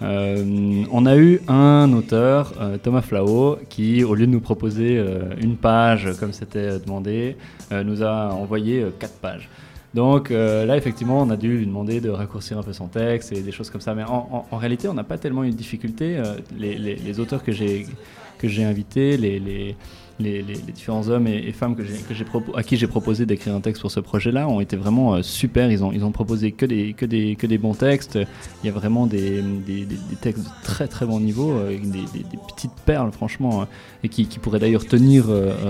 [0.00, 5.02] Euh, on a eu un auteur, euh, Thomas Flao, qui, au lieu de nous proposer
[5.40, 7.36] une page comme c'était demandé,
[7.72, 9.48] nous a envoyé quatre pages.
[9.94, 13.40] Donc là, effectivement, on a dû lui demander de raccourcir un peu son texte et
[13.40, 13.94] des choses comme ça.
[13.94, 16.16] Mais en, réalité, on n'a pas tellement eu de difficulté.
[16.18, 19.76] Euh, les, les- les auteurs que j'ai invités, les,
[20.20, 22.76] les- les- les différents hommes et, et femmes que j'ai, que j'ai propo- à qui
[22.76, 25.70] j'ai proposé d'écrire un texte pour ce projet-là ont été vraiment euh, super.
[25.70, 28.18] Ils ont, ils ont proposé que des, que, des, que des bons textes.
[28.62, 32.04] Il y a vraiment des, des, des- textes de très très bon niveau, euh, des,
[32.54, 33.64] petites perles franchement, euh,
[34.02, 35.26] et qui, qui pourraient d'ailleurs tenir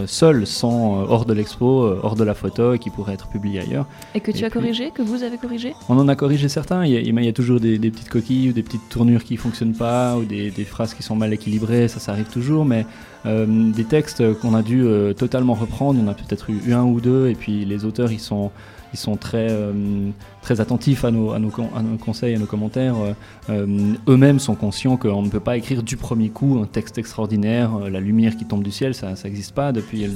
[0.07, 1.66] seuls, sans, hors de l'expo,
[2.03, 3.87] hors de la photo, et qui pourraient être publiés ailleurs.
[4.15, 5.73] Et que tu as puis- corrigé, que vous avez corrigé?
[5.89, 6.85] On en a corrigé certains.
[6.85, 9.37] Il y a, il y a toujours des, petites coquilles ou des petites tournures qui
[9.37, 11.89] fonctionnent pas ou des, des phrases qui sont mal équilibrées.
[11.89, 12.65] Ça, ça arrive toujours.
[12.65, 12.85] Mais
[13.24, 16.85] des textes qu'on a dû euh, totalement reprendre, il y en a peut-être eu un
[16.85, 17.28] ou deux.
[17.28, 18.51] Et puis les auteurs, ils sont,
[18.93, 20.11] ils sont très, euh,
[20.43, 22.97] très attentifs à nos, à, nos, à nos conseils, à nos commentaires.
[22.97, 23.12] Euh,
[23.51, 27.70] euh, Eux-mêmes sont conscients qu'on ne peut pas écrire du premier coup un texte extraordinaire.
[27.77, 30.07] Euh, la lumière qui tombe du ciel, ça n'existe pas depuis.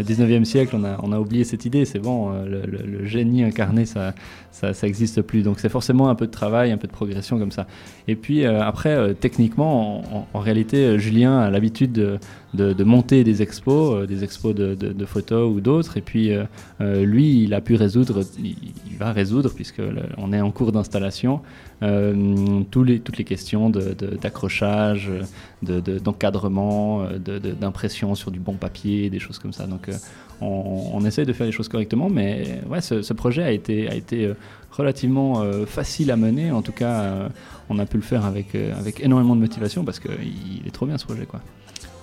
[0.00, 3.04] Le- le 19e siècle, on a, on a oublié cette idée, c'est bon, euh, le,
[3.04, 4.14] génie incarné, ça
[4.52, 5.42] ça, ça existe plus.
[5.42, 7.66] Donc c'est forcément un peu de travail, un peu de progression comme ça.
[8.08, 12.18] Et puis euh, après, euh, techniquement, en, réalité, Julien a l'habitude de,
[12.54, 15.96] de- monter des expos, des expos de, de- photos ou d'autres.
[15.96, 16.32] Et puis
[16.80, 21.40] lui, il a pu résoudre, il, va résoudre, puisque le- on est en cours d'installation,
[21.80, 25.10] tous les, toutes les questions d'accrochage,
[25.62, 29.66] de, de- d'encadrement, euh, d'impression sur du bon papier, des choses comme ça.
[29.66, 29.94] Donc euh,
[30.40, 33.94] on, on essaie de faire les choses correctement, mais ouais, ce, projet a été, a
[33.94, 34.34] été euh,
[34.72, 36.50] relativement euh, facile à mener.
[36.52, 37.28] En tout cas, euh,
[37.68, 40.86] on a pu le faire avec, euh, avec énormément de motivation parce qu'il est trop
[40.86, 41.26] bien ce projet.
[41.26, 41.40] Quoi.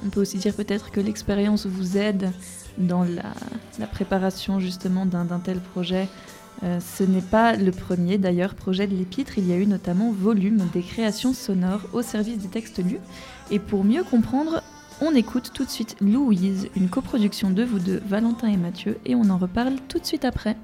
[0.05, 2.31] On peut aussi dire peut-être que l'expérience vous aide
[2.77, 3.33] dans la,
[3.79, 6.07] la préparation justement d'un tel projet.
[6.63, 10.11] Euh, ce n'est pas le premier d'ailleurs projet de l'épître, il y a eu notamment
[10.11, 12.99] Volume, des créations sonores au service des textes lus.
[13.51, 14.63] Et pour mieux comprendre,
[14.99, 19.15] on écoute tout de suite Louise, une coproduction de vous deux, Valentin et Mathieu, et
[19.15, 20.57] on en reparle tout de suite après.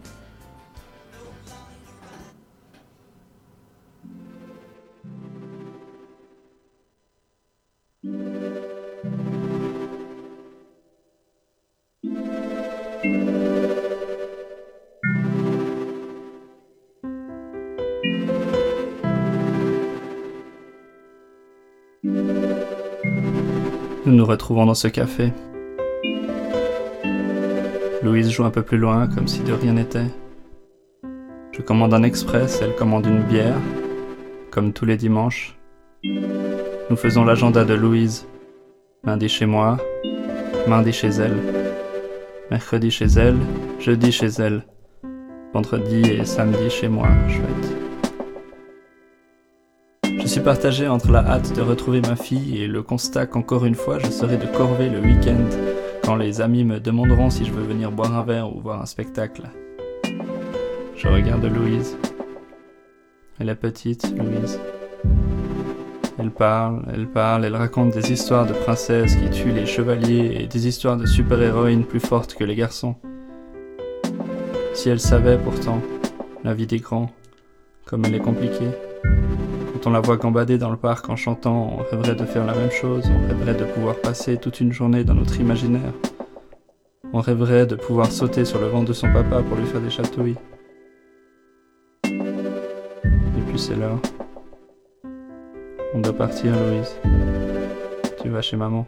[24.13, 25.33] Nous nous retrouvons dans ce café.
[28.03, 30.05] Louise joue un peu plus loin, comme si de rien n'était.
[31.51, 33.57] Je commande un express, elle commande une bière,
[34.51, 35.57] comme tous les dimanches.
[36.03, 38.27] Nous faisons l'agenda de Louise.
[39.03, 39.77] Lundi chez moi,
[40.67, 41.39] mardi chez elle,
[42.51, 43.37] mercredi chez elle,
[43.79, 44.63] jeudi chez elle,
[45.55, 47.82] vendredi et samedi chez moi, chouette.
[50.33, 53.75] Je suis partagé entre la hâte de retrouver ma fille et le constat qu'encore une
[53.75, 55.47] fois je serai de corvée le week-end
[56.03, 58.87] quand les amis me demanderont si je veux venir boire un verre ou voir un
[58.87, 59.43] spectacle.
[60.97, 61.99] Je regarde Louise.
[63.39, 64.59] Elle est petite, Louise.
[66.17, 70.47] Elle parle, elle parle, elle raconte des histoires de princesses qui tuent les chevaliers et
[70.47, 72.95] des histoires de super-héroïnes plus fortes que les garçons.
[74.73, 75.79] Si elle savait pourtant
[76.43, 77.11] la vie des grands,
[77.85, 78.71] comme elle est compliquée.
[79.85, 82.71] On la voit gambader dans le parc en chantant, on rêverait de faire la même
[82.71, 85.91] chose, on rêverait de pouvoir passer toute une journée dans notre imaginaire.
[87.11, 89.89] On rêverait de pouvoir sauter sur le ventre de son papa pour lui faire des
[89.89, 90.37] chatouilles.
[92.05, 93.99] Et puis c'est l'heure.
[95.93, 96.95] On doit partir, Louise.
[98.21, 98.87] Tu vas chez maman.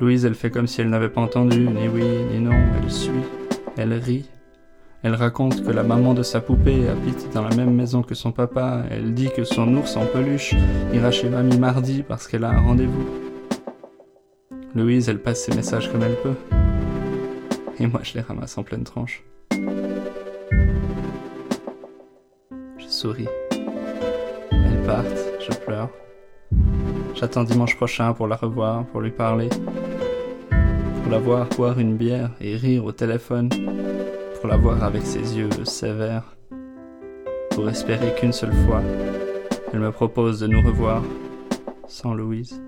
[0.00, 3.12] Louise, elle fait comme si elle n'avait pas entendu, ni oui, ni non, elle suit,
[3.76, 4.28] elle rit.
[5.02, 8.32] Elle raconte que la maman de sa poupée habite dans la même maison que son
[8.32, 8.84] papa.
[8.90, 10.54] Elle dit que son ours en peluche
[10.92, 13.08] ira chez mamie mardi parce qu'elle a un rendez-vous.
[14.74, 16.36] Louise, elle passe ses messages comme elle peut.
[17.78, 19.24] Et moi, je les ramasse en pleine tranche.
[22.76, 23.28] Je souris.
[24.52, 25.06] Elles partent,
[25.40, 25.88] je pleure.
[27.14, 29.48] J'attends dimanche prochain pour la revoir, pour lui parler.
[31.02, 33.48] Pour la voir boire une bière et rire au téléphone.
[34.40, 36.34] Pour la voir avec ses yeux sévères.
[37.50, 38.80] Pour espérer qu'une seule fois,
[39.70, 41.02] elle me propose de nous revoir
[41.86, 42.58] sans Louise.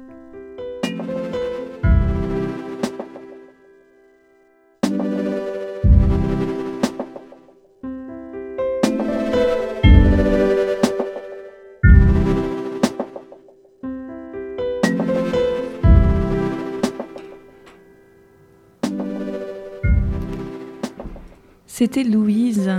[21.83, 22.71] C'était Louise,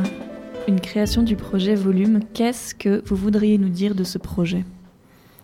[0.65, 2.21] une création du projet Volume.
[2.34, 4.63] Qu'est-ce que vous voudriez nous dire de ce projet?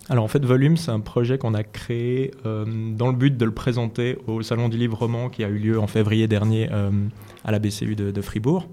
[0.07, 2.63] Alors en fait, Volume, c'est un projet qu'on a créé euh,
[2.95, 5.77] dans le but de le présenter au Salon du Livre Roman qui a eu lieu
[5.77, 6.89] en février dernier euh,
[7.43, 8.69] à la BCU de, Fribourg.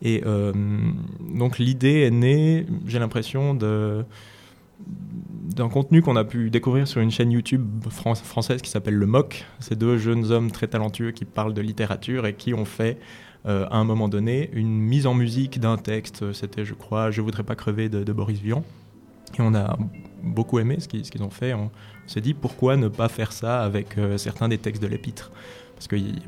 [0.00, 0.54] Et euh,
[1.34, 4.06] donc l'idée est née, j'ai l'impression, d'un
[5.68, 9.44] contenu qu'on a pu découvrir sur une chaîne YouTube fran- française qui s'appelle Le Moc.
[9.60, 12.98] C'est deux jeunes hommes très talentueux qui parlent de littérature et qui ont fait
[13.46, 16.32] euh, à un moment donné une mise en musique d'un texte.
[16.32, 18.62] C'était, je crois, Je voudrais pas crever de, de Boris Vian.
[19.38, 19.76] Et on a
[20.22, 21.54] beaucoup aimé ce qu'ils ont fait.
[21.54, 21.70] On,
[22.06, 25.30] on s'est dit pourquoi ne pas faire ça avec euh, certains des textes de l'épître?
[25.74, 26.22] Parce qu'il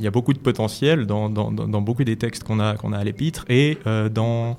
[0.00, 2.92] y a beaucoup de potentiel dans, dans, dans, dans beaucoup des textes qu'on a, qu'on
[2.92, 4.56] a à l'épître et euh, dans,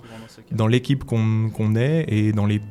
[0.52, 2.62] dans l'équipe qu'on qu'on est et dans les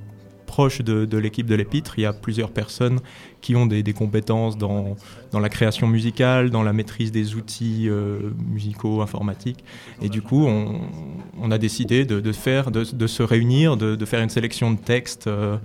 [0.49, 2.99] proches de, l'équipe de l'épître, il y a plusieurs personnes
[3.41, 4.97] qui ont des, compétences dans,
[5.33, 9.63] la création musicale, dans la maîtrise des outils euh, musicaux, informatiques.
[10.03, 14.73] Et du coup, on, a décidé de, faire, de, se réunir, de, faire une sélection
[14.73, 15.59] de textes euh,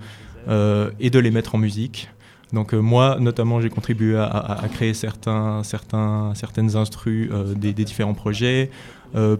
[0.48, 2.08] euh, et de les mettre en musique.
[2.52, 8.70] Donc moi, notamment, j'ai contribué à, créer certains, certains, certaines instrus des, différents projets.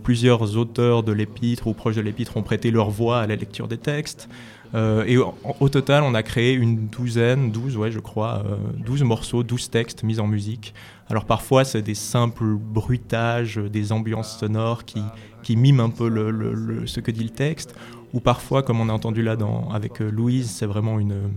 [0.03, 3.69] Plusieurs auteurs de l'épître ou proches de l'épître ont prêté leur voix à la lecture
[3.69, 4.29] des textes.
[4.75, 8.57] Euh, et au, au, total, on a créé une douzaine, douze, ouais, je crois, euh,
[8.77, 10.75] douze morceaux, douze textes mis en musique.
[11.09, 15.01] Alors parfois, c'est des simples bruitages, des ambiances sonores qui,
[15.43, 17.75] qui miment un peu le, le, le, ce que dit le texte.
[18.13, 21.31] Ou parfois, comme on a entendu là dans, avec euh, Louise, c'est vraiment une,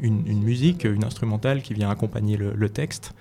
[0.00, 3.14] une, une, musique, une instrumentale qui vient accompagner le texte.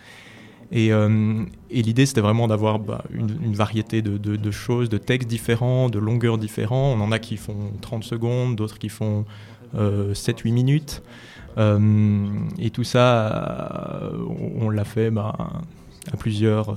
[0.71, 5.89] Et, euh, et l'idée, c'était vraiment d'avoir bah, une, variété de, choses, de textes différents,
[5.89, 6.93] de longueurs différents.
[6.93, 9.25] On en a qui font 30 secondes, d'autres qui font
[9.75, 11.01] euh, 7-8 minutes.
[11.57, 12.27] Euh,
[12.59, 15.35] et tout ça, on, on l'a fait bah,
[16.11, 16.75] à plusieurs.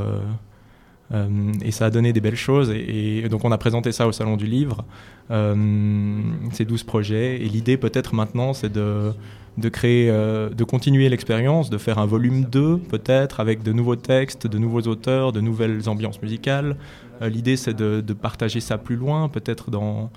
[1.13, 2.71] Euh, et ça a donné des belles choses.
[2.71, 4.85] Et, donc, on a présenté ça au Salon du Livre,
[5.31, 7.37] euh, ces 12 projets.
[7.37, 9.13] Et l'idée, peut-être maintenant, c'est de
[9.59, 13.97] de créer, euh, de continuer l'expérience, de faire un volume 2 peut-être avec de nouveaux
[13.97, 16.77] textes, de nouveaux auteurs, de nouvelles ambiances musicales.
[17.21, 20.11] Euh, L'idée c'est de, de, partager ça plus loin, peut-être dans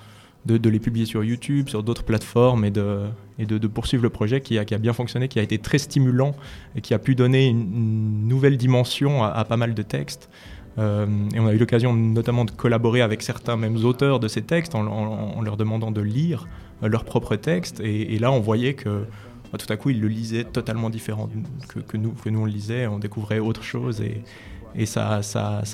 [0.46, 3.00] de, de, les publier sur YouTube, sur d'autres plateformes et, de,
[3.38, 5.58] et de, de, poursuivre le projet qui a, qui a, bien fonctionné, qui a été
[5.58, 6.34] très stimulant
[6.76, 10.30] et qui a pu donner une, une nouvelle dimension à, à, pas mal de textes.
[10.78, 14.42] Euh, et on a eu l'occasion notamment de collaborer avec certains mêmes auteurs de ces
[14.42, 16.46] textes en, en, en leur demandant de lire
[16.82, 17.80] leurs propres textes.
[17.80, 19.04] Et, et, là, on voyait que
[19.52, 21.28] bah, tout à coup, il le lisait totalement différent
[21.68, 22.86] que, nous, on le lisait.
[22.86, 25.20] On découvrait autre chose et, ça,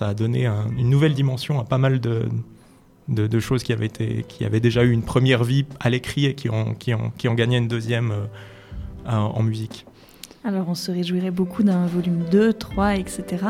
[0.01, 4.91] a donné un- une nouvelle dimension à pas mal de, choses qui avaient, déjà eu
[4.91, 9.87] une première vie à l'écrit et qui ont, gagné une deuxième euh, en musique.
[10.45, 13.45] Alors on se réjouirait beaucoup d'un volume 2, 3, etc.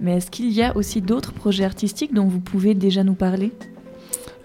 [0.00, 3.52] Mais est-ce qu'il y a aussi d'autres projets artistiques dont vous pouvez déjà nous parler?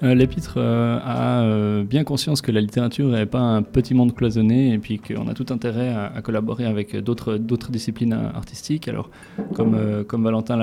[0.03, 4.14] Euh, L'épître euh, a euh, bien conscience que la littérature n'est pas un petit monde
[4.14, 7.38] cloisonné et puis qu'on a tout intérêt à, collaborer avec d'autres
[7.69, 8.88] disciplines artistiques.
[8.88, 9.10] Alors,
[9.53, 10.57] comme, Valentin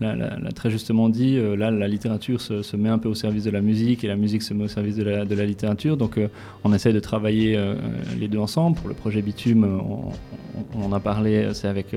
[0.00, 3.60] l'a très justement dit, là, la littérature se, met un peu au service de la
[3.60, 5.96] musique et la musique se met au service de la, littérature.
[5.96, 6.20] Donc,
[6.64, 7.58] on essaie de travailler
[8.18, 8.76] les deux ensemble.
[8.76, 10.12] Pour le projet Bitume, on-
[10.78, 11.94] on en a parlé, c'est avec...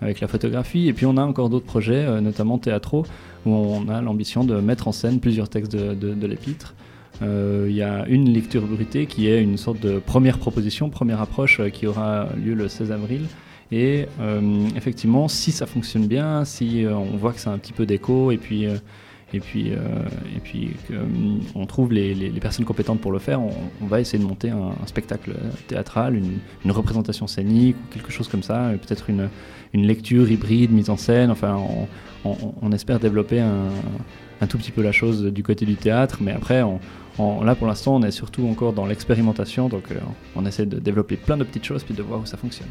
[0.00, 0.88] avec la photographie.
[0.88, 3.04] Et puis on a encore d'autres projets, euh, notamment théâtraux,
[3.46, 6.74] où on a l'ambition de mettre en scène plusieurs textes de, de- l'épître.
[7.22, 11.20] Euh, Il y a une lecture brutée qui est une sorte de première proposition, première
[11.20, 13.22] approche euh, qui aura lieu le 16 avril.
[13.70, 14.06] Et
[14.76, 18.38] effectivement, si ça fonctionne bien, si on voit que c'est un petit peu d'écho, et
[18.38, 18.66] puis,
[19.34, 19.76] et puis, euh,
[20.34, 23.52] et puis qu'on trouve les, personnes compétentes pour le faire, on,
[23.82, 25.34] on va essayer de monter un, spectacle
[25.66, 29.28] théâtral, une, représentation scénique ou quelque chose comme ça, peut-être une,
[29.74, 31.30] lecture hybride, mise en scène.
[31.30, 35.76] Enfin, on, on- on espère développer un, tout petit peu la chose du côté du
[35.76, 36.80] théâtre, mais après, on-
[37.18, 39.96] on- là pour l'instant, on est surtout encore dans l'expérimentation, donc euh,
[40.36, 42.68] on essaie de développer plein de petites choses puis de voir où ça fonctionne.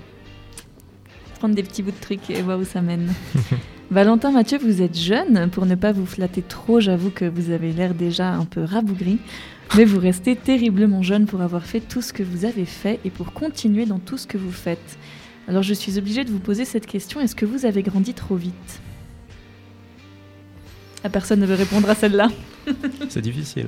[1.40, 3.14] Prendre des petits bouts de trucs et voir où ça mène.
[3.92, 5.50] Valentin, Mathieu, vous êtes jeune.
[5.52, 9.20] Pour ne pas vous flatter trop, j'avoue que vous avez l'air déjà un peu rabougri.
[9.76, 13.10] Mais vous restez terriblement jeune pour avoir fait tout ce que vous avez fait et
[13.10, 14.98] pour continuer dans tout ce que vous faites.
[15.48, 17.20] Alors je suis obligée de vous poser cette question.
[17.22, 18.82] Est-ce que vous avez grandi trop vite?
[21.04, 22.30] Ah, Personne ne veut répondre à celle-là.
[23.10, 23.68] C'est difficile.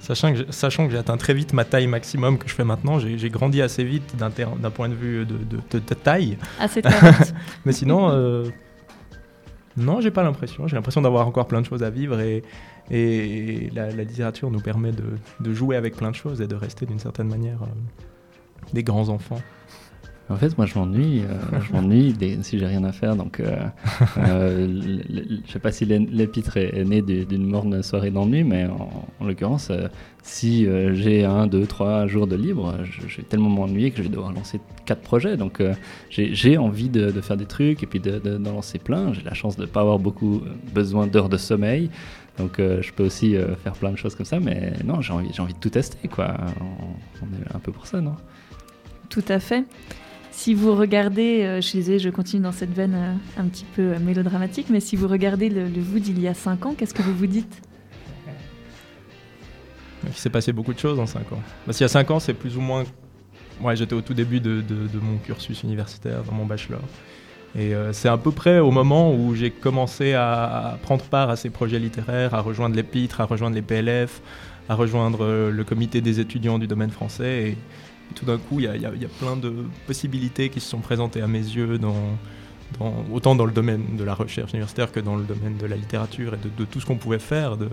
[0.00, 2.64] Sachant que, j'ai- sachant que j'ai atteint très vite ma taille maximum que je fais
[2.64, 4.30] maintenant, j'ai grandi assez vite d'un
[4.70, 6.38] point de vue de, de- de- de taille.
[6.60, 6.82] Assez.
[7.64, 8.44] Mais sinon, euh,
[9.76, 10.66] non, j'ai pas l'impression.
[10.68, 12.42] J'ai l'impression d'avoir encore plein de choses à vivre et,
[12.90, 15.04] et la, la littérature nous permet de,
[15.40, 17.66] de jouer avec plein de choses et de rester d'une certaine manière euh,
[18.72, 19.40] des grands enfants.
[20.28, 21.20] En fait, moi, je m'ennuie.
[21.22, 23.14] euh, je m'ennuie des- si j'ai rien à faire.
[23.14, 23.56] Donc, euh,
[24.18, 24.98] euh,
[25.46, 28.66] je sais pas si l'é- l'épître est, est né du- d'une morne soirée d'ennui, mais
[28.66, 29.86] en, en l'occurrence, euh,
[30.24, 32.74] si euh, j'ai un, deux, trois jours de libre,
[33.16, 35.36] vais tellement m'ennuyer que je vais devoir lancer quatre projets.
[35.36, 35.74] Donc, euh,
[36.10, 39.12] j'ai j'ai envie de, de faire des trucs et puis de- de- d'en lancer plein.
[39.12, 40.42] J'ai la chance de ne pas avoir beaucoup
[40.74, 41.88] besoin d'heures de sommeil.
[42.38, 44.40] Donc, euh, je peux aussi euh, faire plein de choses comme ça.
[44.40, 46.08] Mais non, j'ai envie, j'ai envie de tout tester.
[46.08, 46.34] Quoi.
[46.60, 48.16] On, on est un peu pour ça, non?
[49.08, 49.64] Tout à fait.
[50.36, 53.98] Si vous regardez, euh, je je continue dans cette veine euh, un petit peu euh,
[53.98, 57.00] mélodramatique, mais si vous regardez le, le vous d'il y a 5 ans, qu'est-ce que
[57.00, 57.62] vous vous dites?
[60.06, 61.42] Il s'est passé beaucoup de choses en 5 ans.
[61.64, 62.84] Parce qu'il y a 5 ans, c'est plus ou moins.
[63.62, 64.62] Ouais, j'étais au tout début de,
[65.00, 66.82] mon cursus universitaire, dans mon bachelor.
[67.58, 71.48] Et c'est à peu près au moment où j'ai commencé à, prendre part à ces
[71.48, 74.20] projets littéraires, à rejoindre l'épître, à rejoindre les PLF,
[74.68, 77.56] à rejoindre le comité des étudiants du domaine français.
[78.14, 79.52] Tout d'un coup, il y a, plein de
[79.86, 81.78] possibilités qui se sont présentées à mes yeux,
[83.12, 86.34] autant dans le domaine de la recherche universitaire que dans le domaine de la littérature
[86.34, 87.56] et de, tout ce qu'on pouvait faire.
[87.56, 87.68] De,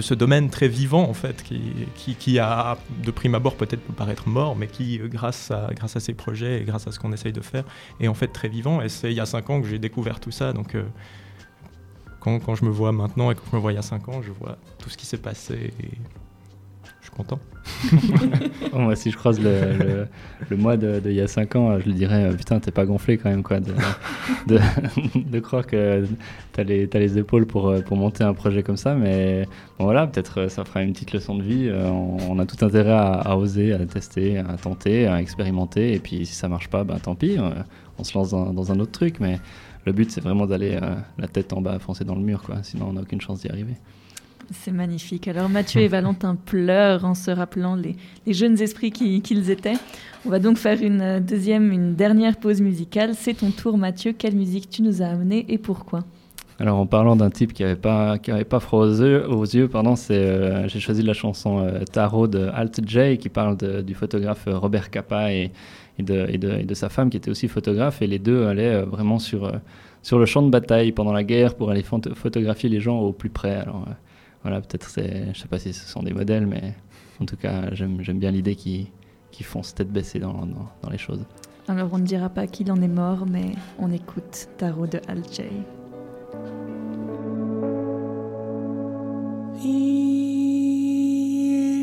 [0.00, 4.56] ce domaine très vivant en fait qui, a de prime abord peut-être peut paraître mort
[4.56, 7.40] mais qui grâce à, grâce à ces projets et grâce à ce qu'on essaye de
[7.40, 7.62] faire
[8.00, 10.18] est en fait très vivant et c'est il y a cinq ans que j'ai découvert
[10.18, 10.82] tout ça donc euh,
[12.20, 14.20] quand, je me vois maintenant et quand je me vois il y a cinq ans
[14.20, 15.72] je vois tout ce qui s'est passé
[18.72, 20.06] Oh, si je croise le,
[20.56, 22.84] mois de, de il y a 5 ans, je lui dirais euh, Putain, t'es pas
[22.84, 26.04] gonflé quand même, quoi, de, croire que
[26.52, 28.94] t'as les, épaules pour, euh, pour monter un projet comme ça.
[28.94, 29.46] Mais
[29.78, 31.70] bon, voilà, peut-être euh, ça fera une petite leçon de vie.
[31.72, 35.94] On, a tout intérêt à, oser, à tester, à tenter, à expérimenter.
[35.94, 37.36] Et puis, si ça marche pas, ben tant pis,
[37.98, 39.20] on se lance dans, un autre truc.
[39.20, 39.38] Mais
[39.84, 40.78] le but, c'est vraiment d'aller
[41.18, 42.62] la tête en bas, foncer dans le mur, quoi.
[42.62, 43.74] Sinon, on n'a aucune chance d'y arriver.
[44.50, 45.28] C'est magnifique.
[45.28, 47.96] Alors Mathieu et Valentin pleurent en se rappelant les,
[48.32, 49.74] jeunes esprits qui- qu'ils étaient.
[50.24, 53.10] On va donc faire une deuxième, une dernière pause musicale.
[53.14, 54.12] C'est ton tour Mathieu.
[54.16, 56.00] Quelle musique tu nous as amené et pourquoi?
[56.60, 59.94] Alors en parlant d'un type qui avait pas qui avait pas froid aux yeux, pardon,
[60.10, 64.58] euh, j'ai choisi la chanson euh, Tarot de Alt J qui parle du photographe euh,
[64.58, 65.52] Robert Capa et,
[66.00, 69.52] de, sa femme qui était aussi photographe et les deux allaient euh, vraiment sur
[70.02, 73.12] sur le champ de bataille pendant la guerre pour aller phot- photographier les gens au
[73.12, 73.64] plus près.
[74.42, 76.74] Voilà, peut-être c'est je sais pas si ce sont des modèles mais
[77.20, 78.86] en tout cas j'aime j'aime bien l'idée qu'ils
[79.30, 81.24] qu'ils foncent tête baissée dans, dans, dans les choses.
[81.68, 85.22] Alors on ne dira pas qu'il en est mort, mais on écoute Tarot de Al
[85.30, 85.50] Jay.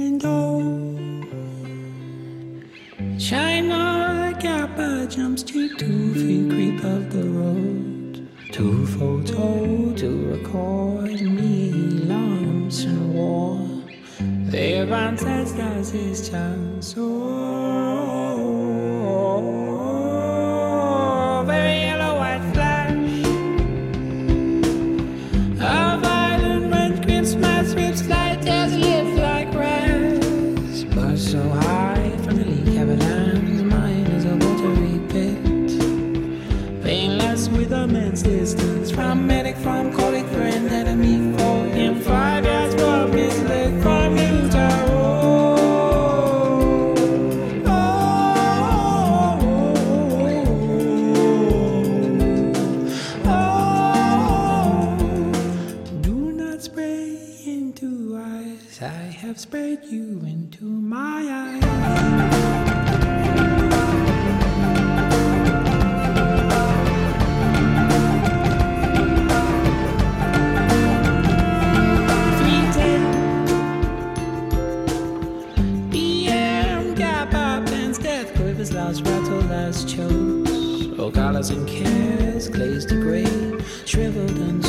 [0.07, 1.21] And oh,
[3.19, 7.94] China Kappa jumps to two feet creep of the road.
[8.55, 11.71] Two photo to record me
[12.07, 13.59] lumps in war.
[14.49, 17.35] Their ancestors is chance so
[19.35, 19.74] very
[81.45, 83.25] All colors and cares glazed to gray,
[83.85, 84.64] shriveled and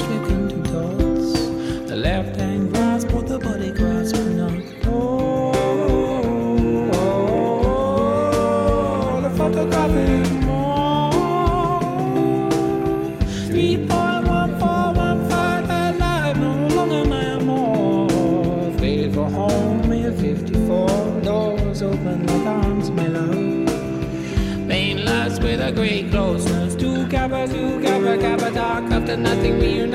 [29.18, 29.85] nothing we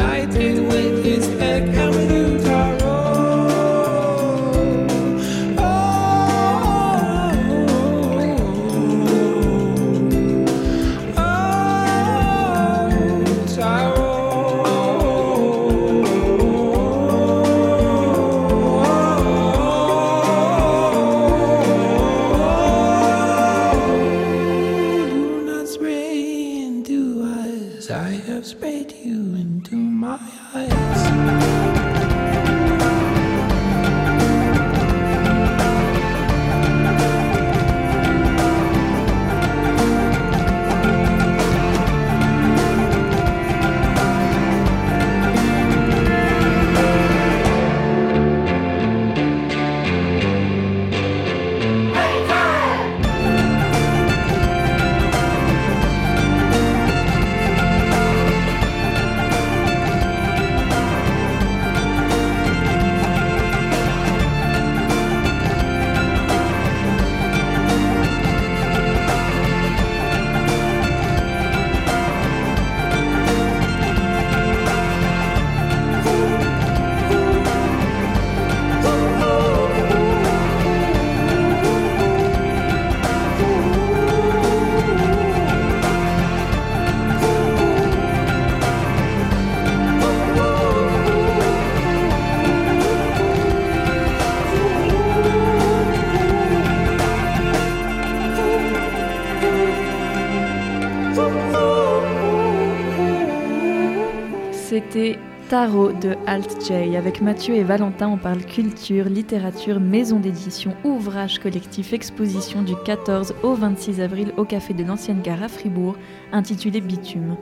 [106.01, 106.97] de Alt J.
[106.97, 113.35] Avec Mathieu et Valentin, on parle culture, littérature, maison d'édition, ouvrage collectif, exposition du 14
[113.43, 115.95] au 26 avril au Café de l'Ancienne Gare à Fribourg,
[116.31, 117.37] intitulé Bitume.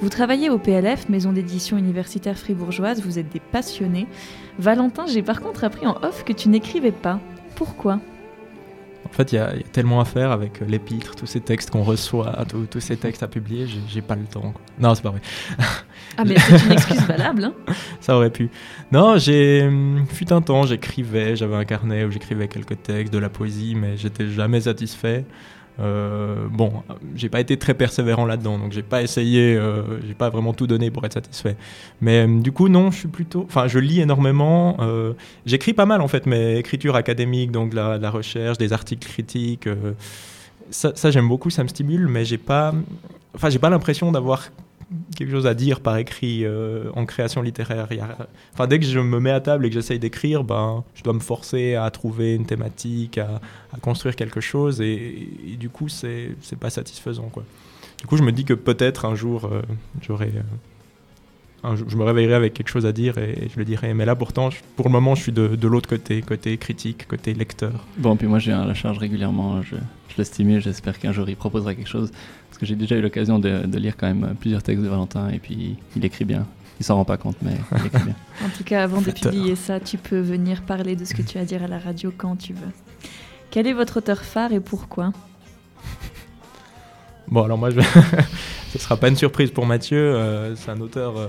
[0.00, 4.06] Vous travaillez au PLF, maison d'édition universitaire fribourgeoise, vous êtes des passionnés.
[4.58, 7.20] Valentin, j'ai par contre appris en off que tu n'écrivais pas.
[7.54, 8.00] Pourquoi?
[9.04, 11.26] En fait, il y, a il y a tellement à faire avec euh, l'épître, tous
[11.26, 14.52] ces textes qu'on reçoit, tous, ces textes à publier, j'ai pas le temps.
[14.52, 14.60] quoi.
[14.78, 15.20] Non, c'est pas vrai.
[16.18, 17.54] Ah, mais c'est une excuse valable, hein.
[18.00, 18.50] Ça aurait pu.
[18.90, 19.62] Non, j'ai.
[19.66, 23.74] hum, Fut un temps, j'écrivais, j'avais un carnet où j'écrivais quelques textes, de la poésie,
[23.74, 25.24] mais j'étais jamais satisfait.
[25.80, 26.72] Euh, bon,
[27.16, 30.66] j'ai pas été très persévérant là-dedans, donc j'ai pas essayé, euh, j'ai pas vraiment tout
[30.66, 31.56] donné pour être satisfait.
[32.00, 33.44] Mais euh, du coup, non, je suis plutôt.
[33.48, 34.76] Enfin, je lis énormément.
[35.46, 39.68] J'écris pas mal en fait, mes écritures académiques, donc la, la recherche, des articles critiques.
[40.70, 42.74] ça, ça, j'aime beaucoup, ça me stimule, mais j'ai pas.
[43.34, 44.50] Enfin, j'ai pas l'impression d'avoir
[45.16, 47.88] quelque chose à dire par écrit euh, en création littéraire.
[48.52, 51.12] Enfin, dès que je me mets à table et que j'essaye d'écrire, ben, je dois
[51.12, 53.40] me forcer à trouver une thématique, à,
[53.80, 55.28] construire quelque chose, et,
[55.58, 57.28] du coup, c'est c'est pas satisfaisant.
[57.32, 57.44] Quoi.
[58.00, 59.62] Du coup, je me dis que peut-être un jour, euh,
[60.00, 60.32] j'aurai
[61.64, 63.94] je me réveillerai avec quelque chose à dire et je le dirai.
[63.94, 67.06] Mais là, pourtant, je- pour le moment, je suis de, de l'autre côté, côté critique,
[67.06, 67.86] côté lecteur.
[67.98, 69.76] Bon, puis moi j'ai la charge régulièrement, je,
[70.08, 72.10] je le stimule, j'espère qu'un jour il proposera quelque chose.
[72.48, 75.28] Parce que j'ai déjà eu l'occasion de, de lire quand même plusieurs textes de Valentin
[75.30, 76.46] et puis il écrit bien.
[76.80, 78.14] Il s'en rend pas compte, mais il écrit bien.
[78.44, 81.38] En tout cas, avant de publier ça, tu peux venir parler de ce que tu
[81.38, 82.72] as à dire à la radio quand tu veux.
[83.52, 85.12] Quel est votre auteur phare et pourquoi?
[87.28, 87.80] Bon, alors moi, je...
[88.72, 89.98] ce sera pas une surprise pour Mathieu.
[89.98, 91.26] euh, c'est un auteur euh,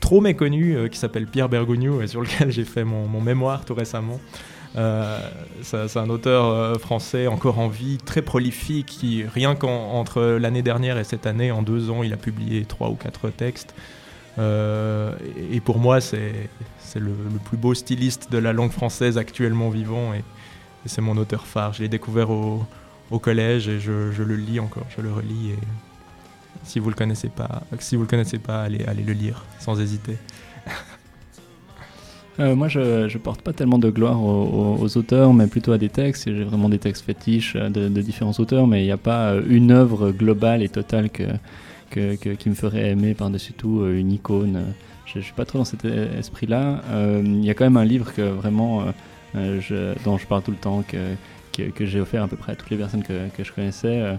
[0.00, 3.74] trop méconnu euh, qui s'appelle Pierre Bergogneau et sur lequel j'ai fait mon, mémoire tout
[3.74, 4.20] récemment.
[5.62, 11.04] C'est un auteur français encore en vie, très prolifique, qui rien qu'entre l'année dernière et
[11.04, 13.74] cette année, en deux ans, il a publié trois ou quatre textes.
[14.38, 16.50] Et pour moi, c'est
[16.94, 17.10] le,
[17.42, 20.22] plus beau styliste de la langue française actuellement vivant et,
[20.84, 21.72] c'est mon auteur phare.
[21.72, 22.66] Je l'ai découvert au,
[23.10, 25.58] au collège et je, je le lis encore, je le relis et
[26.66, 29.80] si vous le connaissez pas, si vous le connaissez pas, allez, allez le lire sans
[29.80, 30.16] hésiter.
[32.38, 35.88] Euh, moi, je, je porte pas tellement de gloire aux, auteurs, mais plutôt à des
[35.88, 36.24] textes.
[36.26, 39.42] J'ai vraiment des textes fétiches euh, de, différents auteurs, mais il n'y a pas euh,
[39.48, 41.24] une œuvre globale et totale qui
[41.94, 44.64] me ferait aimer par-dessus tout une icône.
[45.06, 46.82] Je, je suis pas trop dans cet e- esprit-là.
[47.24, 48.84] Il y a quand même un livre que vraiment,
[49.34, 52.68] dont je parle tout le temps, que, que, j'ai offert à peu près à toutes
[52.68, 54.18] les personnes que je connaissais.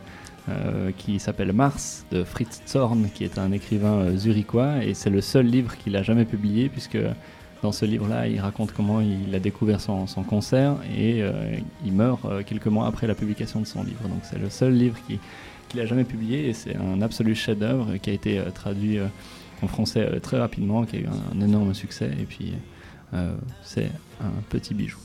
[0.49, 5.09] Euh, qui s'appelle Mars de Fritz Zorn, qui est un écrivain euh, zurichois, et c'est
[5.09, 6.97] le seul livre qu'il a jamais publié, puisque
[7.63, 11.91] dans ce livre-là, il raconte comment il a découvert son, son concert et euh, il
[11.91, 14.03] meurt euh, quelques mois après la publication de son livre.
[14.03, 15.19] Donc c'est le seul livre qui-
[15.69, 18.99] qu'il a jamais publié et c'est un absolu chef-d'œuvre qui a été traduit
[19.61, 22.53] en français très rapidement, qui a eu un, un énorme succès et puis
[23.63, 23.91] c'est
[24.21, 24.97] un petit bijou.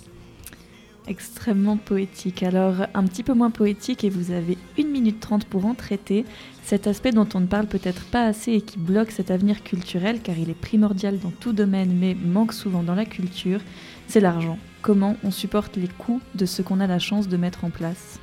[1.08, 2.44] Extrêmement poétique.
[2.44, 6.24] Alors, un petit peu moins poétique, et vous avez 1 minute 30 pour en traiter.
[6.62, 10.20] Cet aspect dont on ne parle peut-être pas assez et qui bloque cet avenir culturel,
[10.22, 13.60] car il est primordial dans tout domaine, mais manque souvent dans la culture,
[14.06, 14.58] c'est l'argent.
[14.80, 18.20] Comment on supporte les coûts de ce qu'on a la chance de mettre en place?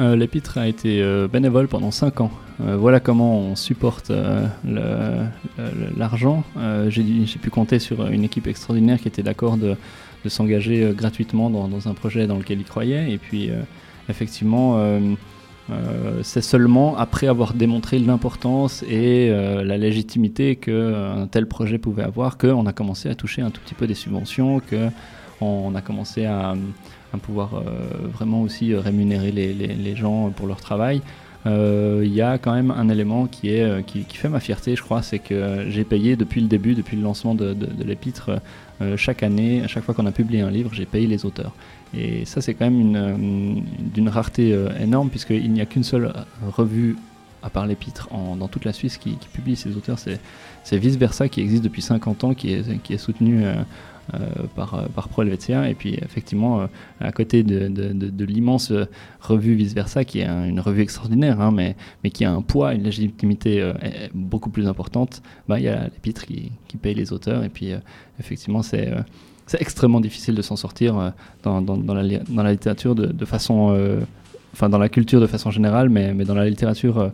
[0.00, 2.30] Euh, L'épître a été euh, bénévole pendant 5 ans.
[2.60, 4.10] Euh, voilà comment on supporte
[5.96, 6.44] l'argent.
[6.88, 9.76] J'ai pu compter sur une équipe extraordinaire qui était d'accord de,
[10.24, 13.10] de s'engager euh, gratuitement dans, dans un projet dans lequel il croyait.
[13.10, 13.60] Et puis, euh,
[14.08, 15.14] effectivement, euh,
[16.22, 22.66] c'est seulement après avoir démontré l'importance et la légitimité qu'un tel projet pouvait avoir qu'on
[22.66, 26.54] a commencé à toucher un tout petit peu des subventions, qu'on a commencé à,
[27.22, 27.62] pouvoir
[28.12, 31.00] vraiment aussi rémunérer les, gens pour leur travail.
[31.46, 35.00] Il y a quand même un élément qui, est, qui, fait ma fierté, je crois,
[35.00, 38.32] c'est que j'ai payé depuis le début, depuis le lancement de l'épître,
[38.80, 41.52] euh, chaque année, à chaque fois qu'on a publié un livre, j'ai payé les auteurs.
[41.94, 46.12] Et ça, c'est quand même euh, d'une rareté euh, énorme, puisqu'il n'y a qu'une seule
[46.56, 46.96] revue,
[47.42, 49.98] à part l'épître, dans toute la Suisse qui, publie ces auteurs.
[49.98, 53.44] C'est, Vice Versa qui existe depuis 50 ans, qui est, qui est soutenu
[54.54, 55.68] par, euh, par Pro Helvetia.
[55.70, 56.66] Et puis, effectivement, euh,
[57.00, 58.86] à côté de, de- l'immense euh,
[59.20, 62.42] revue Vice Versa, qui est un- une revue extraordinaire, hein, mais, mais qui a un
[62.42, 63.72] poids, une légitimité euh,
[64.14, 67.44] beaucoup plus importante, bah, il y a l'épître qui, paye les auteurs.
[67.44, 67.78] Et puis, euh,
[68.20, 68.88] effectivement, c'est.
[68.92, 69.00] euh,
[69.46, 71.10] c'est extrêmement difficile de s'en sortir euh,
[71.42, 74.00] dans, dans- la, dans la littérature de, façon, euh,
[74.54, 77.10] enfin dans la culture de façon générale, mais, mais dans la littérature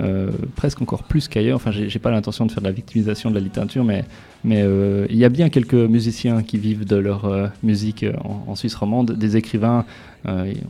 [0.00, 1.56] euh, presque encore plus qu'ailleurs.
[1.56, 4.04] Enfin, j'ai pas l'intention de faire de la victimisation de la littérature, mais
[4.46, 8.74] euh, il y a bien quelques musiciens qui vivent de leur euh, musique en, Suisse
[8.74, 9.84] romande, des écrivains,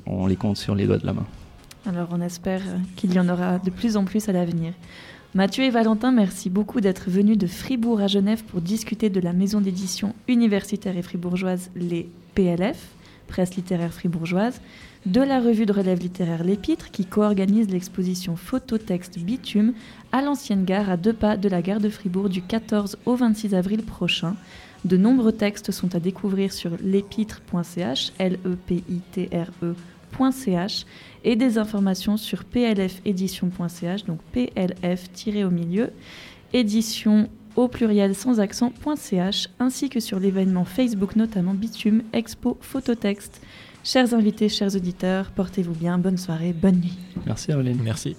[0.07, 1.27] on les compte sur les doigts de la main.
[1.87, 2.63] Alors on espère
[2.97, 4.73] qu'il y en aura de plus en plus à l'avenir.
[5.35, 9.33] Mathieu et Valentin, merci beaucoup d'être venus de Fribourg à Genève pour discuter de la
[9.33, 12.79] maison d'édition universitaire et fribourgeoise Les PLF,
[13.27, 14.61] Presse littéraire fribourgeoise,
[15.07, 19.75] de la revue de relève littéraire L'Épître qui co-organise l'exposition Phototexte Bitume
[20.13, 23.55] à l'ancienne gare à deux pas de la gare de Fribourg du 14 au 26
[23.55, 24.35] avril prochain.
[24.85, 28.47] De nombreux textes sont à découvrir sur l'épître.ch, L-E-P-I-T-R-E.ch,
[31.25, 35.11] et des informations sur plfédition.ch, donc plf
[35.45, 35.91] au milieu,
[36.53, 43.41] édition au pluriel sans accent.ch, ainsi que sur l'événement Facebook notamment Bitume Expo Phototexte.
[43.85, 46.99] Chers invités, chers auditeurs, portez-vous bien, bonne soirée, bonne nuit.
[47.27, 47.83] Merci Aveline.
[47.85, 48.17] Merci.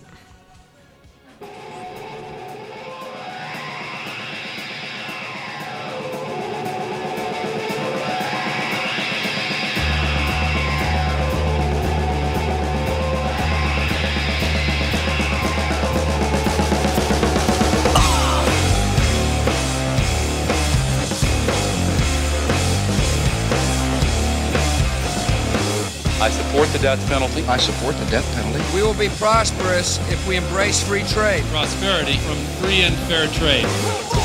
[26.86, 27.42] Death penalty.
[27.48, 28.64] I support the death penalty.
[28.76, 31.44] We will be prosperous if we embrace free trade.
[31.46, 34.25] Prosperity from free and fair trade.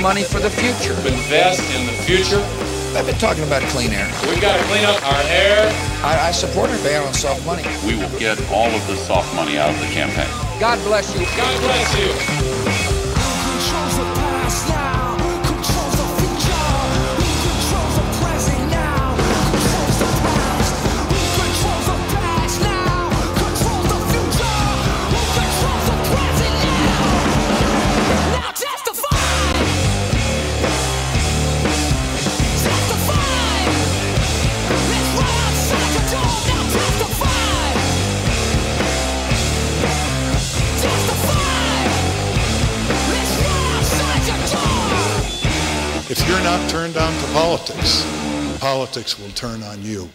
[0.00, 0.94] Money for the future.
[1.06, 2.40] Invest in the future.
[2.96, 4.06] I've been talking about clean air.
[4.28, 5.68] We've got to clean up our air.
[6.02, 7.62] I, I support a ban on soft money.
[7.86, 10.28] We will get all of the soft money out of the campaign.
[10.58, 11.24] God bless you.
[11.36, 12.39] God bless you.
[47.70, 50.08] Politics, politics will turn on you.